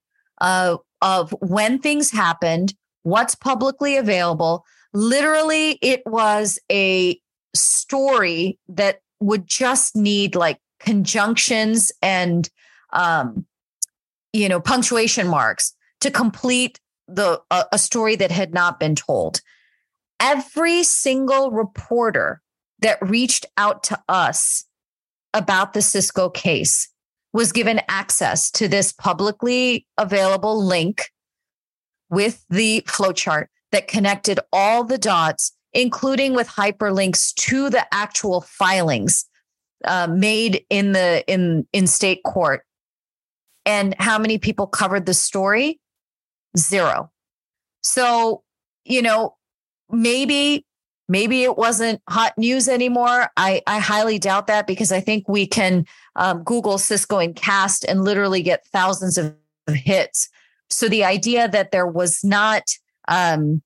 uh, 0.41 0.77
of 1.03 1.31
when 1.41 1.79
things 1.79 2.11
happened, 2.11 2.75
what's 3.03 3.35
publicly 3.35 3.97
available. 3.97 4.65
Literally, 4.93 5.79
it 5.83 6.03
was 6.07 6.59
a 6.71 7.21
story 7.55 8.59
that 8.69 9.01
would 9.21 9.47
just 9.47 9.97
need 9.97 10.35
like 10.35 10.59
conjunctions 10.81 11.93
and 12.03 12.49
um, 12.93 13.47
you 14.33 14.49
know 14.49 14.61
punctuation 14.61 15.29
marks 15.29 15.75
to 16.01 16.11
complete 16.11 16.81
the 17.09 17.41
a, 17.51 17.65
a 17.73 17.79
story 17.79 18.17
that 18.17 18.31
had 18.31 18.53
not 18.53 18.81
been 18.81 18.95
told. 18.95 19.41
Every 20.21 20.83
single 20.85 21.51
reporter 21.51 22.41
that 22.81 22.99
reached 23.03 23.47
out 23.57 23.83
to 23.85 24.03
us 24.09 24.65
about 25.33 25.73
the 25.73 25.83
Cisco 25.83 26.29
case 26.31 26.89
was 27.35 27.53
given 27.53 27.81
access 27.89 28.51
to 28.53 28.69
this 28.69 28.93
publicly 28.93 29.87
available 29.99 30.65
link 30.65 31.11
with 32.09 32.47
the 32.49 32.83
flowchart 32.87 33.47
that 33.73 33.89
connected 33.89 34.39
all 34.53 34.85
the 34.85 34.97
dots, 34.97 35.53
including 35.73 36.35
with 36.35 36.49
hyperlinks 36.49 37.35
to 37.35 37.69
the 37.69 37.85
actual 37.93 38.41
filings 38.41 39.27
uh, 39.85 40.07
made 40.07 40.65
in 40.71 40.93
the 40.93 41.25
in 41.27 41.67
in 41.73 41.89
state 41.89 42.23
court. 42.25 42.63
And 43.67 43.97
how 43.99 44.19
many 44.19 44.39
people 44.39 44.69
covered 44.69 45.05
the 45.05 45.15
story? 45.15 45.81
Zero. 46.57 47.11
So, 47.83 48.45
you 48.85 49.03
know, 49.03 49.35
maybe 49.91 50.65
maybe 51.09 51.43
it 51.43 51.57
wasn't 51.57 52.01
hot 52.09 52.37
news 52.39 52.69
anymore. 52.69 53.29
I, 53.37 53.63
I 53.67 53.79
highly 53.79 54.19
doubt 54.19 54.47
that 54.47 54.67
because 54.67 54.93
I 54.93 55.01
think 55.01 55.29
we 55.29 55.47
can 55.47 55.85
um, 56.17 56.43
Google 56.43 56.79
Cisco 56.79 57.19
and 57.19 57.35
Caste 57.35 57.85
and 57.89 58.05
literally 58.05 58.43
get 58.43 58.67
thousands 58.67 59.19
of 59.19 59.35
hits. 59.69 60.29
So 60.71 60.89
the 60.89 61.05
idea 61.05 61.49
that 61.49 61.71
there 61.71 61.87
was 61.87 62.25
not, 62.25 62.63
um, 63.09 63.63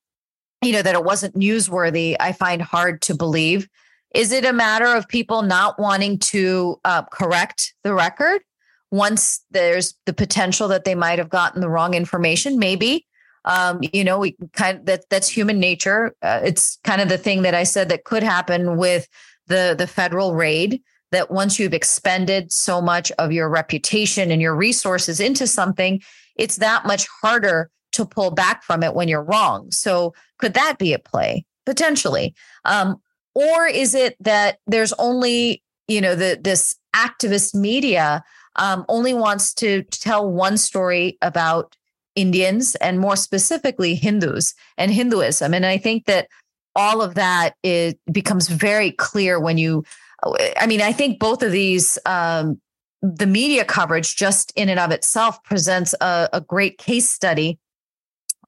you 0.63 0.73
know, 0.73 0.83
that 0.83 0.95
it 0.95 1.05
wasn't 1.05 1.37
newsworthy, 1.37 2.17
I 2.19 2.33
find 2.33 2.61
hard 2.63 3.03
to 3.03 3.15
believe. 3.15 3.69
Is 4.15 4.33
it 4.33 4.45
a 4.45 4.53
matter 4.53 4.87
of 4.87 5.09
people 5.09 5.43
not 5.43 5.79
wanting 5.79 6.19
to 6.19 6.81
uh, 6.85 7.03
correct 7.03 7.75
the 7.85 7.95
record 7.95 8.43
once 8.91 9.45
there's 9.51 9.95
the 10.07 10.15
potential 10.15 10.67
that 10.69 10.85
they 10.85 10.95
might 10.95 11.19
have 11.19 11.29
gotten 11.29 11.61
the 11.61 11.69
wrong 11.69 11.95
information? 11.95 12.59
Maybe. 12.59 13.07
Um, 13.45 13.81
you 13.93 14.05
know, 14.05 14.19
we 14.19 14.37
kind 14.53 14.79
of 14.79 14.87
that 14.87 15.05
that's 15.11 15.29
human 15.29 15.61
nature. 15.61 16.15
Uh, 16.23 16.41
it's 16.43 16.79
kind 16.85 17.01
of 17.01 17.09
the 17.09 17.19
thing 17.19 17.43
that 17.43 17.55
I 17.55 17.63
said 17.63 17.89
that 17.89 18.05
could 18.05 18.23
happen 18.23 18.77
with 18.77 19.09
the 19.47 19.75
the 19.79 19.87
federal 19.87 20.35
raid. 20.35 20.83
That 21.11 21.31
once 21.31 21.59
you've 21.59 21.75
expended 21.75 22.53
so 22.53 22.83
much 22.83 23.11
of 23.13 23.33
your 23.33 23.49
reputation 23.49 24.31
and 24.31 24.43
your 24.43 24.55
resources 24.55 25.21
into 25.21 25.47
something, 25.47 26.03
it's 26.37 26.57
that 26.57 26.87
much 26.87 27.07
harder 27.23 27.71
to 27.93 28.05
pull 28.05 28.31
back 28.31 28.63
from 28.63 28.83
it 28.83 28.95
when 28.95 29.09
you're 29.09 29.23
wrong. 29.23 29.71
So, 29.71 30.15
could 30.39 30.55
that 30.55 30.79
be 30.79 30.93
at 30.93 31.05
play 31.05 31.45
potentially? 31.65 32.35
Um, 32.65 33.01
or 33.35 33.67
is 33.67 33.95
it 33.95 34.17
that 34.21 34.59
there's 34.67 34.93
only 34.95 35.63
you 35.87 36.01
know 36.01 36.15
the 36.15 36.39
this 36.41 36.75
activist 36.95 37.55
media 37.55 38.23
um, 38.57 38.85
only 38.89 39.15
wants 39.15 39.55
to 39.55 39.83
tell 39.85 40.31
one 40.31 40.57
story 40.57 41.17
about 41.23 41.77
Indians 42.17 42.75
and 42.77 42.99
more 42.99 43.17
specifically 43.17 43.95
Hindus 43.95 44.55
and 44.77 44.91
Hinduism. 44.91 45.55
And 45.55 45.65
I 45.65 45.79
think 45.79 46.07
that 46.07 46.29
all 46.75 47.01
of 47.01 47.15
that 47.15 47.55
it 47.63 47.99
becomes 48.11 48.49
very 48.49 48.91
clear 48.91 49.39
when 49.41 49.59
you 49.59 49.85
I 50.25 50.67
mean, 50.67 50.83
I 50.83 50.93
think 50.93 51.19
both 51.19 51.43
of 51.43 51.53
these 51.53 51.99
um, 52.05 52.61
the 53.03 53.27
media 53.27 53.65
coverage 53.65 54.17
just 54.17 54.53
in 54.57 54.69
and 54.69 54.81
of 54.81 54.91
itself 54.91 55.43
presents 55.45 55.95
a, 56.01 56.29
a 56.33 56.41
great 56.41 56.79
case 56.79 57.09
study 57.09 57.59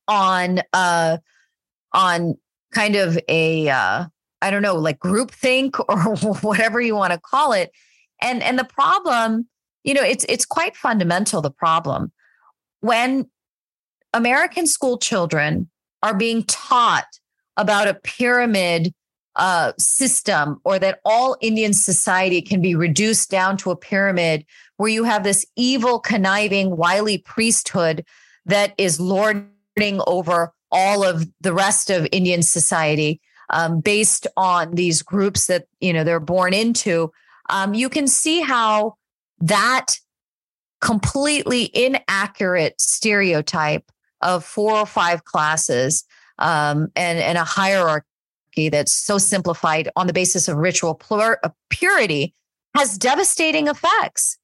on 0.08 0.60
uh 0.72 1.18
on 1.92 2.34
kind 2.74 2.96
of 2.96 3.18
a 3.28 3.68
uh 3.68 4.06
I 4.42 4.50
don't 4.50 4.62
know, 4.62 4.76
like 4.76 4.98
groupthink 4.98 5.78
or 5.88 6.16
whatever 6.40 6.80
you 6.80 6.94
want 6.94 7.12
to 7.12 7.20
call 7.20 7.52
it. 7.52 7.70
And 8.20 8.42
and 8.42 8.58
the 8.58 8.64
problem, 8.64 9.48
you 9.84 9.94
know, 9.94 10.02
it's 10.02 10.24
it's 10.28 10.44
quite 10.44 10.76
fundamental, 10.76 11.40
the 11.42 11.50
problem. 11.50 12.12
When 12.80 13.30
American 14.12 14.66
school 14.66 14.98
children 14.98 15.70
are 16.02 16.14
being 16.14 16.42
taught 16.44 17.06
about 17.56 17.88
a 17.88 17.94
pyramid 17.94 18.94
uh, 19.40 19.72
system 19.78 20.60
or 20.64 20.78
that 20.78 21.00
all 21.02 21.36
Indian 21.40 21.72
society 21.72 22.42
can 22.42 22.60
be 22.60 22.74
reduced 22.74 23.30
down 23.30 23.56
to 23.56 23.70
a 23.70 23.76
pyramid 23.76 24.44
where 24.76 24.90
you 24.90 25.02
have 25.04 25.24
this 25.24 25.46
evil, 25.56 25.98
conniving, 25.98 26.76
wily 26.76 27.16
priesthood 27.16 28.04
that 28.44 28.74
is 28.76 29.00
lording 29.00 29.48
over 30.06 30.52
all 30.70 31.02
of 31.02 31.26
the 31.40 31.54
rest 31.54 31.88
of 31.88 32.06
Indian 32.12 32.42
society 32.42 33.18
um, 33.48 33.80
based 33.80 34.26
on 34.36 34.74
these 34.74 35.00
groups 35.00 35.46
that 35.46 35.66
you 35.80 35.92
know 35.92 36.04
they're 36.04 36.20
born 36.20 36.52
into. 36.52 37.10
Um, 37.48 37.72
you 37.72 37.88
can 37.88 38.06
see 38.06 38.42
how 38.42 38.96
that 39.40 39.96
completely 40.82 41.70
inaccurate 41.72 42.78
stereotype 42.78 43.90
of 44.20 44.44
four 44.44 44.74
or 44.74 44.86
five 44.86 45.24
classes 45.24 46.04
um, 46.38 46.88
and, 46.94 47.18
and 47.18 47.38
a 47.38 47.44
hierarchy 47.44 48.06
that's 48.56 48.92
so 48.92 49.18
simplified 49.18 49.88
on 49.96 50.06
the 50.06 50.12
basis 50.12 50.48
of 50.48 50.56
ritual 50.56 51.00
purity 51.70 52.34
has 52.76 52.98
devastating 52.98 53.68
effects. 53.68 54.38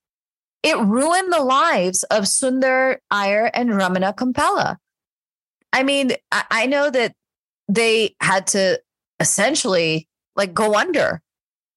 It 0.63 0.79
ruined 0.79 1.33
the 1.33 1.43
lives 1.43 2.03
of 2.05 2.25
Sundar 2.25 2.97
Iyer 3.11 3.51
and 3.55 3.71
Ramana 3.71 4.15
Kompella. 4.15 4.77
I 5.73 5.83
mean, 5.83 6.13
I, 6.33 6.45
I 6.51 6.67
know 6.67 6.91
that 6.91 7.13
they 7.69 8.15
had 8.21 8.47
to 8.49 8.81
essentially 9.21 10.09
like 10.35 10.55
go 10.55 10.75
under, 10.75 11.21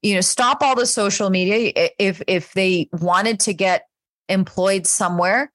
you 0.02 0.16
know, 0.16 0.22
stop 0.22 0.62
all 0.62 0.76
the 0.76 0.86
social 0.86 1.30
media 1.30 1.72
if 2.00 2.22
if 2.28 2.54
they 2.54 2.90
wanted 2.94 3.40
to 3.42 3.54
get 3.54 3.84
employed 4.28 4.88
somewhere 4.88 5.52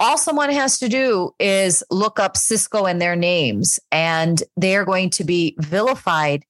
all 0.00 0.18
someone 0.18 0.50
has 0.50 0.78
to 0.78 0.88
do 0.88 1.34
is 1.38 1.84
look 1.90 2.18
up 2.18 2.36
Cisco 2.36 2.86
and 2.86 3.00
their 3.00 3.14
names, 3.14 3.78
and 3.92 4.42
they 4.56 4.74
are 4.74 4.84
going 4.84 5.10
to 5.10 5.24
be 5.24 5.54
vilified 5.58 6.44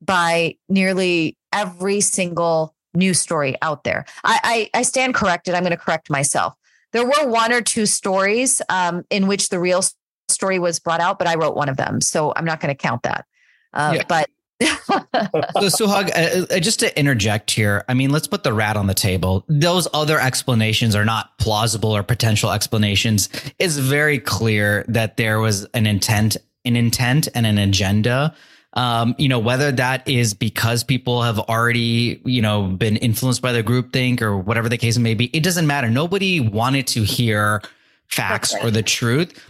by 0.00 0.56
nearly 0.68 1.36
every 1.52 2.00
single 2.00 2.74
news 2.94 3.20
story 3.20 3.56
out 3.62 3.84
there. 3.84 4.06
I, 4.24 4.70
I, 4.74 4.78
I 4.78 4.82
stand 4.82 5.14
corrected. 5.14 5.54
I'm 5.54 5.62
going 5.62 5.70
to 5.70 5.76
correct 5.76 6.10
myself. 6.10 6.54
There 6.92 7.04
were 7.04 7.28
one 7.28 7.52
or 7.52 7.60
two 7.60 7.86
stories 7.86 8.62
um, 8.68 9.04
in 9.10 9.26
which 9.26 9.50
the 9.50 9.60
real 9.60 9.82
story 10.28 10.58
was 10.58 10.78
brought 10.80 11.00
out, 11.00 11.18
but 11.18 11.28
I 11.28 11.34
wrote 11.34 11.56
one 11.56 11.68
of 11.68 11.76
them, 11.76 12.00
so 12.00 12.32
I'm 12.34 12.44
not 12.44 12.60
going 12.60 12.74
to 12.74 12.80
count 12.80 13.02
that. 13.02 13.26
Uh, 13.72 13.94
yeah. 13.96 14.02
But 14.08 14.30
so 14.62 15.66
Suhag, 15.66 16.10
uh, 16.14 16.54
uh, 16.54 16.60
just 16.60 16.80
to 16.80 16.98
interject 16.98 17.50
here, 17.50 17.84
I 17.88 17.94
mean, 17.94 18.10
let's 18.10 18.28
put 18.28 18.44
the 18.44 18.52
rat 18.52 18.76
on 18.76 18.86
the 18.86 18.94
table. 18.94 19.44
Those 19.48 19.88
other 19.92 20.18
explanations 20.20 20.94
are 20.94 21.04
not 21.04 21.36
plausible 21.38 21.90
or 21.90 22.02
potential 22.02 22.52
explanations. 22.52 23.28
It's 23.58 23.76
very 23.76 24.18
clear 24.18 24.84
that 24.88 25.16
there 25.16 25.40
was 25.40 25.64
an 25.74 25.86
intent, 25.86 26.36
an 26.64 26.76
intent, 26.76 27.28
and 27.34 27.46
an 27.46 27.58
agenda. 27.58 28.34
Um, 28.74 29.14
you 29.18 29.28
know, 29.28 29.38
whether 29.38 29.70
that 29.72 30.08
is 30.08 30.34
because 30.34 30.82
people 30.84 31.22
have 31.22 31.38
already, 31.38 32.20
you 32.24 32.42
know, 32.42 32.64
been 32.64 32.96
influenced 32.96 33.40
by 33.42 33.52
the 33.52 33.62
groupthink 33.62 34.20
or 34.20 34.36
whatever 34.36 34.68
the 34.68 34.78
case 34.78 34.98
may 34.98 35.14
be, 35.14 35.26
it 35.36 35.42
doesn't 35.42 35.66
matter. 35.66 35.88
Nobody 35.88 36.40
wanted 36.40 36.86
to 36.88 37.04
hear 37.04 37.62
facts 38.08 38.54
or 38.62 38.70
the 38.70 38.82
truth 38.82 39.40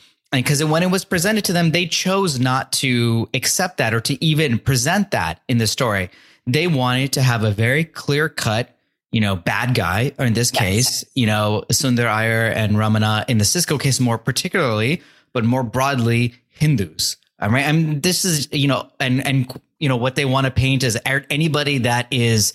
because 0.43 0.65
when 0.65 0.83
it 0.83 0.91
was 0.91 1.05
presented 1.05 1.45
to 1.47 1.53
them, 1.53 1.71
they 1.71 1.87
chose 1.87 2.39
not 2.39 2.73
to 2.73 3.29
accept 3.35 3.79
that 3.79 3.95
or 3.95 4.01
to 4.01 4.25
even 4.25 4.59
present 4.59 5.11
that 5.13 5.41
in 5.49 5.59
the 5.59 5.67
story. 5.67 6.11
They 6.47 6.67
wanted 6.67 7.13
to 7.15 7.23
have 7.23 7.45
a 7.45 7.51
very 7.51 7.85
clear 7.85 8.29
cut, 8.29 8.77
you 9.13 9.21
know, 9.21 9.37
bad 9.37 9.75
guy, 9.75 10.13
or 10.19 10.27
in 10.27 10.35
this 10.35 10.51
yes. 10.53 10.61
case, 10.61 11.05
you 11.15 11.27
know, 11.27 11.65
Sundar 11.73 12.07
Iyer 12.07 12.47
and 12.47 12.77
Ramana 12.77 13.25
in 13.29 13.39
the 13.39 13.45
Cisco 13.45 13.79
case 13.79 14.01
more 14.01 14.19
particularly, 14.19 15.03
but 15.33 15.45
more 15.45 15.63
broadly, 15.63 16.35
Hindus. 16.49 17.17
All 17.41 17.51
right. 17.51 17.67
I 17.67 17.73
mean, 17.73 18.01
this 18.01 18.25
is, 18.25 18.49
you 18.53 18.69
know, 18.69 18.89
and, 19.01 19.27
and, 19.27 19.61
you 19.79 19.89
know, 19.89 19.97
what 19.97 20.17
they 20.17 20.25
want 20.25 20.47
to 20.47 20.51
paint 20.51 20.83
is 20.83 20.99
anybody 21.05 21.79
that 21.79 22.07
is, 22.11 22.53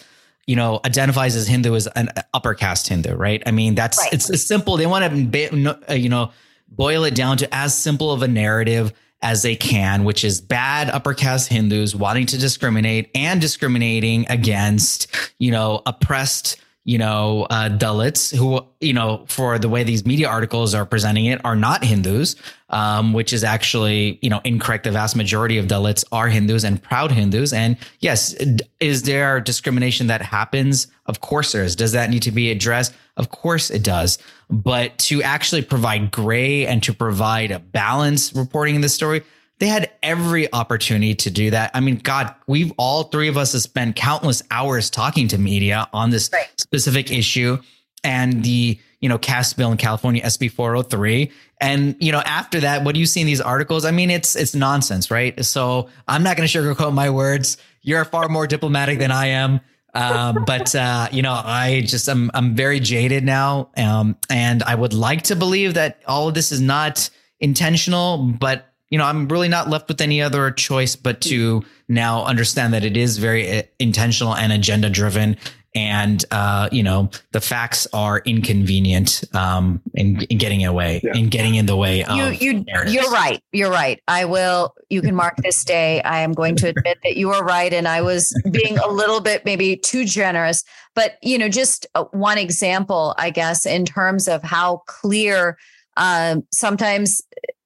you 0.48 0.56
know, 0.56 0.80
identifies 0.86 1.36
as 1.36 1.48
Hindu 1.48 1.76
as 1.76 1.88
an 1.88 2.10
upper 2.34 2.54
caste 2.56 2.88
Hindu, 2.88 3.14
right? 3.16 3.44
I 3.46 3.52
mean, 3.52 3.76
that's, 3.76 3.98
right. 3.98 4.14
it's, 4.14 4.30
it's 4.30 4.44
simple. 4.44 4.78
They 4.78 4.86
want 4.88 5.32
to, 5.32 5.80
uh, 5.90 5.94
you 5.94 6.10
know, 6.10 6.32
boil 6.72 7.04
it 7.04 7.16
down 7.16 7.38
to 7.38 7.56
as 7.56 7.78
simple 7.78 8.12
of 8.12 8.22
a 8.22 8.28
narrative 8.28 8.94
as 9.22 9.44
they 9.44 9.56
can, 9.56 10.04
which 10.04 10.24
is 10.24 10.40
bad 10.40 10.90
upper 10.90 11.14
caste 11.14 11.50
Hindus 11.50 11.94
wanting 11.94 12.26
to 12.28 12.38
discriminate 12.38 13.10
and 13.14 13.42
discriminating 13.42 14.26
against, 14.30 15.08
you 15.40 15.52
know, 15.52 15.82
oppressed 15.86 16.58
you 16.90 16.98
know, 16.98 17.46
uh, 17.52 17.70
Dalits 17.70 18.36
who, 18.36 18.66
you 18.82 18.94
know, 18.94 19.24
for 19.28 19.60
the 19.60 19.70
way 19.70 19.84
these 19.84 20.08
media 20.08 20.28
articles 20.28 20.74
are 20.74 20.88
presenting 20.88 21.26
it 21.26 21.40
are 21.46 21.56
not 21.56 21.84
Hindus, 21.84 22.36
um, 22.72 23.14
which 23.14 23.32
is 23.32 23.44
actually, 23.44 24.18
you 24.24 24.30
know, 24.32 24.42
incorrect. 24.44 24.86
The 24.86 24.92
vast 24.92 25.16
majority 25.16 25.60
of 25.60 25.68
Dalits 25.68 26.04
are 26.12 26.30
Hindus 26.30 26.64
and 26.64 26.82
proud 26.82 27.12
Hindus. 27.12 27.54
And 27.54 27.78
yes, 28.00 28.34
is 28.80 29.04
there 29.04 29.40
discrimination 29.40 30.08
that 30.08 30.24
happens? 30.24 30.88
Of 31.06 31.22
course 31.22 31.52
there 31.52 31.64
is. 31.64 31.76
Does 31.76 31.92
that 31.92 32.10
need 32.10 32.24
to 32.24 32.32
be 32.32 32.50
addressed? 32.50 32.96
Of 33.18 33.30
course 33.30 33.70
it 33.70 33.84
does. 33.84 34.18
But 34.50 34.98
to 35.10 35.22
actually 35.22 35.62
provide 35.62 36.10
gray 36.10 36.66
and 36.66 36.82
to 36.82 36.92
provide 36.92 37.52
a 37.52 37.60
balance 37.60 38.34
reporting 38.34 38.74
in 38.74 38.82
the 38.82 38.90
story, 38.90 39.22
they 39.60 39.68
had 39.68 39.92
every 40.02 40.52
opportunity 40.54 41.14
to 41.16 41.30
do 41.30 41.52
that. 41.52 41.72
I 41.74 41.82
mean, 41.82 41.98
God, 41.98 42.34
we've 42.48 42.72
all 42.78 43.04
three 43.04 43.28
of 43.28 43.38
us 43.38 43.52
have 43.52 43.62
spent 43.62 43.96
countless 43.96 44.42
hours 44.50 44.90
talking 44.90 45.28
to 45.30 45.38
media 45.38 45.88
on 45.94 46.10
this 46.10 46.30
right. 46.32 46.48
specific 46.58 47.12
issue 47.12 47.58
and 48.04 48.44
the, 48.44 48.80
you 49.02 49.10
know, 49.10 49.18
caste 49.18 49.58
bill 49.58 49.72
in 49.72 49.78
California, 49.78 50.24
SB 50.24 50.52
403. 50.52 51.32
And, 51.60 51.96
you 52.00 52.14
know, 52.14 52.22
after 52.26 52.62
that, 52.62 52.86
what 52.86 52.94
do 52.94 53.02
you 53.02 53.06
see 53.06 53.20
in 53.20 53.28
these 53.28 53.42
articles? 53.42 53.84
I 53.84 53.92
mean, 53.92 54.10
it's, 54.10 54.38
it's 54.38 54.56
nonsense, 54.56 55.12
right? 55.12 55.44
So 55.44 55.90
I'm 56.08 56.24
not 56.24 56.38
going 56.38 56.48
to 56.48 56.58
sugarcoat 56.58 56.94
my 56.94 57.10
words. 57.10 57.58
You're 57.82 58.06
far 58.06 58.30
more 58.30 58.48
diplomatic 58.48 59.00
than 59.00 59.12
I 59.12 59.28
am. 59.28 59.60
um, 59.94 60.44
but 60.48 60.74
uh, 60.74 61.10
you 61.12 61.22
know, 61.22 61.34
I 61.34 61.82
just 61.86 62.08
I'm 62.08 62.30
I'm 62.36 62.56
very 62.56 62.80
jaded 62.80 63.24
now, 63.24 63.72
um, 63.76 64.16
and 64.30 64.62
I 64.62 64.76
would 64.76 64.94
like 64.94 65.24
to 65.24 65.36
believe 65.36 65.74
that 65.74 66.02
all 66.08 66.28
of 66.28 66.36
this 66.36 66.52
is 66.52 66.62
not 66.62 67.10
intentional, 67.40 68.20
but 68.20 68.69
you 68.90 68.98
know, 68.98 69.06
I'm 69.06 69.28
really 69.28 69.50
not 69.50 69.70
left 69.70 69.88
with 69.88 70.02
any 70.02 70.22
other 70.22 70.52
choice 70.52 70.96
but 70.96 71.22
to 71.22 71.64
now 71.88 72.26
understand 72.26 72.74
that 72.74 72.84
it 72.84 72.98
is 72.98 73.18
very 73.18 73.60
uh, 73.60 73.64
intentional 73.80 74.36
and 74.36 74.52
agenda 74.52 74.90
driven. 74.90 75.38
And, 75.76 76.26
uh, 76.32 76.68
you 76.72 76.82
know, 76.82 77.12
the 77.32 77.40
facts 77.40 77.86
are 77.94 78.24
inconvenient, 78.26 79.24
um, 79.36 79.80
in, 79.94 80.24
in 80.24 80.40
getting 80.40 80.66
away, 80.66 81.00
yeah. 81.04 81.16
in 81.16 81.30
getting 81.30 81.54
in 81.54 81.68
the 81.68 81.76
way 81.76 82.04
of. 82.04 82.18
You, 82.18 82.54
you, 82.54 82.66
you're 82.88 83.12
right. 83.12 83.40
You're 83.52 83.70
right. 83.70 84.02
I 84.08 84.26
will, 84.26 84.74
you 84.90 85.04
can 85.04 85.14
mark 85.14 85.36
this 85.38 85.64
day. 85.64 86.02
I 86.02 86.22
am 86.22 86.34
going 86.34 86.56
to 86.56 86.70
admit 86.70 86.98
that 87.04 87.18
you 87.18 87.30
are 87.30 87.44
right. 87.44 87.72
And 87.72 87.88
I 87.88 88.02
was 88.02 88.34
being 88.50 88.80
a 88.80 88.88
little 88.88 89.22
bit 89.22 89.46
maybe 89.46 89.78
too 89.78 90.06
generous, 90.06 90.64
but, 90.96 91.20
you 91.22 91.38
know, 91.38 91.50
just 91.50 91.86
uh, 91.94 92.06
one 92.06 92.40
example, 92.40 93.14
I 93.20 93.30
guess, 93.30 93.68
in 93.68 93.86
terms 93.86 94.28
of 94.28 94.42
how 94.42 94.82
clear 94.88 95.56
um, 96.00 96.44
sometimes 96.52 97.22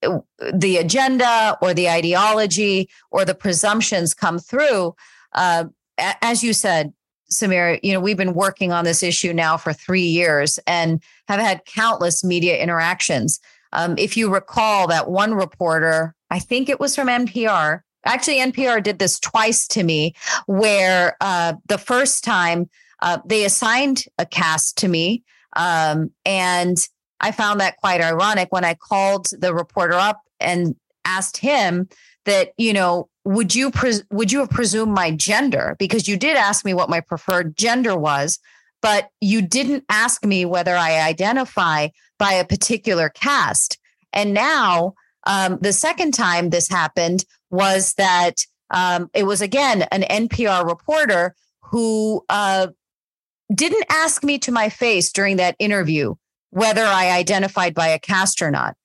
uh, 0.06 0.20
the 0.54 0.78
agenda 0.78 1.58
or 1.62 1.74
the 1.74 1.88
ideology 1.90 2.90
or 3.12 3.24
the 3.24 3.36
presumptions 3.36 4.14
come 4.14 4.40
through. 4.40 4.94
Uh, 5.34 5.66
as 5.98 6.44
you 6.44 6.52
said, 6.52 6.92
Samir, 7.32 7.80
you 7.82 7.94
know, 7.94 8.00
we've 8.00 8.18
been 8.18 8.34
working 8.34 8.72
on 8.72 8.84
this 8.84 9.02
issue 9.02 9.34
now 9.34 9.56
for 9.56 9.72
three 9.72 10.02
years 10.02 10.60
and 10.68 11.02
have 11.28 11.40
had 11.40 11.66
countless 11.66 12.24
media 12.24 12.58
interactions. 12.62 13.40
Um, 13.72 13.96
if 13.98 14.18
you 14.18 14.32
recall 14.32 14.88
that 14.88 15.10
one 15.10 15.34
reporter, 15.34 16.14
I 16.30 16.40
think 16.40 16.70
it 16.70 16.80
was 16.80 16.96
from 16.96 17.08
NPR, 17.08 17.82
actually, 18.06 18.38
NPR 18.38 18.82
did 18.84 19.00
this 19.00 19.20
twice 19.20 19.68
to 19.70 19.84
me, 19.84 20.14
where 20.48 21.16
uh, 21.22 21.54
the 21.68 21.78
first 21.78 22.24
time 22.24 22.70
uh, 23.02 23.20
they 23.26 23.46
assigned 23.46 24.06
a 24.18 24.26
caste 24.26 24.78
to 24.80 24.88
me. 24.88 25.24
Um, 25.56 26.12
and 26.26 26.78
I 27.24 27.32
found 27.32 27.62
that 27.62 27.78
quite 27.78 28.02
ironic 28.02 28.50
when 28.52 28.66
I 28.66 28.74
called 28.74 29.28
the 29.32 29.54
reporter 29.54 29.94
up 29.94 30.22
and 30.42 30.76
asked 31.06 31.38
him 31.38 31.88
that, 32.26 32.50
you 32.58 32.74
know, 32.74 33.08
would 33.24 33.56
you 33.56 33.72
pres- 33.72 34.04
would 34.12 34.30
you 34.30 34.40
have 34.40 34.50
presumed 34.50 34.94
my 34.94 35.10
gender 35.10 35.78
because 35.80 36.06
you 36.06 36.18
did 36.18 36.36
ask 36.36 36.66
me 36.66 36.74
what 36.74 36.90
my 36.90 37.00
preferred 37.00 37.56
gender 37.56 37.96
was, 37.96 38.40
but 38.82 39.08
you 39.22 39.42
didn't 39.42 39.86
ask 39.88 40.26
me 40.26 40.44
whether 40.44 40.76
I 40.76 41.00
identify 41.00 41.88
by 42.20 42.34
a 42.34 42.46
particular 42.46 43.08
caste. 43.08 43.78
And 44.12 44.34
now, 44.34 44.94
um, 45.26 45.60
the 45.62 45.72
second 45.72 46.14
time 46.14 46.50
this 46.50 46.68
happened 46.68 47.24
was 47.50 47.94
that 47.94 48.46
um, 48.70 49.10
it 49.14 49.24
was 49.24 49.42
again 49.42 49.84
an 49.84 50.02
NPR 50.02 50.68
reporter 50.68 51.36
who 51.62 52.26
uh, 52.28 52.68
didn't 53.56 53.86
ask 53.90 54.26
me 54.26 54.40
to 54.40 54.52
my 54.52 54.68
face 54.68 55.14
during 55.14 55.38
that 55.38 55.56
interview 55.58 56.16
whether 56.54 56.86
I 56.86 57.10
identified 57.10 57.74
by 57.74 57.88
a 57.88 58.00
caste 58.00 58.42
or 58.42 58.52
not. 58.52 58.76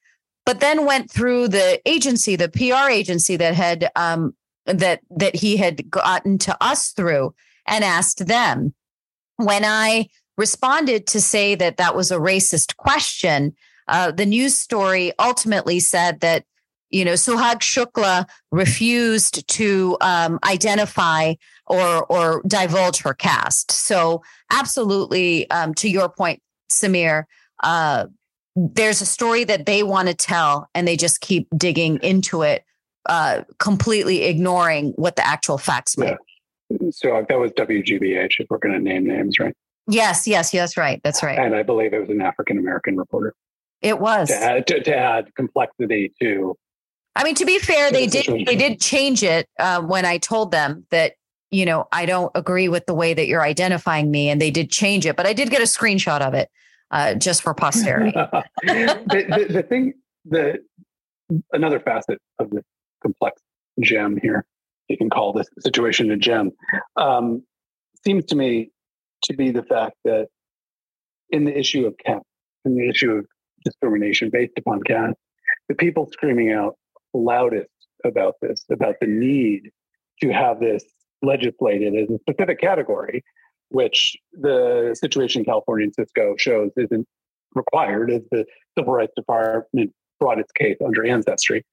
But 0.46 0.60
then 0.60 0.86
went 0.86 1.10
through 1.10 1.48
the 1.48 1.80
agency, 1.84 2.34
the 2.34 2.48
PR 2.48 2.90
agency 2.90 3.36
that 3.36 3.54
had 3.54 3.90
um, 3.94 4.34
that 4.64 5.00
that 5.10 5.36
he 5.36 5.58
had 5.58 5.90
gotten 5.90 6.38
to 6.38 6.56
us 6.62 6.88
through, 6.92 7.34
and 7.66 7.84
asked 7.84 8.26
them. 8.26 8.74
When 9.36 9.64
I 9.64 10.08
responded 10.38 11.06
to 11.08 11.20
say 11.20 11.54
that 11.56 11.76
that 11.76 11.94
was 11.94 12.10
a 12.10 12.18
racist 12.18 12.76
question, 12.76 13.54
uh, 13.88 14.10
the 14.10 14.24
news 14.24 14.56
story 14.56 15.12
ultimately 15.18 15.80
said 15.80 16.20
that 16.20 16.44
you 16.88 17.04
know 17.04 17.12
Suhag 17.12 17.58
Shukla 17.58 18.26
refused 18.50 19.46
to 19.48 19.98
um, 20.00 20.38
identify 20.44 21.34
or 21.66 22.06
or 22.06 22.42
divulge 22.46 23.02
her 23.02 23.12
caste. 23.12 23.70
So 23.70 24.22
absolutely, 24.50 25.50
um, 25.50 25.74
to 25.74 25.90
your 25.90 26.08
point, 26.08 26.40
Samir, 26.72 27.24
uh, 27.62 28.06
there's 28.56 29.00
a 29.00 29.06
story 29.06 29.44
that 29.44 29.66
they 29.66 29.82
want 29.82 30.09
to 30.09 30.14
tell 30.14 30.68
and 30.74 30.86
they 30.86 30.96
just 30.96 31.20
keep 31.20 31.48
digging 31.56 31.98
into 32.02 32.42
it, 32.42 32.64
uh, 33.06 33.42
completely 33.59 34.24
ignoring 34.24 34.92
what 34.96 35.16
the 35.16 35.26
actual 35.26 35.59
facts 35.59 35.96
yeah. 35.98 36.16
So 36.90 37.24
that 37.26 37.38
was 37.38 37.50
WGBH, 37.52 38.40
if 38.40 38.50
we're 38.50 38.59
going 38.59 38.74
to 38.74 38.80
name 38.80 39.06
names, 39.06 39.38
right? 39.38 39.54
Yes, 39.86 40.26
yes, 40.26 40.52
yes, 40.52 40.76
right. 40.76 41.00
That's 41.02 41.22
right. 41.22 41.38
And 41.38 41.54
I 41.54 41.62
believe 41.62 41.94
it 41.94 42.00
was 42.00 42.11
an 42.11 42.20
African 42.20 42.59
American 42.59 42.96
reporter. 42.96 43.34
It 43.80 43.98
was 43.98 44.28
to 44.28 44.34
add, 44.34 44.66
to, 44.66 44.82
to 44.82 44.94
add, 44.94 45.34
complexity 45.34 46.12
to. 46.20 46.56
I 47.16 47.24
mean, 47.24 47.34
to 47.36 47.46
be 47.46 47.59
fair, 47.59 47.88
to 47.88 47.94
they 47.94 48.06
the 48.06 48.22
did 48.22 48.46
they 48.46 48.56
did 48.56 48.80
change 48.80 49.22
it 49.22 49.48
uh, 49.59 49.80
when 49.80 50.04
I 50.04 50.18
told 50.18 50.50
them 50.50 50.86
that 50.90 51.14
you 51.50 51.64
know 51.64 51.88
I 51.90 52.04
don't 52.04 52.30
agree 52.34 52.68
with 52.68 52.84
the 52.84 52.94
way 52.94 53.14
that 53.14 53.28
you're 53.28 53.42
identifying 53.42 54.11
me, 54.11 54.28
and 54.28 54.42
they 54.42 54.50
did 54.50 54.70
change 54.70 55.06
it. 55.06 55.16
But 55.16 55.26
I 55.26 55.32
did 55.32 55.50
get 55.50 55.62
a 55.62 55.64
screenshot 55.64 56.20
of 56.20 56.34
it 56.34 56.50
uh, 56.91 57.14
just 57.14 57.43
for 57.43 57.55
posterity. 57.55 58.12
the, 58.62 59.05
the, 59.07 59.47
the, 59.53 59.62
thing, 59.62 59.95
the 60.24 60.59
another 61.53 61.80
facet 61.80 62.18
of 62.39 62.51
the 62.51 62.62
complex 63.03 63.41
gem 63.80 64.18
here, 64.20 64.45
you 64.89 64.97
can 64.97 65.11
call 65.11 65.32
this 65.32 65.49
situation 65.61 66.11
a 66.11 66.16
gem, 66.16 66.53
um, 66.97 67.43
seems 68.05 68.24
to 68.26 68.36
me 68.36 68.70
to 69.24 69.34
be 69.34 69.51
the 69.51 69.62
fact 69.62 69.97
that 70.05 70.28
in 71.30 71.45
the 71.45 71.57
issue 71.57 71.86
of 71.86 71.95
caste, 72.05 72.24
in 72.64 72.74
the 72.74 72.89
issue 72.89 73.12
of 73.12 73.26
discrimination 73.64 74.30
based 74.30 74.53
upon 74.57 74.82
caste, 74.82 75.16
the 75.68 75.74
people 75.74 76.09
screaming 76.12 76.53
out 76.53 76.76
loudest 77.12 77.70
about 78.05 78.34
this, 78.41 78.64
about 78.70 78.95
the 79.01 79.07
need 79.07 79.70
to 80.22 80.30
have 80.30 80.61
this 80.61 80.84
legislated 81.22 81.95
as 81.95 82.11
a 82.11 82.18
specific 82.20 82.61
category, 82.61 83.24
which 83.70 84.16
the 84.32 84.96
situation 84.98 85.40
in 85.40 85.44
California 85.44 85.84
and 85.84 85.94
Cisco 85.94 86.34
shows 86.36 86.70
isn't 86.76 87.06
required, 87.54 88.10
as 88.10 88.22
the 88.30 88.44
Civil 88.76 88.94
Rights 88.94 89.12
Department 89.16 89.92
brought 90.20 90.38
its 90.38 90.52
case 90.52 90.76
under 90.84 91.06
ancestry, 91.06 91.64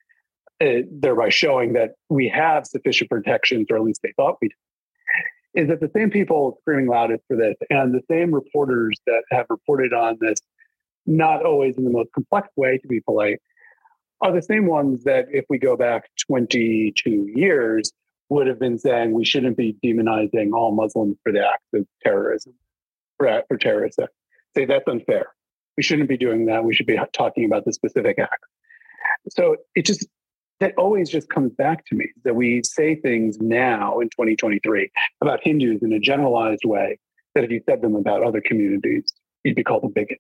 uh, 0.62 0.82
thereby 0.92 1.30
showing 1.30 1.74
that 1.74 1.92
we 2.10 2.28
have 2.28 2.66
sufficient 2.66 3.10
protections, 3.10 3.68
or 3.70 3.78
at 3.78 3.84
least 3.84 4.02
they 4.04 4.14
thought 4.16 4.38
we 4.42 4.50
did. 4.50 4.56
Is 5.64 5.68
that 5.70 5.80
the 5.80 5.92
same 5.96 6.10
people 6.10 6.58
screaming 6.62 6.88
loudest 6.88 7.24
for 7.28 7.38
this, 7.38 7.56
and 7.70 7.94
the 7.94 8.02
same 8.12 8.34
reporters 8.34 9.00
that 9.08 9.24
have 9.32 9.46
reported 9.50 9.94
on 9.94 10.18
this, 10.20 10.40
not 11.06 11.46
always 11.46 11.78
in 11.78 11.86
the 11.86 11.90
most 11.90 12.12
complex 12.14 12.50
way, 12.58 12.78
to 12.78 12.88
be 12.88 13.00
polite, 13.00 13.40
are 14.22 14.34
the 14.34 14.42
same 14.42 14.66
ones 14.66 15.04
that, 15.06 15.28
if 15.32 15.46
we 15.50 15.58
go 15.58 15.78
back 15.78 16.10
22 16.28 17.32
years, 17.36 17.92
would 18.30 18.48
have 18.48 18.60
been 18.60 18.78
saying 18.78 19.14
we 19.14 19.26
shouldn't 19.26 19.58
be 19.58 19.78
demonizing 19.84 20.54
all 20.54 20.74
Muslims 20.74 21.18
for 21.24 21.32
the 21.32 21.46
acts 21.48 21.68
of 21.74 21.86
terrorism, 22.04 22.54
for, 23.18 23.44
for 23.48 23.58
terrorists. 23.58 24.00
Say 24.56 24.66
that's 24.66 24.88
unfair. 24.88 25.28
We 25.78 25.84
shouldn't 25.84 26.10
be 26.10 26.18
doing 26.18 26.46
that. 26.46 26.64
We 26.64 26.74
should 26.74 26.88
be 26.88 26.98
talking 27.14 27.46
about 27.46 27.66
the 27.66 27.74
specific 27.74 28.18
acts. 28.18 28.48
So 29.30 29.58
it 29.76 29.86
just 29.86 30.08
that 30.60 30.74
always 30.78 31.10
just 31.10 31.30
comes 31.30 31.52
back 31.52 31.86
to 31.88 31.96
me 31.96 32.08
that 32.24 32.36
we 32.36 32.62
say 32.64 32.96
things 32.96 33.38
now 33.40 34.00
in 34.00 34.08
2023 34.08 34.90
about 35.22 35.40
Hindus 35.44 35.84
in 35.84 35.92
a 35.92 36.00
generalized 36.00 36.64
way 36.64 36.98
that 37.34 37.44
if 37.44 37.52
you 37.52 37.62
said 37.70 37.82
them 37.82 37.96
about 37.96 38.24
other 38.24 38.42
communities, 38.42 39.14
you'd 39.44 39.56
be 39.56 39.64
called 39.64 39.84
a 39.84 39.90
bigot. 39.90 40.20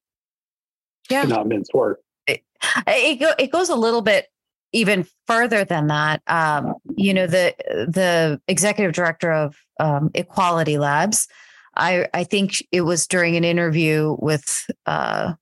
Yeah. 1.09 1.21
To 1.21 1.27
not 1.27 1.47
mince 1.47 1.69
words. 1.73 2.01
It, 2.27 2.43
it, 2.87 3.19
go, 3.19 3.31
it 3.39 3.51
goes 3.51 3.69
a 3.69 3.75
little 3.75 4.01
bit 4.01 4.27
even 4.73 5.07
further 5.25 5.63
than 5.63 5.87
that. 5.87 6.21
Um, 6.27 6.75
you 6.95 7.13
know, 7.13 7.27
the 7.27 7.53
the 7.87 8.41
executive 8.47 8.93
director 8.93 9.31
of 9.31 9.55
um, 9.79 10.11
Equality 10.13 10.77
Labs, 10.77 11.27
I 11.75 12.07
I 12.13 12.23
think 12.23 12.65
it 12.71 12.81
was 12.81 13.07
during 13.07 13.35
an 13.35 13.43
interview 13.43 14.15
with 14.19 14.69
uh, 14.85 15.33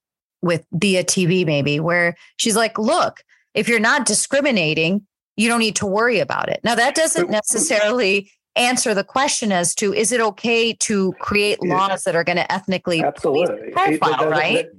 with 0.42 0.66
Dia 0.78 1.04
TV 1.04 1.46
maybe 1.46 1.80
where 1.80 2.16
she's 2.38 2.56
like, 2.56 2.78
look, 2.78 3.24
if 3.54 3.68
you're 3.68 3.80
not 3.80 4.06
discriminating, 4.06 5.06
you 5.36 5.48
don't 5.48 5.60
need 5.60 5.76
to 5.78 5.86
worry 5.86 6.20
about 6.20 6.50
it. 6.50 6.60
Now 6.64 6.76
that 6.76 6.96
doesn't 6.96 7.30
necessarily 7.30 8.32
answer 8.56 8.94
the 8.94 9.04
question 9.04 9.52
as 9.52 9.74
to 9.76 9.94
is 9.94 10.12
it 10.12 10.22
okay 10.22 10.74
to 10.74 11.14
create 11.14 11.62
laws 11.64 12.04
that 12.04 12.16
are 12.16 12.24
going 12.24 12.36
to 12.36 12.52
ethnically 12.52 13.02
absolutely 13.04 13.72
profile, 13.72 14.28
it, 14.28 14.30
right? 14.30 14.70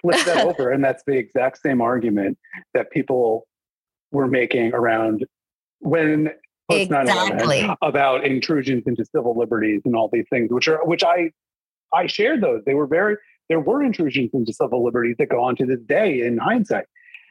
Flip 0.00 0.24
that 0.26 0.46
over, 0.46 0.70
and 0.70 0.82
that's 0.82 1.02
the 1.06 1.16
exact 1.16 1.60
same 1.60 1.80
argument 1.80 2.38
that 2.74 2.90
people 2.90 3.46
were 4.12 4.28
making 4.28 4.72
around 4.72 5.26
when 5.80 6.30
exactly 6.70 7.68
about 7.82 8.24
intrusions 8.24 8.84
into 8.86 9.04
civil 9.04 9.36
liberties 9.38 9.82
and 9.84 9.96
all 9.96 10.08
these 10.12 10.26
things, 10.30 10.50
which 10.50 10.68
are 10.68 10.84
which 10.84 11.02
I 11.04 11.30
I 11.92 12.06
shared 12.06 12.42
those. 12.42 12.62
They 12.66 12.74
were 12.74 12.86
very 12.86 13.16
there 13.48 13.60
were 13.60 13.82
intrusions 13.82 14.30
into 14.34 14.52
civil 14.52 14.84
liberties 14.84 15.16
that 15.18 15.28
go 15.28 15.42
on 15.42 15.56
to 15.56 15.66
this 15.66 15.80
day 15.80 16.22
in 16.22 16.38
hindsight. 16.38 16.84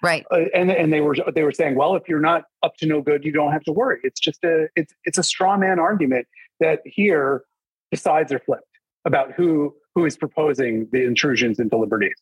Right. 0.03 0.25
Uh, 0.31 0.45
and 0.53 0.71
and 0.71 0.91
they 0.93 1.01
were 1.01 1.15
they 1.33 1.43
were 1.43 1.51
saying, 1.51 1.75
well, 1.75 1.95
if 1.95 2.03
you're 2.07 2.19
not 2.19 2.43
up 2.63 2.75
to 2.77 2.85
no 2.85 3.01
good, 3.01 3.23
you 3.25 3.31
don't 3.31 3.51
have 3.51 3.63
to 3.63 3.71
worry. 3.71 3.99
It's 4.03 4.19
just 4.19 4.43
a 4.43 4.67
it's 4.75 4.93
it's 5.05 5.17
a 5.17 5.23
straw 5.23 5.57
man 5.57 5.79
argument 5.79 6.27
that 6.59 6.81
here 6.85 7.43
the 7.91 7.97
sides 7.97 8.31
are 8.31 8.39
flipped 8.39 8.63
about 9.05 9.31
who 9.33 9.75
who 9.95 10.05
is 10.05 10.17
proposing 10.17 10.87
the 10.91 11.03
intrusions 11.03 11.59
into 11.59 11.77
liberties. 11.77 12.15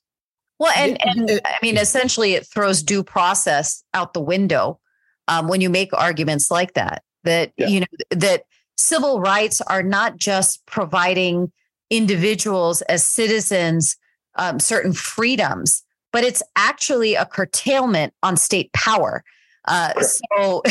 Well, 0.57 0.71
and 0.77 0.97
and 1.05 1.41
I 1.43 1.57
mean, 1.61 1.77
essentially, 1.77 2.33
it 2.33 2.47
throws 2.47 2.81
due 2.81 3.03
process 3.03 3.83
out 3.93 4.13
the 4.13 4.21
window 4.21 4.79
um, 5.27 5.47
when 5.47 5.61
you 5.61 5.69
make 5.69 5.93
arguments 5.93 6.51
like 6.51 6.73
that. 6.73 7.03
That 7.23 7.53
yeah. 7.57 7.67
you 7.67 7.79
know 7.79 7.87
that 8.11 8.43
civil 8.77 9.19
rights 9.19 9.61
are 9.61 9.83
not 9.83 10.17
just 10.17 10.65
providing 10.65 11.51
individuals 11.89 12.81
as 12.83 13.05
citizens 13.05 13.97
um, 14.35 14.59
certain 14.59 14.93
freedoms, 14.93 15.83
but 16.11 16.23
it's 16.23 16.43
actually 16.55 17.15
a 17.15 17.25
curtailment 17.25 18.13
on 18.23 18.37
state 18.37 18.71
power. 18.73 19.23
Uh, 19.67 19.93
so, 20.01 20.61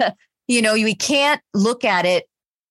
you 0.48 0.60
know, 0.60 0.74
we 0.74 0.94
can't 0.94 1.40
look 1.54 1.84
at 1.84 2.04
it 2.04 2.28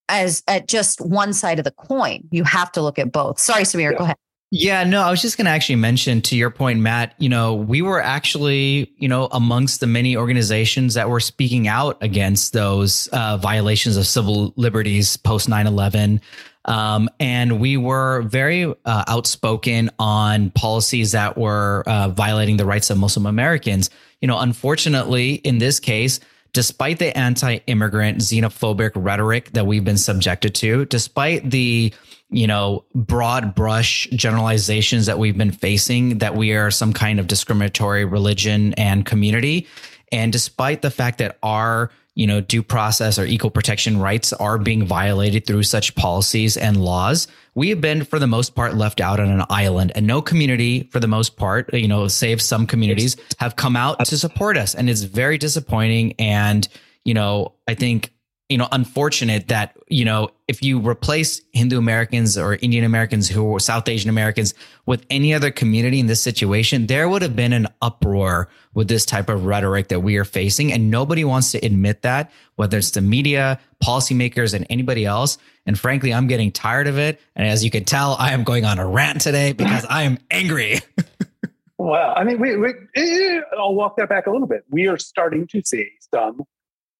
as 0.09 0.43
at 0.47 0.67
just 0.67 1.01
one 1.01 1.33
side 1.33 1.57
of 1.57 1.65
the 1.65 1.71
coin. 1.71 2.21
You 2.31 2.43
have 2.43 2.71
to 2.73 2.81
look 2.81 2.99
at 2.99 3.11
both. 3.11 3.39
Sorry, 3.39 3.63
Samir, 3.63 3.91
yeah. 3.91 3.97
go 3.97 4.03
ahead. 4.03 4.17
Yeah, 4.53 4.83
no, 4.83 5.01
I 5.01 5.09
was 5.09 5.21
just 5.21 5.37
going 5.37 5.45
to 5.45 5.51
actually 5.51 5.77
mention 5.77 6.21
to 6.23 6.35
your 6.35 6.49
point, 6.49 6.81
Mat, 6.81 7.15
you 7.17 7.29
know, 7.29 7.55
we 7.55 7.81
were 7.81 8.01
actually, 8.01 8.93
you 8.97 9.07
know, 9.07 9.29
amongst 9.31 9.79
the 9.79 9.87
many 9.87 10.17
organizations 10.17 10.95
that 10.95 11.09
were 11.09 11.21
speaking 11.21 11.69
out 11.69 11.97
against 12.03 12.51
those 12.51 13.07
uh, 13.13 13.37
violations 13.37 13.95
of 13.95 14.05
civil 14.05 14.53
liberties 14.57 15.15
post 15.15 15.47
9 15.47 15.67
11. 15.67 16.19
Um, 16.65 17.09
and 17.17 17.61
we 17.61 17.77
were 17.77 18.23
very 18.23 18.65
uh, 18.65 19.03
outspoken 19.07 19.89
on 19.97 20.49
policies 20.49 21.13
that 21.13 21.37
were 21.37 21.83
uh, 21.87 22.09
violating 22.09 22.57
the 22.57 22.65
rights 22.65 22.89
of 22.89 22.97
Muslim 22.97 23.27
Americans. 23.27 23.89
You 24.19 24.27
know, 24.27 24.37
unfortunately, 24.37 25.35
in 25.35 25.59
this 25.59 25.79
case, 25.79 26.19
despite 26.51 26.99
the 26.99 27.17
anti 27.17 27.59
immigrant 27.67 28.17
xenophobic 28.17 28.91
rhetoric 28.95 29.51
that 29.53 29.65
we've 29.65 29.85
been 29.85 29.97
subjected 29.97 30.53
to, 30.55 30.83
despite 30.85 31.49
the 31.49 31.93
you 32.31 32.47
know, 32.47 32.85
broad 32.95 33.53
brush 33.53 34.07
generalizations 34.11 35.05
that 35.05 35.19
we've 35.19 35.37
been 35.37 35.51
facing 35.51 36.19
that 36.19 36.35
we 36.35 36.53
are 36.53 36.71
some 36.71 36.93
kind 36.93 37.19
of 37.19 37.27
discriminatory 37.27 38.05
religion 38.05 38.73
and 38.75 39.05
community. 39.05 39.67
And 40.13 40.31
despite 40.31 40.81
the 40.81 40.91
fact 40.91 41.17
that 41.17 41.37
our, 41.43 41.91
you 42.15 42.25
know, 42.25 42.39
due 42.39 42.63
process 42.63 43.19
or 43.19 43.25
equal 43.25 43.51
protection 43.51 43.99
rights 43.99 44.31
are 44.33 44.57
being 44.57 44.85
violated 44.85 45.45
through 45.45 45.63
such 45.63 45.93
policies 45.95 46.55
and 46.55 46.81
laws, 46.81 47.27
we 47.53 47.69
have 47.69 47.81
been, 47.81 48.05
for 48.05 48.17
the 48.17 48.27
most 48.27 48.55
part, 48.55 48.75
left 48.75 49.01
out 49.01 49.19
on 49.19 49.29
an 49.29 49.43
island. 49.49 49.91
And 49.93 50.07
no 50.07 50.21
community, 50.21 50.89
for 50.91 51.01
the 51.01 51.07
most 51.07 51.35
part, 51.35 51.73
you 51.73 51.87
know, 51.87 52.07
save 52.07 52.41
some 52.41 52.65
communities, 52.65 53.17
have 53.39 53.57
come 53.57 53.75
out 53.75 54.03
to 54.05 54.17
support 54.17 54.57
us. 54.57 54.73
And 54.73 54.89
it's 54.89 55.03
very 55.03 55.37
disappointing. 55.37 56.13
And, 56.17 56.65
you 57.03 57.13
know, 57.13 57.55
I 57.67 57.73
think 57.73 58.13
you 58.51 58.57
know, 58.57 58.67
unfortunate 58.73 59.47
that, 59.47 59.77
you 59.91 60.05
know, 60.05 60.29
if 60.47 60.63
you 60.63 60.79
replace 60.79 61.41
Hindu 61.51 61.77
Americans 61.77 62.37
or 62.37 62.55
Indian 62.55 62.85
Americans 62.85 63.27
who 63.27 63.53
are 63.53 63.59
South 63.59 63.89
Asian 63.89 64.09
Americans 64.09 64.53
with 64.85 65.05
any 65.09 65.33
other 65.33 65.51
community 65.51 65.99
in 65.99 66.07
this 66.07 66.21
situation, 66.21 66.87
there 66.87 67.09
would 67.09 67.21
have 67.21 67.35
been 67.35 67.51
an 67.51 67.67
uproar 67.81 68.47
with 68.73 68.87
this 68.87 69.05
type 69.05 69.27
of 69.27 69.45
rhetoric 69.45 69.89
that 69.89 69.99
we 69.99 70.15
are 70.15 70.23
facing. 70.23 70.71
And 70.71 70.89
nobody 70.89 71.25
wants 71.25 71.51
to 71.51 71.59
admit 71.59 72.03
that, 72.03 72.31
whether 72.55 72.77
it's 72.77 72.91
the 72.91 73.01
media, 73.01 73.59
policymakers, 73.83 74.53
and 74.53 74.65
anybody 74.69 75.03
else. 75.03 75.37
And 75.65 75.77
frankly, 75.77 76.13
I'm 76.13 76.27
getting 76.27 76.53
tired 76.53 76.87
of 76.87 76.97
it. 76.97 77.19
And 77.35 77.45
as 77.45 77.61
you 77.61 77.69
can 77.69 77.83
tell, 77.83 78.15
I 78.17 78.31
am 78.31 78.45
going 78.45 78.63
on 78.63 78.79
a 78.79 78.87
rant 78.87 79.19
today 79.19 79.51
because 79.51 79.85
I 79.89 80.03
am 80.03 80.19
angry. 80.31 80.79
well, 81.77 82.13
I 82.15 82.23
mean, 82.23 82.39
we, 82.39 82.55
we, 82.55 82.73
eh, 82.95 83.41
I'll 83.57 83.75
walk 83.75 83.97
that 83.97 84.07
back 84.07 84.25
a 84.25 84.31
little 84.31 84.47
bit. 84.47 84.63
We 84.69 84.87
are 84.87 84.97
starting 84.97 85.47
to 85.47 85.61
see 85.65 85.89
some 86.13 86.45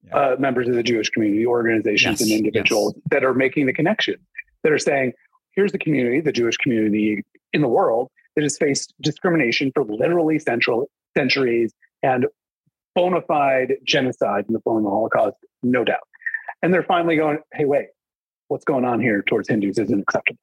yeah. 0.03 0.15
uh, 0.15 0.35
members 0.39 0.67
of 0.67 0.75
the 0.75 0.83
Jewish 0.83 1.09
community, 1.09 1.45
organizations, 1.45 2.19
yes. 2.19 2.29
and 2.29 2.31
individuals 2.31 2.93
yes. 2.95 3.03
that 3.11 3.23
are 3.23 3.33
making 3.33 3.65
the 3.65 3.73
connection, 3.73 4.15
that 4.63 4.71
are 4.71 4.79
saying, 4.79 5.13
here's 5.55 5.71
the 5.71 5.79
community, 5.79 6.21
the 6.21 6.31
Jewish 6.31 6.57
community 6.57 7.23
in 7.53 7.61
the 7.61 7.67
world 7.67 8.09
that 8.35 8.43
has 8.43 8.57
faced 8.57 8.93
discrimination 9.01 9.71
for 9.73 9.83
literally 9.83 10.39
central 10.39 10.89
centuries 11.15 11.73
and 12.01 12.25
bona 12.95 13.21
fide 13.21 13.73
genocide 13.83 14.45
in 14.47 14.53
the 14.53 14.59
form 14.61 14.77
of 14.77 14.83
the 14.83 14.89
Holocaust, 14.89 15.37
no 15.63 15.83
doubt. 15.83 16.07
And 16.61 16.73
they're 16.73 16.83
finally 16.83 17.15
going, 17.15 17.39
hey, 17.53 17.65
wait, 17.65 17.87
what's 18.47 18.65
going 18.65 18.85
on 18.85 18.99
here 18.99 19.23
towards 19.23 19.49
Hindus 19.49 19.77
isn't 19.77 19.99
acceptable. 20.01 20.39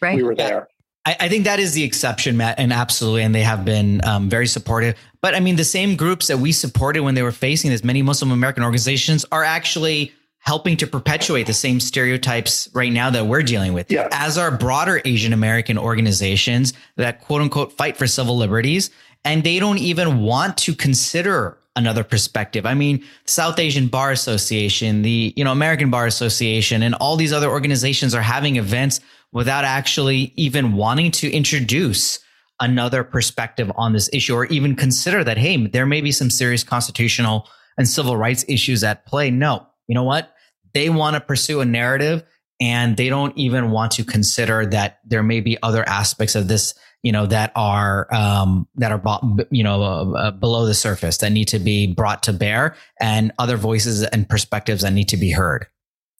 Right. 0.00 0.16
We 0.16 0.22
were 0.22 0.34
there. 0.34 0.68
I, 1.06 1.16
I, 1.20 1.28
think 1.28 1.44
that 1.44 1.60
is 1.60 1.72
the 1.72 1.84
exception, 1.84 2.36
Mat, 2.36 2.56
and 2.58 2.72
absolutely, 2.72 3.22
and 3.22 3.34
they 3.34 3.42
have 3.42 3.64
been 3.64 4.04
um, 4.04 4.28
very 4.28 4.48
supportive. 4.48 4.96
But 5.20 5.34
I 5.34 5.40
mean, 5.40 5.56
the 5.56 5.64
same 5.64 5.96
groups 5.96 6.26
that 6.26 6.38
we 6.38 6.52
supported 6.52 7.02
when 7.02 7.14
they 7.14 7.22
were 7.22 7.32
facing 7.32 7.70
this, 7.70 7.84
many 7.84 8.02
Muslim 8.02 8.32
American 8.32 8.64
organizations 8.64 9.24
are 9.30 9.44
actually 9.44 10.12
helping 10.40 10.76
to 10.76 10.86
perpetuate 10.86 11.46
the 11.46 11.52
same 11.52 11.80
stereotypes 11.80 12.68
right 12.72 12.92
now 12.92 13.10
that 13.10 13.26
we're 13.26 13.42
dealing 13.42 13.72
with. 13.72 13.90
Yeah. 13.90 14.08
As 14.12 14.36
are 14.38 14.50
broader 14.50 15.00
Asian 15.04 15.32
American 15.32 15.78
organizations 15.78 16.72
that 16.96 17.20
quote 17.20 17.40
unquote 17.40 17.72
fight 17.72 17.96
for 17.96 18.06
civil 18.06 18.36
liberties, 18.36 18.90
and 19.24 19.44
they 19.44 19.58
don't 19.60 19.78
even 19.78 20.20
want 20.20 20.58
to 20.58 20.74
consider 20.74 21.56
another 21.76 22.02
perspective. 22.02 22.66
I 22.66 22.74
mean, 22.74 23.04
South 23.26 23.58
Asian 23.60 23.86
Bar 23.86 24.10
Association, 24.10 25.02
the 25.02 25.32
you 25.36 25.44
know 25.44 25.52
American 25.52 25.90
Bar 25.90 26.06
Association, 26.06 26.82
and 26.82 26.96
all 26.96 27.14
these 27.16 27.32
other 27.32 27.48
organizations 27.48 28.12
are 28.12 28.22
having 28.22 28.56
events 28.56 29.00
without 29.36 29.66
actually 29.66 30.32
even 30.36 30.72
wanting 30.72 31.10
to 31.10 31.30
introduce 31.30 32.18
another 32.58 33.04
perspective 33.04 33.70
on 33.76 33.92
this 33.92 34.08
issue 34.10 34.34
or 34.34 34.46
even 34.46 34.74
consider 34.74 35.22
that, 35.22 35.36
hey, 35.36 35.66
there 35.66 35.84
may 35.84 36.00
be 36.00 36.10
some 36.10 36.30
serious 36.30 36.64
constitutional 36.64 37.46
and 37.76 37.86
civil 37.86 38.16
rights 38.16 38.46
issues 38.48 38.82
at 38.82 39.04
play. 39.04 39.30
No, 39.30 39.66
you 39.88 39.94
know 39.94 40.04
what? 40.04 40.34
They 40.72 40.88
want 40.88 41.16
to 41.16 41.20
pursue 41.20 41.60
a 41.60 41.66
narrative 41.66 42.24
and 42.62 42.96
they 42.96 43.10
don't 43.10 43.36
even 43.36 43.70
want 43.70 43.92
to 43.92 44.04
consider 44.04 44.64
that 44.64 45.00
there 45.04 45.22
may 45.22 45.42
be 45.42 45.58
other 45.62 45.86
aspects 45.86 46.34
of 46.34 46.48
this, 46.48 46.72
you 47.02 47.12
know, 47.12 47.26
that 47.26 47.52
are, 47.54 48.08
um, 48.14 48.66
that 48.76 48.90
are, 48.90 49.20
you 49.50 49.62
know, 49.62 49.82
uh, 49.82 50.12
uh, 50.12 50.30
below 50.30 50.64
the 50.64 50.72
surface 50.72 51.18
that 51.18 51.30
need 51.30 51.48
to 51.48 51.58
be 51.58 51.92
brought 51.92 52.22
to 52.22 52.32
bear 52.32 52.74
and 53.02 53.32
other 53.38 53.58
voices 53.58 54.02
and 54.02 54.26
perspectives 54.30 54.80
that 54.80 54.94
need 54.94 55.10
to 55.10 55.18
be 55.18 55.30
heard. 55.30 55.66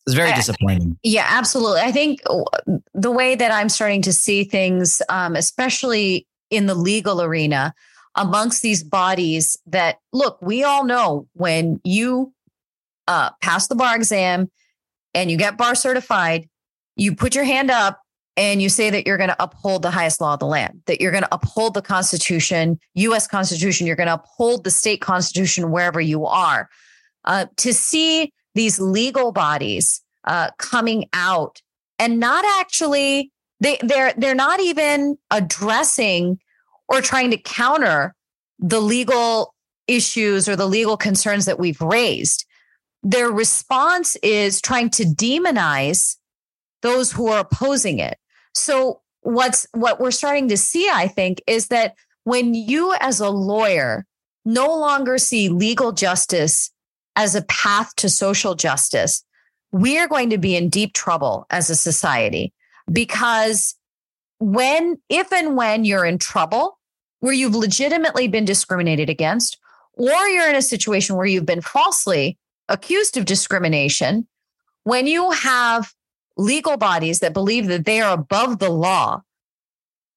It's 0.06 0.14
very 0.14 0.32
disappointing. 0.32 0.96
Yeah, 1.02 1.26
absolutely. 1.28 1.80
I 1.80 1.90
think 1.90 2.20
the 2.94 3.10
way 3.10 3.34
that 3.34 3.50
I'm 3.50 3.68
starting 3.68 4.02
to 4.02 4.12
see 4.12 4.44
things, 4.44 5.02
um, 5.08 5.34
especially 5.34 6.28
in 6.50 6.66
the 6.66 6.76
legal 6.76 7.20
arena, 7.20 7.74
amongst 8.14 8.62
these 8.62 8.84
bodies 8.84 9.56
that 9.66 9.98
look, 10.12 10.38
we 10.40 10.62
all 10.62 10.84
know 10.84 11.26
when 11.32 11.80
you 11.82 12.32
uh, 13.08 13.30
pass 13.42 13.66
the 13.66 13.74
bar 13.74 13.96
exam 13.96 14.50
and 15.12 15.30
you 15.30 15.36
get 15.36 15.58
bar 15.58 15.74
certified, 15.74 16.48
you 16.94 17.14
put 17.14 17.34
your 17.34 17.44
hand 17.44 17.70
up 17.70 18.00
and 18.36 18.62
you 18.62 18.68
say 18.68 18.90
that 18.90 19.06
you're 19.06 19.16
going 19.16 19.30
to 19.30 19.42
uphold 19.42 19.82
the 19.82 19.90
highest 19.90 20.20
law 20.20 20.34
of 20.34 20.40
the 20.40 20.46
land, 20.46 20.82
that 20.86 21.00
you're 21.00 21.10
going 21.10 21.24
to 21.24 21.34
uphold 21.34 21.74
the 21.74 21.82
Constitution, 21.82 22.78
US 22.94 23.26
Constitution, 23.26 23.86
you're 23.86 23.96
going 23.96 24.08
to 24.08 24.14
uphold 24.14 24.64
the 24.64 24.70
state 24.70 25.00
constitution 25.00 25.70
wherever 25.70 26.00
you 26.00 26.26
are. 26.26 26.68
Uh, 27.24 27.46
to 27.56 27.72
see 27.72 28.32
these 28.56 28.80
legal 28.80 29.32
bodies 29.32 30.02
uh, 30.24 30.50
coming 30.58 31.08
out 31.12 31.62
and 31.98 32.18
not 32.18 32.44
actually 32.58 33.30
they 33.60 33.78
they're 33.82 34.12
they're 34.16 34.34
not 34.34 34.60
even 34.60 35.16
addressing 35.30 36.38
or 36.88 37.00
trying 37.00 37.30
to 37.30 37.38
counter 37.38 38.14
the 38.58 38.80
legal 38.80 39.54
issues 39.86 40.48
or 40.48 40.56
the 40.56 40.66
legal 40.66 40.96
concerns 40.96 41.44
that 41.44 41.58
we've 41.58 41.80
raised. 41.80 42.44
Their 43.02 43.30
response 43.30 44.16
is 44.16 44.60
trying 44.60 44.90
to 44.90 45.04
demonize 45.04 46.16
those 46.82 47.12
who 47.12 47.28
are 47.28 47.40
opposing 47.40 47.98
it. 47.98 48.18
So 48.54 49.00
what's 49.20 49.66
what 49.72 50.00
we're 50.00 50.10
starting 50.10 50.48
to 50.48 50.56
see, 50.56 50.88
I 50.92 51.08
think, 51.08 51.42
is 51.46 51.68
that 51.68 51.94
when 52.24 52.54
you 52.54 52.94
as 53.00 53.20
a 53.20 53.30
lawyer 53.30 54.06
no 54.44 54.66
longer 54.66 55.18
see 55.18 55.48
legal 55.48 55.92
justice 55.92 56.70
as 57.16 57.34
a 57.34 57.42
path 57.42 57.94
to 57.96 58.08
social 58.08 58.54
justice, 58.54 59.24
we 59.72 59.98
are 59.98 60.06
going 60.06 60.30
to 60.30 60.38
be 60.38 60.54
in 60.54 60.68
deep 60.68 60.92
trouble 60.92 61.46
as 61.50 61.70
a 61.70 61.74
society 61.76 62.52
because 62.92 63.74
when, 64.38 64.96
if 65.08 65.32
and 65.32 65.56
when 65.56 65.84
you're 65.84 66.04
in 66.04 66.18
trouble, 66.18 66.78
where 67.20 67.32
you've 67.32 67.54
legitimately 67.54 68.28
been 68.28 68.44
discriminated 68.44 69.10
against, 69.10 69.58
or 69.94 70.28
you're 70.28 70.48
in 70.48 70.54
a 70.54 70.62
situation 70.62 71.16
where 71.16 71.26
you've 71.26 71.46
been 71.46 71.62
falsely 71.62 72.38
accused 72.68 73.16
of 73.16 73.24
discrimination, 73.24 74.28
when 74.84 75.06
you 75.06 75.30
have 75.30 75.92
legal 76.36 76.76
bodies 76.76 77.20
that 77.20 77.32
believe 77.32 77.66
that 77.66 77.86
they 77.86 78.00
are 78.00 78.12
above 78.12 78.58
the 78.58 78.68
law, 78.68 79.22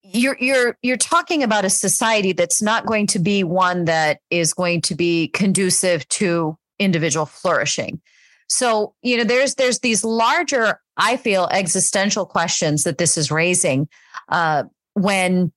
you're 0.03 0.37
you're 0.39 0.77
you're 0.81 0.97
talking 0.97 1.43
about 1.43 1.65
a 1.65 1.69
society 1.69 2.33
that's 2.33 2.61
not 2.61 2.85
going 2.85 3.07
to 3.07 3.19
be 3.19 3.43
one 3.43 3.85
that 3.85 4.19
is 4.29 4.53
going 4.53 4.81
to 4.81 4.95
be 4.95 5.29
conducive 5.29 6.07
to 6.09 6.57
individual 6.79 7.25
flourishing. 7.25 8.01
So, 8.47 8.95
you 9.03 9.17
know, 9.17 9.23
there's 9.23 9.55
there's 9.55 9.79
these 9.79 10.03
larger, 10.03 10.81
I 10.97 11.17
feel, 11.17 11.47
existential 11.51 12.25
questions 12.25 12.83
that 12.83 12.97
this 12.97 13.17
is 13.17 13.29
raising 13.29 13.87
uh, 14.29 14.63
when 14.93 15.51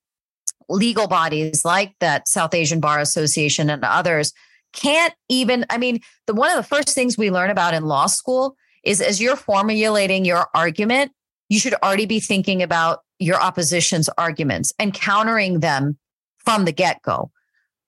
legal 0.69 1.09
bodies 1.09 1.65
like 1.65 1.95
that 2.01 2.29
South 2.29 2.55
Asian 2.55 2.81
Bar 2.81 3.01
Association 3.01 3.71
and 3.71 3.83
others 3.85 4.33
can't 4.75 5.15
even. 5.29 5.65
I 5.71 5.79
mean, 5.79 6.01
the 6.27 6.35
one 6.35 6.51
of 6.51 6.57
the 6.57 6.63
first 6.63 6.91
things 6.91 7.17
we 7.17 7.31
learn 7.31 7.51
about 7.51 7.75
in 7.75 7.85
law 7.85 8.07
school 8.07 8.57
is 8.85 9.01
as 9.01 9.21
you're 9.21 9.37
formulating 9.37 10.25
your 10.25 10.49
argument, 10.55 11.13
you 11.49 11.59
should 11.59 11.75
already 11.75 12.07
be 12.07 12.21
thinking 12.21 12.63
about 12.63 13.01
your 13.19 13.41
opposition's 13.41 14.09
arguments 14.19 14.73
and 14.79 14.93
countering 14.93 15.61
them 15.61 15.97
from 16.39 16.65
the 16.65 16.73
get 16.73 17.01
go. 17.03 17.31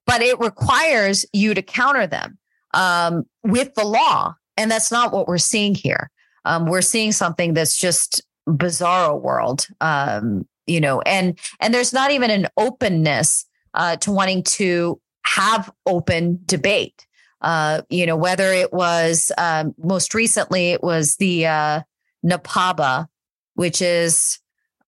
But 0.07 0.23
it 0.23 0.39
requires 0.39 1.27
you 1.33 1.55
to 1.55 1.63
counter 1.63 2.07
them 2.07 2.39
um, 2.75 3.25
with 3.43 3.75
the 3.75 3.85
law 3.85 4.35
and 4.57 4.71
that's 4.71 4.93
not 4.93 5.13
what 5.13 5.27
we're 5.27 5.39
seeing 5.39 5.75
here. 5.75 6.11
Um, 6.45 6.67
we're 6.67 6.83
seeing 6.83 7.13
something 7.13 7.55
that's 7.55 7.77
just 7.77 8.23
bizarro 8.47 9.21
world, 9.21 9.67
um, 9.81 10.47
you 10.67 10.81
know, 10.81 11.01
and 11.03 11.39
and 11.61 11.73
there's 11.73 11.93
not 11.93 12.11
even 12.11 12.31
an 12.31 12.49
openness 12.57 13.47
uh, 13.73 13.97
to 13.97 14.13
wanting 14.13 14.43
to 14.43 15.01
have 15.25 15.73
open 15.87 16.41
debate. 16.45 17.07
Uh, 17.41 17.83
you 17.91 18.07
know, 18.07 18.17
whether 18.17 18.53
it 18.53 18.73
was 18.73 19.33
um, 19.39 19.75
most 19.79 20.15
recently, 20.15 20.71
it 20.71 20.83
was 20.83 21.17
the 21.17 21.47
uh, 21.47 21.81
NAPABA, 22.25 23.07
which 23.55 23.83
is, 23.83 24.39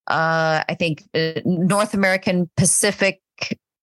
uh, 0.07 0.63
I 0.67 0.75
think, 0.77 1.03
uh, 1.13 1.41
North 1.45 1.93
American 1.93 2.49
Pacific 2.57 3.21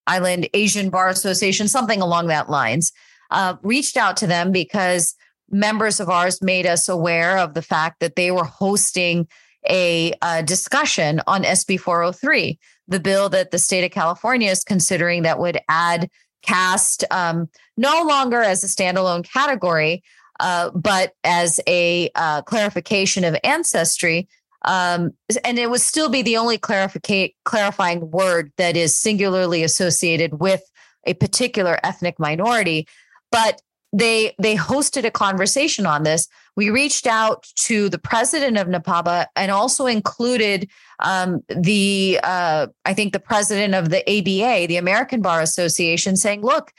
Island 0.06 0.48
Asian 0.54 0.90
Bar 0.90 1.08
Association, 1.08 1.68
something 1.68 2.02
along 2.02 2.26
that 2.28 2.50
lines, 2.50 2.92
uh, 3.34 3.56
reached 3.62 3.96
out 3.96 4.16
to 4.18 4.26
them 4.26 4.52
because 4.52 5.14
members 5.50 6.00
of 6.00 6.08
ours 6.08 6.40
made 6.40 6.66
us 6.66 6.88
aware 6.88 7.36
of 7.36 7.54
the 7.54 7.62
fact 7.62 8.00
that 8.00 8.16
they 8.16 8.30
were 8.30 8.44
hosting 8.44 9.28
a, 9.68 10.12
a, 10.22 10.42
discussion 10.42 11.20
on 11.26 11.42
SB 11.42 11.80
403, 11.80 12.58
the 12.86 13.00
bill 13.00 13.28
that 13.30 13.50
the 13.50 13.58
state 13.58 13.84
of 13.84 13.90
California 13.90 14.50
is 14.50 14.62
considering 14.62 15.22
that 15.22 15.38
would 15.38 15.58
add 15.68 16.10
caste 16.42 17.04
um, 17.10 17.48
no 17.76 18.04
longer 18.04 18.40
as 18.42 18.62
a 18.62 18.66
standalone 18.66 19.24
category, 19.24 20.02
uh, 20.40 20.70
but 20.70 21.14
as 21.24 21.60
a 21.66 22.10
uh, 22.14 22.42
clarification 22.42 23.24
of 23.24 23.36
ancestry. 23.42 24.28
Um, 24.62 25.12
and 25.44 25.58
it 25.58 25.70
would 25.70 25.80
still 25.80 26.08
be 26.08 26.22
the 26.22 26.36
only 26.36 26.58
clarifying 26.58 28.10
word 28.10 28.52
that 28.56 28.76
is 28.76 28.96
singularly 28.96 29.62
associated 29.62 30.40
with 30.40 30.62
a 31.06 31.14
particular 31.14 31.78
ethnic 31.84 32.18
minority. 32.18 32.86
But 33.34 33.60
they 33.92 34.32
they 34.38 34.54
hosted 34.54 35.04
a 35.04 35.10
conversation 35.10 35.86
on 35.86 36.04
this. 36.04 36.28
We 36.54 36.70
reached 36.70 37.04
out 37.04 37.48
to 37.66 37.88
the 37.88 37.98
president 37.98 38.56
of 38.56 38.68
NAPABA 38.68 39.26
and 39.34 39.50
also 39.50 39.86
included 39.86 40.68
um, 41.00 41.42
the 41.48 42.20
uh, 42.22 42.68
I 42.84 42.94
think 42.94 43.12
the 43.12 43.18
president 43.18 43.74
of 43.74 43.90
the 43.90 44.02
ABA, 44.08 44.68
the 44.68 44.76
American 44.76 45.20
Bar 45.20 45.40
Association, 45.40 46.16
saying, 46.16 46.42
"Look, 46.42 46.72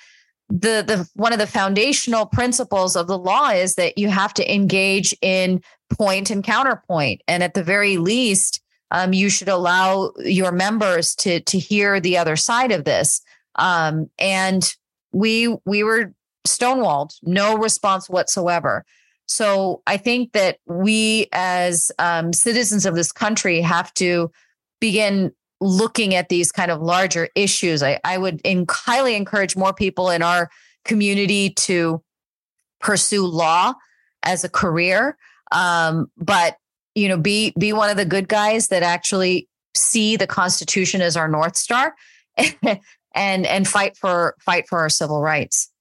the 0.48 0.82
the 0.88 1.10
one 1.16 1.34
of 1.34 1.40
the 1.40 1.48
foundational 1.48 2.26
principles 2.26 2.96
of 2.96 3.08
the 3.08 3.18
law 3.18 3.50
is 3.50 3.76
that 3.76 3.98
you 3.98 4.08
have 4.08 4.34
to 4.36 4.54
engage 4.54 5.14
in 5.22 5.62
point 5.90 6.30
and 6.30 6.42
counterpoint, 6.42 7.22
and 7.28 7.44
at 7.44 7.54
the 7.54 7.64
very 7.64 7.98
least." 7.98 8.62
Um, 8.92 9.14
you 9.14 9.30
should 9.30 9.50
allow 9.50 10.14
your 10.20 10.54
members 10.54 11.16
to 11.16 11.42
to 11.42 11.60
hear 11.60 12.00
the 12.00 12.18
other 12.18 12.38
side 12.38 12.72
of 12.72 12.86
this. 12.86 13.20
Um, 13.56 14.10
and 14.20 14.74
we 15.12 15.58
we 15.66 15.84
were 15.84 16.14
stonewalled, 16.46 17.16
no 17.24 17.58
response 17.58 18.10
whatsoever. 18.10 18.86
So 19.28 19.82
I 19.88 19.98
think 19.98 20.34
that 20.34 20.60
we, 20.66 21.28
as 21.32 21.92
um, 21.98 22.32
citizens 22.32 22.86
of 22.86 22.96
this 22.96 23.12
country, 23.12 23.62
have 23.62 23.94
to 23.96 24.32
begin 24.80 25.32
looking 25.62 26.14
at 26.14 26.30
these 26.30 26.52
kind 26.52 26.70
of 26.70 26.82
larger 26.82 27.30
issues. 27.36 27.82
I, 27.82 28.00
I 28.04 28.18
would 28.18 28.42
in, 28.44 28.66
highly 28.70 29.16
encourage 29.16 29.56
more 29.56 29.74
people 29.74 30.10
in 30.10 30.22
our 30.22 30.50
community 30.84 31.50
to 31.52 32.04
pursue 32.80 33.26
law 33.26 33.74
as 34.24 34.44
a 34.44 34.50
career, 34.50 35.18
um, 35.52 36.12
but 36.18 36.58
you 36.94 37.10
know, 37.10 37.18
be 37.18 37.54
be 37.60 37.74
one 37.74 37.90
of 37.90 37.98
the 37.98 38.06
good 38.06 38.28
guys 38.28 38.70
that 38.70 38.84
actually 38.84 39.50
see 39.76 40.16
the 40.16 40.28
Constitution 40.28 41.02
as 41.02 41.18
our 41.18 41.28
north 41.28 41.58
star, 41.58 41.94
and 42.38 43.46
and 43.46 43.68
fight 43.68 43.98
for 43.98 44.36
fight 44.40 44.68
for 44.68 44.80
our 44.80 44.90
civil 44.90 45.22
rights. 45.22 45.72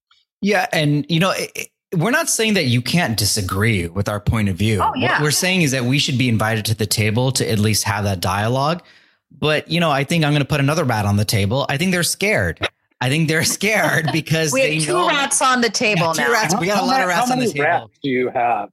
Yeah, 0.45 0.67
and 0.75 1.07
you 1.09 1.21
know, 1.21 1.33
it, 1.35 1.71
we're 1.97 2.11
not 2.11 2.29
saying 2.29 2.53
that 2.53 2.65
you 2.65 2.83
can't 2.83 3.17
disagree 3.17 3.89
with 3.89 4.11
our 4.11 4.21
point 4.21 4.51
of 4.51 4.57
view. 4.57 4.79
Oh, 4.83 4.93
yeah. 4.95 5.13
What 5.13 5.23
we're 5.23 5.31
saying 5.31 5.63
is 5.63 5.71
that 5.71 5.85
we 5.85 5.99
should 5.99 6.19
be 6.19 6.29
invited 6.29 6.67
to 6.67 6.75
the 6.75 6.85
table 6.85 7.33
to 7.33 7.51
at 7.51 7.59
least 7.59 7.85
have 7.85 8.05
that 8.05 8.21
dialogue. 8.21 8.83
But 9.33 9.71
you 9.71 9.81
know, 9.81 9.91
I 9.91 10.05
think 10.05 10.23
I'm 10.23 10.33
going 10.33 10.43
to 10.43 10.49
put 10.49 10.61
another 10.61 10.85
rat 10.85 11.07
on 11.07 11.17
the 11.17 11.25
table. 11.25 11.65
I 11.71 11.79
think 11.79 11.93
they're 11.93 12.03
scared. 12.03 12.61
I 13.01 13.09
think 13.09 13.27
they're 13.27 13.43
scared 13.43 14.11
because 14.13 14.53
we 14.53 14.61
they 14.61 14.75
have 14.75 14.85
two 14.85 14.93
know, 14.93 15.09
rats 15.09 15.41
on 15.41 15.63
the 15.63 15.71
table 15.71 16.13
yeah, 16.15 16.25
now. 16.25 16.27
Two 16.27 16.33
rats. 16.33 16.55
We 16.61 16.67
got 16.67 16.83
a 16.83 16.87
lot 16.87 17.01
of 17.01 17.09
rats 17.09 17.29
how 17.29 17.33
on 17.33 17.39
the 17.39 17.47
many 17.47 17.53
table. 17.55 17.65
Rats 17.65 17.99
do 18.03 18.11
you 18.11 18.29
have? 18.29 18.69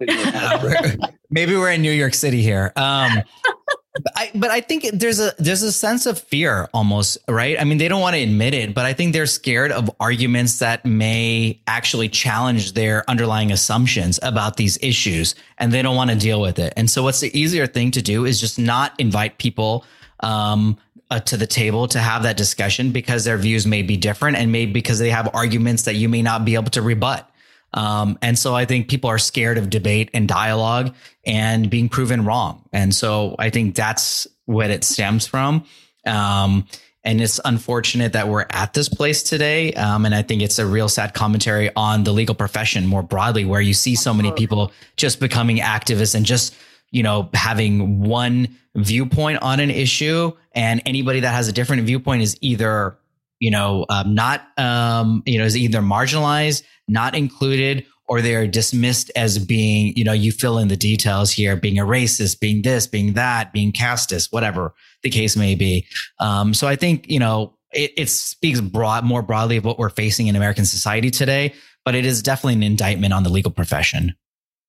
Maybe 1.30 1.56
we're 1.56 1.72
in 1.72 1.82
New 1.82 1.94
York 1.94 2.16
City 2.16 2.42
here. 2.42 2.74
Um, 2.76 3.12
but 3.46 3.78
I, 4.16 4.32
but 4.34 4.50
I 4.52 4.62
think 4.62 4.86
there's 4.94 5.20
a 5.20 5.34
there's 5.38 5.64
a 5.64 5.72
sense 5.72 6.06
of 6.06 6.18
fear 6.18 6.70
almost, 6.74 7.18
right? 7.28 7.60
I 7.60 7.66
mean, 7.66 7.78
they 7.78 7.89
don't 7.89 8.00
want 8.00 8.16
to 8.16 8.22
admit 8.22 8.54
it, 8.54 8.74
but 8.74 8.86
I 8.86 8.94
think 8.94 9.12
they're 9.12 9.26
scared 9.26 9.72
of 9.74 9.92
arguments 10.00 10.60
that 10.60 10.86
may 10.86 11.60
actually 11.68 12.08
challenge 12.08 12.74
their 12.74 13.10
underlying 13.10 13.52
assumptions 13.52 14.18
about 14.24 14.56
these 14.56 14.78
issues, 14.82 15.36
and 15.58 15.74
they 15.74 15.82
don't 15.82 15.98
want 15.98 16.10
to 16.10 16.16
deal 16.16 16.39
with 16.39 16.58
it. 16.58 16.72
And 16.78 16.89
so, 16.89 17.04
what's 17.04 17.20
the 17.20 17.38
easier 17.38 17.68
thing 17.68 17.92
to 17.92 18.02
do 18.02 18.26
is 18.26 18.39
just 18.39 18.58
not 18.58 18.98
invite 18.98 19.38
people 19.38 19.84
um, 20.22 20.78
uh, 21.10 21.20
to 21.20 21.36
the 21.36 21.48
table 21.48 21.89
to 21.89 22.00
have 22.00 22.24
that 22.24 22.38
discussion 22.38 22.92
because 22.92 23.26
their 23.26 23.38
views 23.38 23.68
may 23.68 23.82
be 23.82 23.98
different, 23.98 24.38
and 24.38 24.54
maybe 24.54 24.72
because 24.72 25.00
they 25.00 25.10
have 25.10 25.30
arguments 25.34 25.84
that 25.84 25.96
you 25.96 26.08
may 26.08 26.22
not 26.22 26.46
be 26.46 26.56
able 26.56 26.72
to 26.72 26.82
rebut. 26.82 27.30
Um, 27.74 28.18
and 28.22 28.38
so 28.38 28.54
I 28.54 28.66
think 28.66 28.90
people 28.90 29.10
are 29.10 29.18
scared 29.18 29.58
of 29.58 29.70
debate 29.70 30.10
and 30.14 30.28
dialogue 30.28 30.94
and 31.26 31.70
being 31.70 31.90
proven 31.90 32.26
wrong. 32.26 32.68
And 32.74 32.94
so 32.94 33.36
I 33.40 33.50
think 33.50 33.76
that's 33.76 34.28
what 34.46 34.70
it 34.70 34.84
stems 34.84 35.28
from. 35.28 35.66
Um, 36.06 36.68
and 37.04 37.20
it's 37.20 37.40
unfortunate 37.46 38.14
that 38.14 38.28
we're 38.28 38.46
at 38.50 38.74
this 38.74 38.88
place 38.88 39.24
today. 39.24 39.74
Um, 39.74 40.06
and 40.06 40.14
I 40.14 40.22
think 40.22 40.42
it's 40.42 40.60
a 40.60 40.66
real 40.66 40.90
sad 40.90 41.14
commentary 41.14 41.72
on 41.76 42.04
the 42.04 42.12
legal 42.12 42.36
profession 42.36 42.86
more 42.86 43.02
broadly, 43.02 43.46
where 43.46 43.62
you 43.62 43.74
see 43.74 43.96
so 43.96 44.14
many 44.14 44.32
people 44.34 44.72
just 44.98 45.20
becoming 45.20 45.58
activists 45.58 46.14
and 46.14 46.26
just, 46.26 46.56
you 46.92 47.02
know, 47.02 47.30
having 47.34 48.02
one 48.02 48.56
viewpoint 48.76 49.42
on 49.42 49.60
an 49.60 49.72
issue. 49.72 50.32
And 50.54 50.82
anybody 50.86 51.22
that 51.22 51.34
has 51.34 51.48
a 51.48 51.52
different 51.52 51.84
viewpoint 51.84 52.22
is 52.22 52.38
either 52.42 52.98
you 53.42 53.50
know, 53.52 53.86
um, 53.89 54.14
not, 54.14 54.48
um, 54.58 55.24
you 55.26 55.38
know, 55.38 55.44
is 55.44 55.58
either 55.58 55.80
marginalized, 55.82 56.64
not 56.88 57.16
included, 57.16 57.86
or 58.08 58.22
they're 58.22 58.46
dismissed 58.46 59.12
as 59.16 59.39
being, 59.39 59.94
you 59.96 60.04
know, 60.04 60.14
you 60.14 60.32
fill 60.32 60.60
in 60.60 60.68
the 60.68 60.78
details 60.78 61.32
here, 61.32 61.56
being 61.56 61.80
a 61.80 61.86
racist, 61.86 62.39
being 62.39 62.62
this, 62.62 62.86
being 62.86 63.14
that, 63.14 63.52
being 63.52 63.72
casteist, 63.72 64.32
whatever 64.32 64.74
the 65.02 65.10
case 65.10 65.36
may 65.36 65.56
be. 65.56 65.88
Um, 66.20 66.54
so 66.54 66.68
I 66.68 66.76
think, 66.76 67.10
you 67.10 67.20
know, 67.20 67.58
it, 67.74 67.92
it 67.98 68.10
speaks 68.10 68.62
broad, 68.62 69.06
more 69.06 69.24
broadly 69.24 69.58
of 69.58 69.66
what 69.66 69.80
we're 69.80 69.89
facing 69.89 70.28
in 70.28 70.36
American 70.36 70.66
society 70.66 71.10
today, 71.10 71.54
but 71.84 71.96
it 71.96 72.06
is 72.06 72.22
definitely 72.22 72.56
an 72.56 72.64
indictment 72.64 73.14
on 73.14 73.24
the 73.24 73.30
legal 73.30 73.52
profession. 73.52 74.14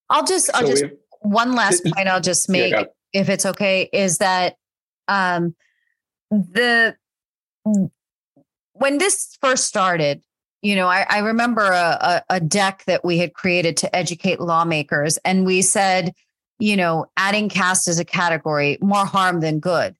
I'll 0.08 0.24
just, 0.24 0.48
I'll 0.54 0.62
so 0.62 0.68
just, 0.68 0.84
one 1.20 1.54
last 1.54 1.84
point 1.94 2.08
I'll 2.08 2.20
just 2.20 2.48
make, 2.48 2.72
yeah, 2.72 2.84
if 3.12 3.28
it's 3.28 3.44
okay, 3.44 3.90
is 3.92 4.18
that 4.18 4.56
um, 5.08 5.54
the, 6.30 6.96
when 8.82 8.98
this 8.98 9.38
first 9.40 9.66
started, 9.66 10.24
you 10.60 10.74
know, 10.74 10.88
I, 10.88 11.06
I 11.08 11.18
remember 11.18 11.62
a, 11.62 11.98
a, 12.00 12.22
a 12.30 12.40
deck 12.40 12.82
that 12.88 13.04
we 13.04 13.16
had 13.16 13.32
created 13.32 13.76
to 13.76 13.94
educate 13.94 14.40
lawmakers, 14.40 15.18
and 15.24 15.46
we 15.46 15.62
said, 15.62 16.12
you 16.58 16.76
know, 16.76 17.06
adding 17.16 17.48
caste 17.48 17.86
as 17.86 18.00
a 18.00 18.04
category 18.04 18.78
more 18.80 19.06
harm 19.06 19.38
than 19.38 19.60
good. 19.60 19.94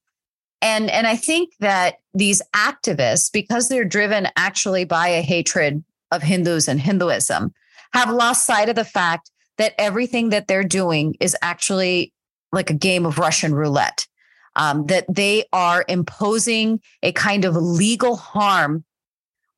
And 0.61 0.91
and 0.91 1.07
I 1.07 1.15
think 1.15 1.55
that 1.61 2.01
these 2.13 2.43
activists, 2.57 3.31
because 3.33 3.69
they're 3.69 3.85
driven 3.85 4.27
actually 4.37 4.85
by 4.85 5.07
a 5.09 5.23
hatred 5.23 5.85
of 6.11 6.25
Hindus 6.25 6.67
and 6.67 6.81
Hinduism, 6.81 7.55
have 7.93 8.11
lost 8.11 8.47
sight 8.47 8.69
of 8.69 8.75
the 8.75 8.85
fact 8.85 9.31
that 9.59 9.75
everything 9.79 10.31
that 10.31 10.49
they're 10.49 10.65
doing 10.65 11.15
is 11.21 11.37
actually 11.41 12.13
like 12.51 12.71
a 12.71 12.75
game 12.75 13.07
of 13.07 13.21
Russian 13.21 13.55
roulette. 13.55 14.09
Um, 14.55 14.87
that 14.87 15.07
they 15.09 15.45
are 15.55 15.85
imposing 15.89 16.81
a 17.03 17.13
kind 17.13 17.47
of 17.47 17.57
legal 17.57 18.17
harm 18.17 18.85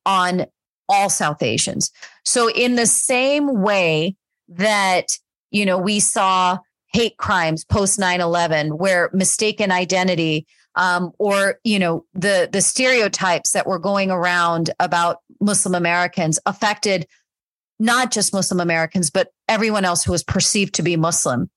on 0.05 0.45
all 0.87 1.09
South 1.09 1.43
Asians. 1.43 1.91
So, 2.23 2.49
in 2.49 2.75
the 2.75 2.85
same 2.85 3.61
way 3.61 4.15
that, 4.47 5.17
you 5.51 5.65
know, 5.65 5.77
we 5.77 5.99
saw 5.99 6.59
hate 6.93 7.17
crimes 7.17 7.65
post 7.65 7.99
9 7.99 8.21
11, 8.21 8.77
where 8.77 9.09
mistaken 9.11 9.71
identity 9.71 10.47
um, 10.75 11.11
or, 11.19 11.59
you 11.63 11.79
know, 11.79 12.05
the, 12.13 12.49
the 12.51 12.61
stereotypes 12.61 13.51
that 13.51 13.67
were 13.67 13.79
going 13.79 14.11
around 14.11 14.71
about 14.79 15.17
Muslim 15.39 15.73
Americans 15.73 16.39
affected 16.45 17.07
not 17.79 18.11
just 18.11 18.33
Muslim 18.33 18.59
Americans, 18.59 19.09
but 19.09 19.29
everyone 19.47 19.85
else 19.85 20.03
who 20.03 20.11
was 20.11 20.23
perceived 20.23 20.73
to 20.75 20.83
be 20.83 20.95
Muslim. 20.95 21.49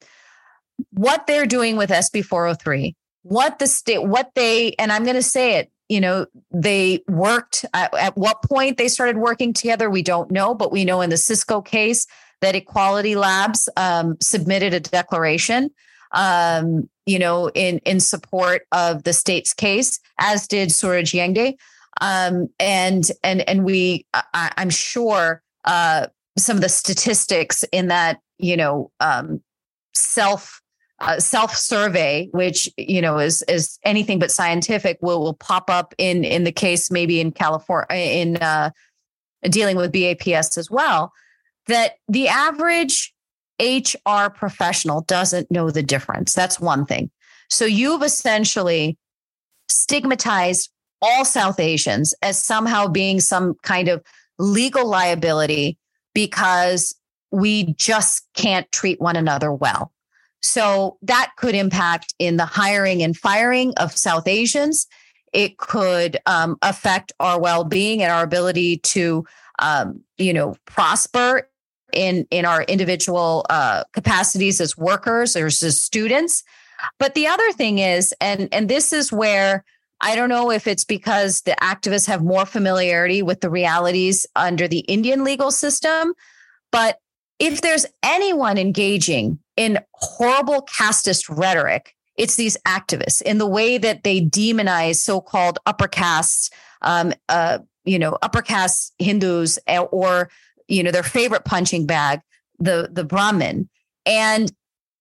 What 0.93 1.27
they're 1.27 1.47
doing 1.47 1.77
with 1.77 1.91
SB 1.91 2.25
403, 2.25 2.95
what 3.29 3.59
the 3.59 3.67
state, 3.67 4.05
what 4.05 4.31
they, 4.35 4.73
and 4.79 4.91
I'm 4.91 5.05
going 5.05 5.17
to 5.17 5.23
say 5.23 5.57
it, 5.57 5.71
you 5.89 6.01
know, 6.01 6.27
they 6.51 7.03
worked 7.09 7.65
at, 7.75 7.93
at 7.95 8.17
what 8.17 8.43
point 8.43 8.79
they 8.79 8.89
started 8.89 9.19
working 9.19 9.53
together, 9.53 9.91
we 9.91 10.03
don't 10.03 10.31
know, 10.31 10.55
but 10.55 10.73
we 10.73 10.85
know 10.85 11.01
in 11.01 11.11
the 11.11 11.17
Cisco 11.17 11.61
case 11.61 12.07
that 12.41 12.55
Equality 12.55 13.17
Labs 13.17 13.69
um, 13.77 14.17
submitted 14.21 14.75
a 14.75 14.81
declaration, 14.81 15.71
um, 16.13 16.89
you 17.07 17.19
know, 17.19 17.51
in 17.55 17.79
in 17.79 18.01
support 18.01 18.63
of 18.73 19.05
the 19.05 19.13
state's 19.13 19.53
case, 19.53 19.99
as 20.19 20.47
did 20.47 20.73
Suraj 20.73 21.13
Yengde, 21.13 21.57
um, 22.01 22.49
and 22.59 23.11
and 23.23 23.49
and 23.49 23.65
we, 23.65 24.07
I, 24.15 24.53
am 24.57 24.71
sure, 24.71 25.43
uh, 25.65 26.07
some 26.37 26.57
of 26.57 26.63
the 26.63 26.69
statistics 26.69 27.65
in 27.73 27.89
that, 27.89 28.21
you 28.39 28.57
know, 28.57 28.91
um, 29.01 29.43
self 29.95 30.61
uh, 31.01 31.21
self 31.21 31.55
survey, 31.55 32.29
which 32.33 32.69
you 32.77 33.01
know 33.01 33.19
is 33.19 33.43
is 33.43 33.79
anything 33.85 34.19
but 34.19 34.31
scientific, 34.31 34.99
will 35.01 35.21
will 35.21 35.35
pop 35.35 35.71
up 35.71 35.95
in 35.99 36.25
in 36.25 36.45
the 36.45 36.53
case 36.53 36.91
maybe 36.91 37.21
in 37.21 37.33
California 37.33 37.87
in 37.91 38.37
uh, 38.39 38.71
dealing 39.45 39.77
with 39.77 39.93
BAPS 39.93 40.59
as 40.59 40.71
well. 40.71 41.13
That 41.67 41.95
the 42.09 42.29
average 42.29 43.15
HR 43.61 44.31
professional 44.35 45.03
doesn't 45.03 45.51
know 45.51 45.71
the 45.71 45.83
difference. 45.83 46.33
That's 46.33 46.61
one 46.61 46.87
thing. 46.87 47.11
So 47.51 47.65
you've 47.65 48.03
essentially 48.03 48.97
stigmatized 49.69 50.71
all 51.01 51.25
South 51.25 51.61
Asians 51.61 52.15
as 52.23 52.43
somehow 52.43 52.89
being 52.89 53.21
some 53.21 53.55
kind 53.63 53.89
of 53.89 54.03
legal 54.39 54.87
liability 54.89 55.79
because 56.15 56.95
we 57.31 57.75
just 57.75 58.27
can't 58.35 58.71
treat 58.73 59.01
one 59.01 59.17
another 59.17 59.53
well. 59.53 59.93
So 60.43 60.99
that 61.03 61.33
could 61.37 61.55
impact 61.55 62.15
in 62.19 62.37
the 62.37 62.45
hiring 62.47 63.03
and 63.03 63.17
firing 63.17 63.75
of 63.77 63.97
South 63.97 64.29
Asians. 64.29 64.87
It 65.33 65.59
could 65.59 66.19
um, 66.27 66.57
affect 66.63 67.13
our 67.21 67.41
well-being 67.41 68.03
and 68.03 68.13
our 68.13 68.23
ability 68.23 68.79
to, 68.79 69.25
um, 69.59 70.01
you 70.17 70.33
know, 70.33 70.57
prosper 70.65 71.49
in 71.93 72.27
in 72.31 72.45
our 72.45 72.63
individual 72.65 73.47
uh, 73.51 73.85
capacities 73.93 74.61
as 74.61 74.77
workers 74.77 75.37
or 75.37 75.47
as 75.47 75.81
students. 75.81 76.45
But 76.99 77.15
the 77.15 77.27
other 77.27 77.53
thing 77.53 77.79
is, 77.79 78.15
and 78.21 78.49
and 78.53 78.69
this 78.69 78.93
is 78.93 79.13
where 79.13 79.65
I 80.01 80.15
don't 80.15 80.29
know 80.29 80.51
if 80.51 80.67
it's 80.67 80.85
because 80.85 81.43
the 81.43 81.57
activists 81.61 82.07
have 82.07 82.23
more 82.23 82.47
familiarity 82.47 83.23
with 83.23 83.41
the 83.41 83.51
realities 83.51 84.27
under 84.37 84.69
the 84.69 84.81
Indian 84.81 85.25
legal 85.25 85.51
system, 85.51 86.15
but 86.71 87.01
if 87.39 87.61
there's 87.61 87.87
anyone 88.03 88.59
engaging 88.59 89.39
in 89.59 89.81
horrible 89.95 90.65
casteist 90.67 91.25
rhetoric, 91.29 91.93
it's 92.17 92.37
these 92.37 92.57
activists 92.67 93.21
in 93.21 93.39
the 93.39 93.47
way 93.47 93.77
that 93.77 94.05
they 94.05 94.21
demonize 94.21 94.97
so-called 94.97 95.59
upper 95.67 95.89
castes, 95.89 96.49
um, 96.83 97.13
uh, 97.29 97.59
you 97.85 97.99
know, 97.99 98.17
upper 98.23 98.41
caste 98.41 98.95
Hindus 98.99 99.59
eh, 99.67 99.81
or 99.81 100.31
you 100.69 100.83
know 100.83 100.93
their 100.93 101.03
favorite 101.03 101.45
punching 101.45 101.87
bag, 101.87 102.21
the 102.61 102.89
the 102.93 103.05
Brahmin. 103.05 103.69
And 104.07 104.53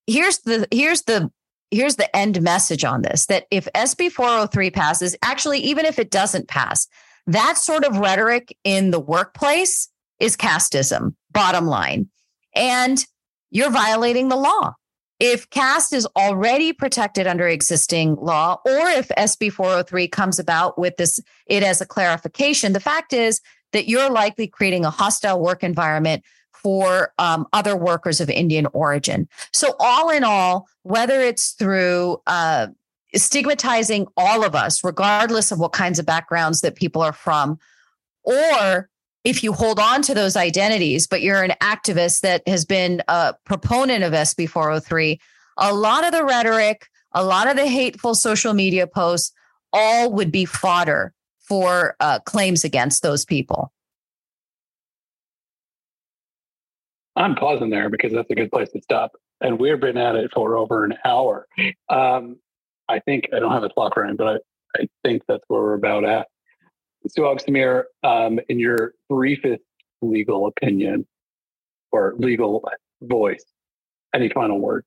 here's 0.08 0.40
the 0.40 0.68
here's 0.72 1.04
the 1.04 1.32
here's 1.70 1.98
the 1.98 2.14
end 2.16 2.42
message 2.42 2.84
on 2.84 3.04
this: 3.04 3.28
that 3.28 3.46
if 3.52 3.68
SB 3.76 4.12
403 4.12 4.72
passes, 4.72 5.16
actually, 5.22 5.60
even 5.60 5.86
if 5.86 6.00
it 6.00 6.10
doesn't 6.10 6.48
pass, 6.48 6.88
that 7.28 7.60
sort 7.60 7.86
of 7.86 7.98
rhetoric 8.00 8.58
in 8.64 8.90
the 8.90 9.00
workplace 9.00 9.90
is 10.20 10.36
casteism. 10.36 11.14
Bottom 11.32 11.68
line. 11.68 12.10
And 12.56 13.06
you're 13.50 13.72
violating 13.72 14.30
the 14.30 14.36
law. 14.36 14.76
If 15.20 15.50
caste 15.50 15.94
is 15.94 16.08
already 16.16 16.74
protected 16.74 17.26
under 17.26 17.48
existing 17.48 18.18
law, 18.18 18.60
or 18.66 18.88
if 18.90 19.08
SB 19.18 19.52
403 19.52 20.08
comes 20.08 20.38
about 20.38 20.78
with 20.78 20.98
this, 20.98 21.20
it 21.48 21.64
as 21.64 21.82
a 21.82 21.88
clarification, 21.88 22.74
the 22.74 22.80
fact 22.80 23.14
is 23.14 23.42
that 23.74 23.90
you're 23.90 24.12
likely 24.12 24.48
creating 24.48 24.86
a 24.86 24.92
hostile 24.92 25.40
work 25.40 25.64
environment 25.64 26.24
for 26.54 27.14
um, 27.18 27.48
other 27.54 27.76
workers 27.76 28.22
of 28.22 28.30
Indian 28.30 28.68
origin. 28.74 29.28
So, 29.54 29.76
all 29.80 30.10
in 30.10 30.24
all, 30.24 30.68
whether 30.84 31.20
it's 31.22 31.52
through 31.52 32.22
uh, 32.28 32.68
stigmatizing 33.16 34.08
all 34.18 34.44
of 34.44 34.56
us, 34.56 34.84
regardless 34.84 35.52
of 35.52 35.60
what 35.60 35.72
kinds 35.72 36.00
of 36.00 36.06
backgrounds 36.06 36.62
that 36.62 36.76
people 36.76 37.02
are 37.02 37.14
from, 37.14 37.58
or 38.24 38.90
if 39.28 39.44
you 39.44 39.52
hold 39.52 39.78
on 39.78 40.02
to 40.02 40.14
those 40.14 40.38
identities, 40.38 41.06
but 41.06 41.22
you're 41.22 41.44
an 41.44 41.52
activist 41.62 42.22
that 42.22 42.48
has 42.48 42.64
been 42.64 43.04
a 43.10 43.36
proponent 43.44 44.02
of 44.06 44.14
SB 44.14 44.48
403, 44.50 45.20
a 45.58 45.74
lot 45.74 46.06
of 46.06 46.14
the 46.14 46.24
rhetoric, 46.24 46.88
a 47.12 47.26
lot 47.26 47.50
of 47.50 47.58
the 47.58 47.68
hateful 47.68 48.16
social 48.16 48.54
media 48.54 48.88
posts, 48.88 49.34
all 49.74 50.14
would 50.14 50.32
be 50.32 50.46
fodder 50.46 51.14
for 51.42 51.98
uh, 52.00 52.20
claims 52.20 52.64
against 52.64 53.04
those 53.04 53.26
people. 53.26 53.74
I'm 57.18 57.36
pausing 57.36 57.70
there 57.70 57.90
because 57.90 58.14
that's 58.14 58.30
a 58.32 58.36
good 58.36 58.50
place 58.50 58.70
to 58.70 58.82
stop. 58.82 59.12
And 59.42 59.60
we've 59.60 59.82
been 59.82 59.98
at 59.98 60.16
it 60.16 60.32
for 60.34 60.56
over 60.56 60.86
an 60.86 60.94
hour. 61.04 61.48
Um, 61.90 62.38
I 62.88 63.00
think 63.00 63.26
I 63.36 63.40
don't 63.40 63.52
have 63.52 63.64
a 63.64 63.70
clock 63.70 63.98
running, 63.98 64.16
but 64.16 64.28
I, 64.28 64.38
I 64.84 64.88
think 65.04 65.24
that's 65.28 65.44
where 65.50 65.62
we're 65.62 65.74
about 65.74 66.06
at. 66.06 66.28
Suhag 67.08 67.44
Samir, 67.44 67.84
um, 68.04 68.40
in 68.50 68.60
your 68.60 68.94
briefest 69.10 69.64
legal 70.02 70.48
opinion 70.48 71.06
or 71.92 72.16
legal 72.18 72.68
voice, 73.02 73.44
any 74.14 74.30
final 74.30 74.60
words? 74.60 74.86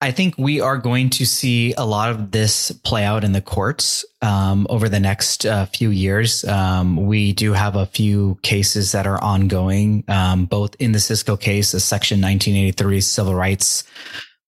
I 0.00 0.12
think 0.12 0.36
we 0.38 0.60
are 0.60 0.78
going 0.78 1.10
to 1.10 1.26
see 1.26 1.74
a 1.76 1.84
lot 1.84 2.10
of 2.10 2.30
this 2.30 2.70
play 2.70 3.04
out 3.04 3.24
in 3.24 3.32
the 3.32 3.40
courts 3.40 4.04
um, 4.22 4.64
over 4.70 4.88
the 4.88 5.00
next 5.00 5.44
uh, 5.44 5.66
few 5.66 5.90
years. 5.90 6.44
Um, 6.44 7.06
we 7.06 7.32
do 7.32 7.52
have 7.52 7.74
a 7.74 7.86
few 7.86 8.38
cases 8.42 8.92
that 8.92 9.08
are 9.08 9.20
ongoing, 9.20 10.04
um, 10.06 10.44
both 10.44 10.76
in 10.78 10.92
the 10.92 11.00
Cisco 11.00 11.36
case, 11.36 11.74
a 11.74 11.80
Section 11.80 12.20
1983 12.20 13.00
civil 13.00 13.34
rights 13.34 13.82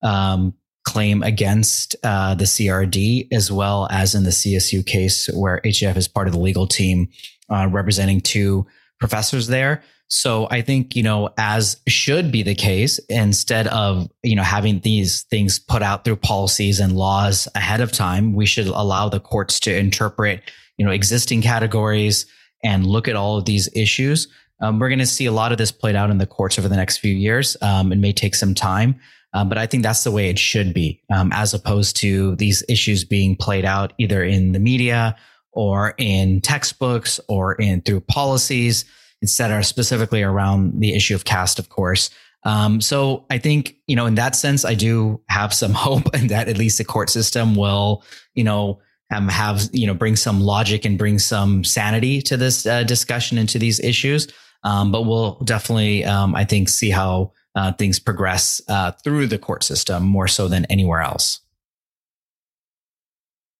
um, 0.02 0.54
claim 0.84 1.22
against 1.22 1.96
uh, 2.02 2.34
the 2.34 2.44
CRD, 2.44 3.28
as 3.32 3.50
well 3.52 3.86
as 3.90 4.14
in 4.14 4.24
the 4.24 4.30
CSU 4.30 4.84
case, 4.84 5.28
where 5.34 5.60
HAF 5.64 5.96
is 5.96 6.08
part 6.08 6.26
of 6.26 6.32
the 6.32 6.40
legal 6.40 6.66
team 6.66 7.08
uh, 7.50 7.68
representing 7.70 8.20
two 8.20 8.66
professors 8.98 9.46
there. 9.46 9.82
So 10.08 10.48
I 10.50 10.62
think, 10.62 10.96
you 10.96 11.04
know, 11.04 11.30
as 11.38 11.80
should 11.86 12.32
be 12.32 12.42
the 12.42 12.56
case, 12.56 12.98
instead 13.08 13.68
of, 13.68 14.10
you 14.24 14.34
know, 14.34 14.42
having 14.42 14.80
these 14.80 15.22
things 15.22 15.60
put 15.60 15.82
out 15.82 16.04
through 16.04 16.16
policies 16.16 16.80
and 16.80 16.96
laws 16.96 17.46
ahead 17.54 17.80
of 17.80 17.92
time, 17.92 18.34
we 18.34 18.44
should 18.44 18.66
allow 18.66 19.08
the 19.08 19.20
courts 19.20 19.60
to 19.60 19.76
interpret, 19.76 20.42
you 20.78 20.84
know, 20.84 20.90
existing 20.90 21.42
categories 21.42 22.26
and 22.64 22.86
look 22.86 23.06
at 23.06 23.14
all 23.14 23.38
of 23.38 23.44
these 23.44 23.68
issues. 23.76 24.26
Um, 24.60 24.80
we're 24.80 24.88
going 24.88 24.98
to 24.98 25.06
see 25.06 25.26
a 25.26 25.32
lot 25.32 25.52
of 25.52 25.58
this 25.58 25.70
played 25.70 25.94
out 25.94 26.10
in 26.10 26.18
the 26.18 26.26
courts 26.26 26.58
over 26.58 26.68
the 26.68 26.76
next 26.76 26.98
few 26.98 27.14
years. 27.14 27.56
Um, 27.62 27.92
it 27.92 27.98
may 27.98 28.12
take 28.12 28.34
some 28.34 28.54
time, 28.54 28.98
um, 29.32 29.48
but 29.48 29.58
I 29.58 29.66
think 29.66 29.82
that's 29.82 30.04
the 30.04 30.10
way 30.10 30.28
it 30.28 30.38
should 30.38 30.74
be, 30.74 31.02
um, 31.12 31.30
as 31.32 31.54
opposed 31.54 31.96
to 31.98 32.36
these 32.36 32.64
issues 32.68 33.04
being 33.04 33.36
played 33.36 33.64
out 33.64 33.92
either 33.98 34.22
in 34.22 34.52
the 34.52 34.58
media 34.58 35.16
or 35.52 35.94
in 35.98 36.40
textbooks 36.40 37.20
or 37.28 37.54
in 37.54 37.82
through 37.82 38.00
policies 38.00 38.84
etc., 39.22 39.62
specifically 39.62 40.22
around 40.22 40.80
the 40.80 40.94
issue 40.94 41.14
of 41.14 41.24
caste, 41.24 41.58
of 41.58 41.68
course. 41.68 42.10
Um, 42.44 42.80
so 42.80 43.26
I 43.28 43.38
think, 43.38 43.76
you 43.86 43.94
know, 43.94 44.06
in 44.06 44.14
that 44.14 44.34
sense, 44.34 44.64
I 44.64 44.74
do 44.74 45.20
have 45.28 45.52
some 45.52 45.72
hope 45.74 46.10
that 46.12 46.48
at 46.48 46.56
least 46.56 46.78
the 46.78 46.84
court 46.84 47.10
system 47.10 47.54
will, 47.54 48.02
you 48.34 48.44
know, 48.44 48.80
um, 49.12 49.28
have, 49.28 49.68
you 49.72 49.86
know, 49.86 49.94
bring 49.94 50.16
some 50.16 50.40
logic 50.40 50.84
and 50.84 50.96
bring 50.96 51.18
some 51.18 51.64
sanity 51.64 52.22
to 52.22 52.36
this 52.36 52.64
uh, 52.64 52.84
discussion 52.84 53.38
and 53.38 53.48
to 53.48 53.58
these 53.58 53.80
issues. 53.80 54.28
Um, 54.62 54.92
but 54.92 55.02
we'll 55.02 55.40
definitely, 55.40 56.04
um, 56.04 56.34
I 56.34 56.44
think, 56.44 56.68
see 56.68 56.90
how 56.90 57.32
uh, 57.54 57.72
things 57.72 57.98
progress 57.98 58.60
uh, 58.68 58.92
through 58.92 59.26
the 59.26 59.38
court 59.38 59.62
system 59.62 60.04
more 60.04 60.28
so 60.28 60.48
than 60.48 60.64
anywhere 60.66 61.00
else. 61.00 61.40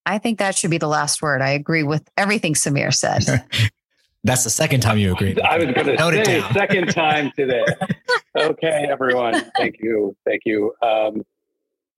I 0.07 0.19
think 0.19 0.39
that 0.39 0.57
should 0.57 0.71
be 0.71 0.79
the 0.79 0.89
last 0.89 1.23
word. 1.23 1.43
I 1.43 1.51
agree 1.51 1.83
with 1.83 2.09
everything 2.17 2.55
Samir 2.55 2.93
said. 2.93 3.45
That's 4.25 4.45
the 4.45 4.51
second 4.51 4.81
time 4.81 4.99
you 4.99 5.13
agreed. 5.13 5.41
I 5.41 5.57
was 5.57 5.67
going 5.67 5.97
to 5.97 6.25
say 6.25 6.41
second 6.53 6.89
time 6.89 7.33
today. 7.37 7.65
okay, 8.37 8.87
everyone. 8.91 9.51
Thank 9.57 9.77
you. 9.81 10.15
Thank 10.27 10.43
you. 10.45 10.75
Um, 10.83 11.25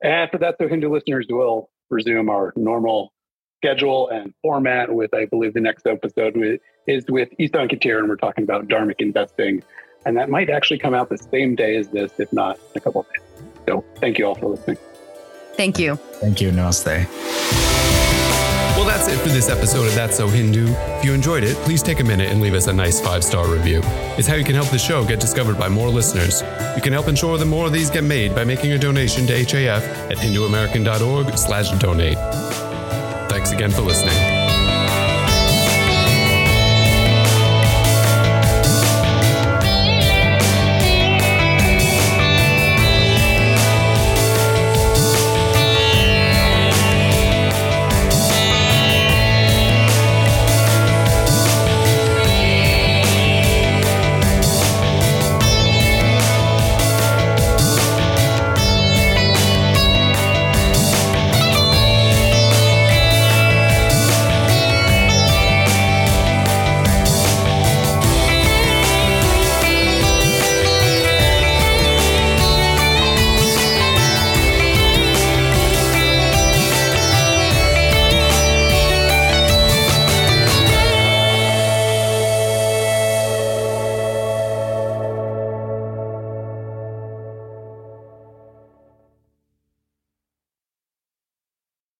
and 0.02 0.12
after 0.12 0.38
that, 0.38 0.56
the 0.58 0.68
Hindu 0.68 0.88
listeners 0.88 1.26
will 1.28 1.70
resume 1.90 2.28
our 2.28 2.52
normal 2.54 3.12
schedule 3.58 4.08
and 4.08 4.32
format 4.42 4.92
with, 4.92 5.14
I 5.14 5.24
believe, 5.26 5.54
the 5.54 5.60
next 5.60 5.86
episode 5.86 6.36
with, 6.36 6.60
is 6.86 7.04
with 7.08 7.28
Isan 7.38 7.68
Katir, 7.68 7.98
and 7.98 8.08
we're 8.08 8.16
talking 8.16 8.44
about 8.44 8.68
Dharmic 8.68 8.96
investing. 9.00 9.62
And 10.04 10.16
that 10.16 10.28
might 10.28 10.50
actually 10.50 10.78
come 10.78 10.94
out 10.94 11.08
the 11.08 11.18
same 11.18 11.54
day 11.54 11.76
as 11.76 11.88
this, 11.88 12.12
if 12.18 12.32
not 12.32 12.58
a 12.74 12.80
couple 12.80 13.02
of 13.02 13.08
days. 13.08 13.22
So 13.68 13.84
thank 13.96 14.18
you 14.18 14.26
all 14.26 14.34
for 14.34 14.48
listening. 14.48 14.78
Thank 15.54 15.78
you. 15.78 15.96
Thank 15.96 16.40
you. 16.40 16.50
Namaste. 16.50 17.06
Well, 18.76 18.86
that's 18.86 19.06
it 19.06 19.18
for 19.18 19.28
this 19.28 19.48
episode 19.48 19.86
of 19.86 19.94
That's 19.94 20.16
So 20.16 20.26
Hindu. 20.26 20.66
If 20.66 21.04
you 21.04 21.12
enjoyed 21.12 21.44
it, 21.44 21.56
please 21.58 21.82
take 21.82 22.00
a 22.00 22.04
minute 22.04 22.32
and 22.32 22.40
leave 22.40 22.54
us 22.54 22.66
a 22.66 22.72
nice 22.72 23.00
five 23.00 23.22
star 23.22 23.46
review. 23.46 23.80
It's 24.18 24.26
how 24.26 24.34
you 24.34 24.44
can 24.44 24.54
help 24.54 24.70
the 24.70 24.78
show 24.78 25.04
get 25.04 25.20
discovered 25.20 25.58
by 25.58 25.68
more 25.68 25.88
listeners. 25.88 26.42
You 26.74 26.82
can 26.82 26.92
help 26.92 27.06
ensure 27.06 27.38
that 27.38 27.44
more 27.44 27.66
of 27.66 27.72
these 27.72 27.90
get 27.90 28.02
made 28.02 28.34
by 28.34 28.44
making 28.44 28.72
a 28.72 28.78
donation 28.78 29.26
to 29.26 29.34
HAF 29.34 29.84
at 30.10 30.16
hinduamerican.org/donate. 30.16 32.18
Thanks 33.28 33.52
again 33.52 33.70
for 33.70 33.82
listening. 33.82 34.41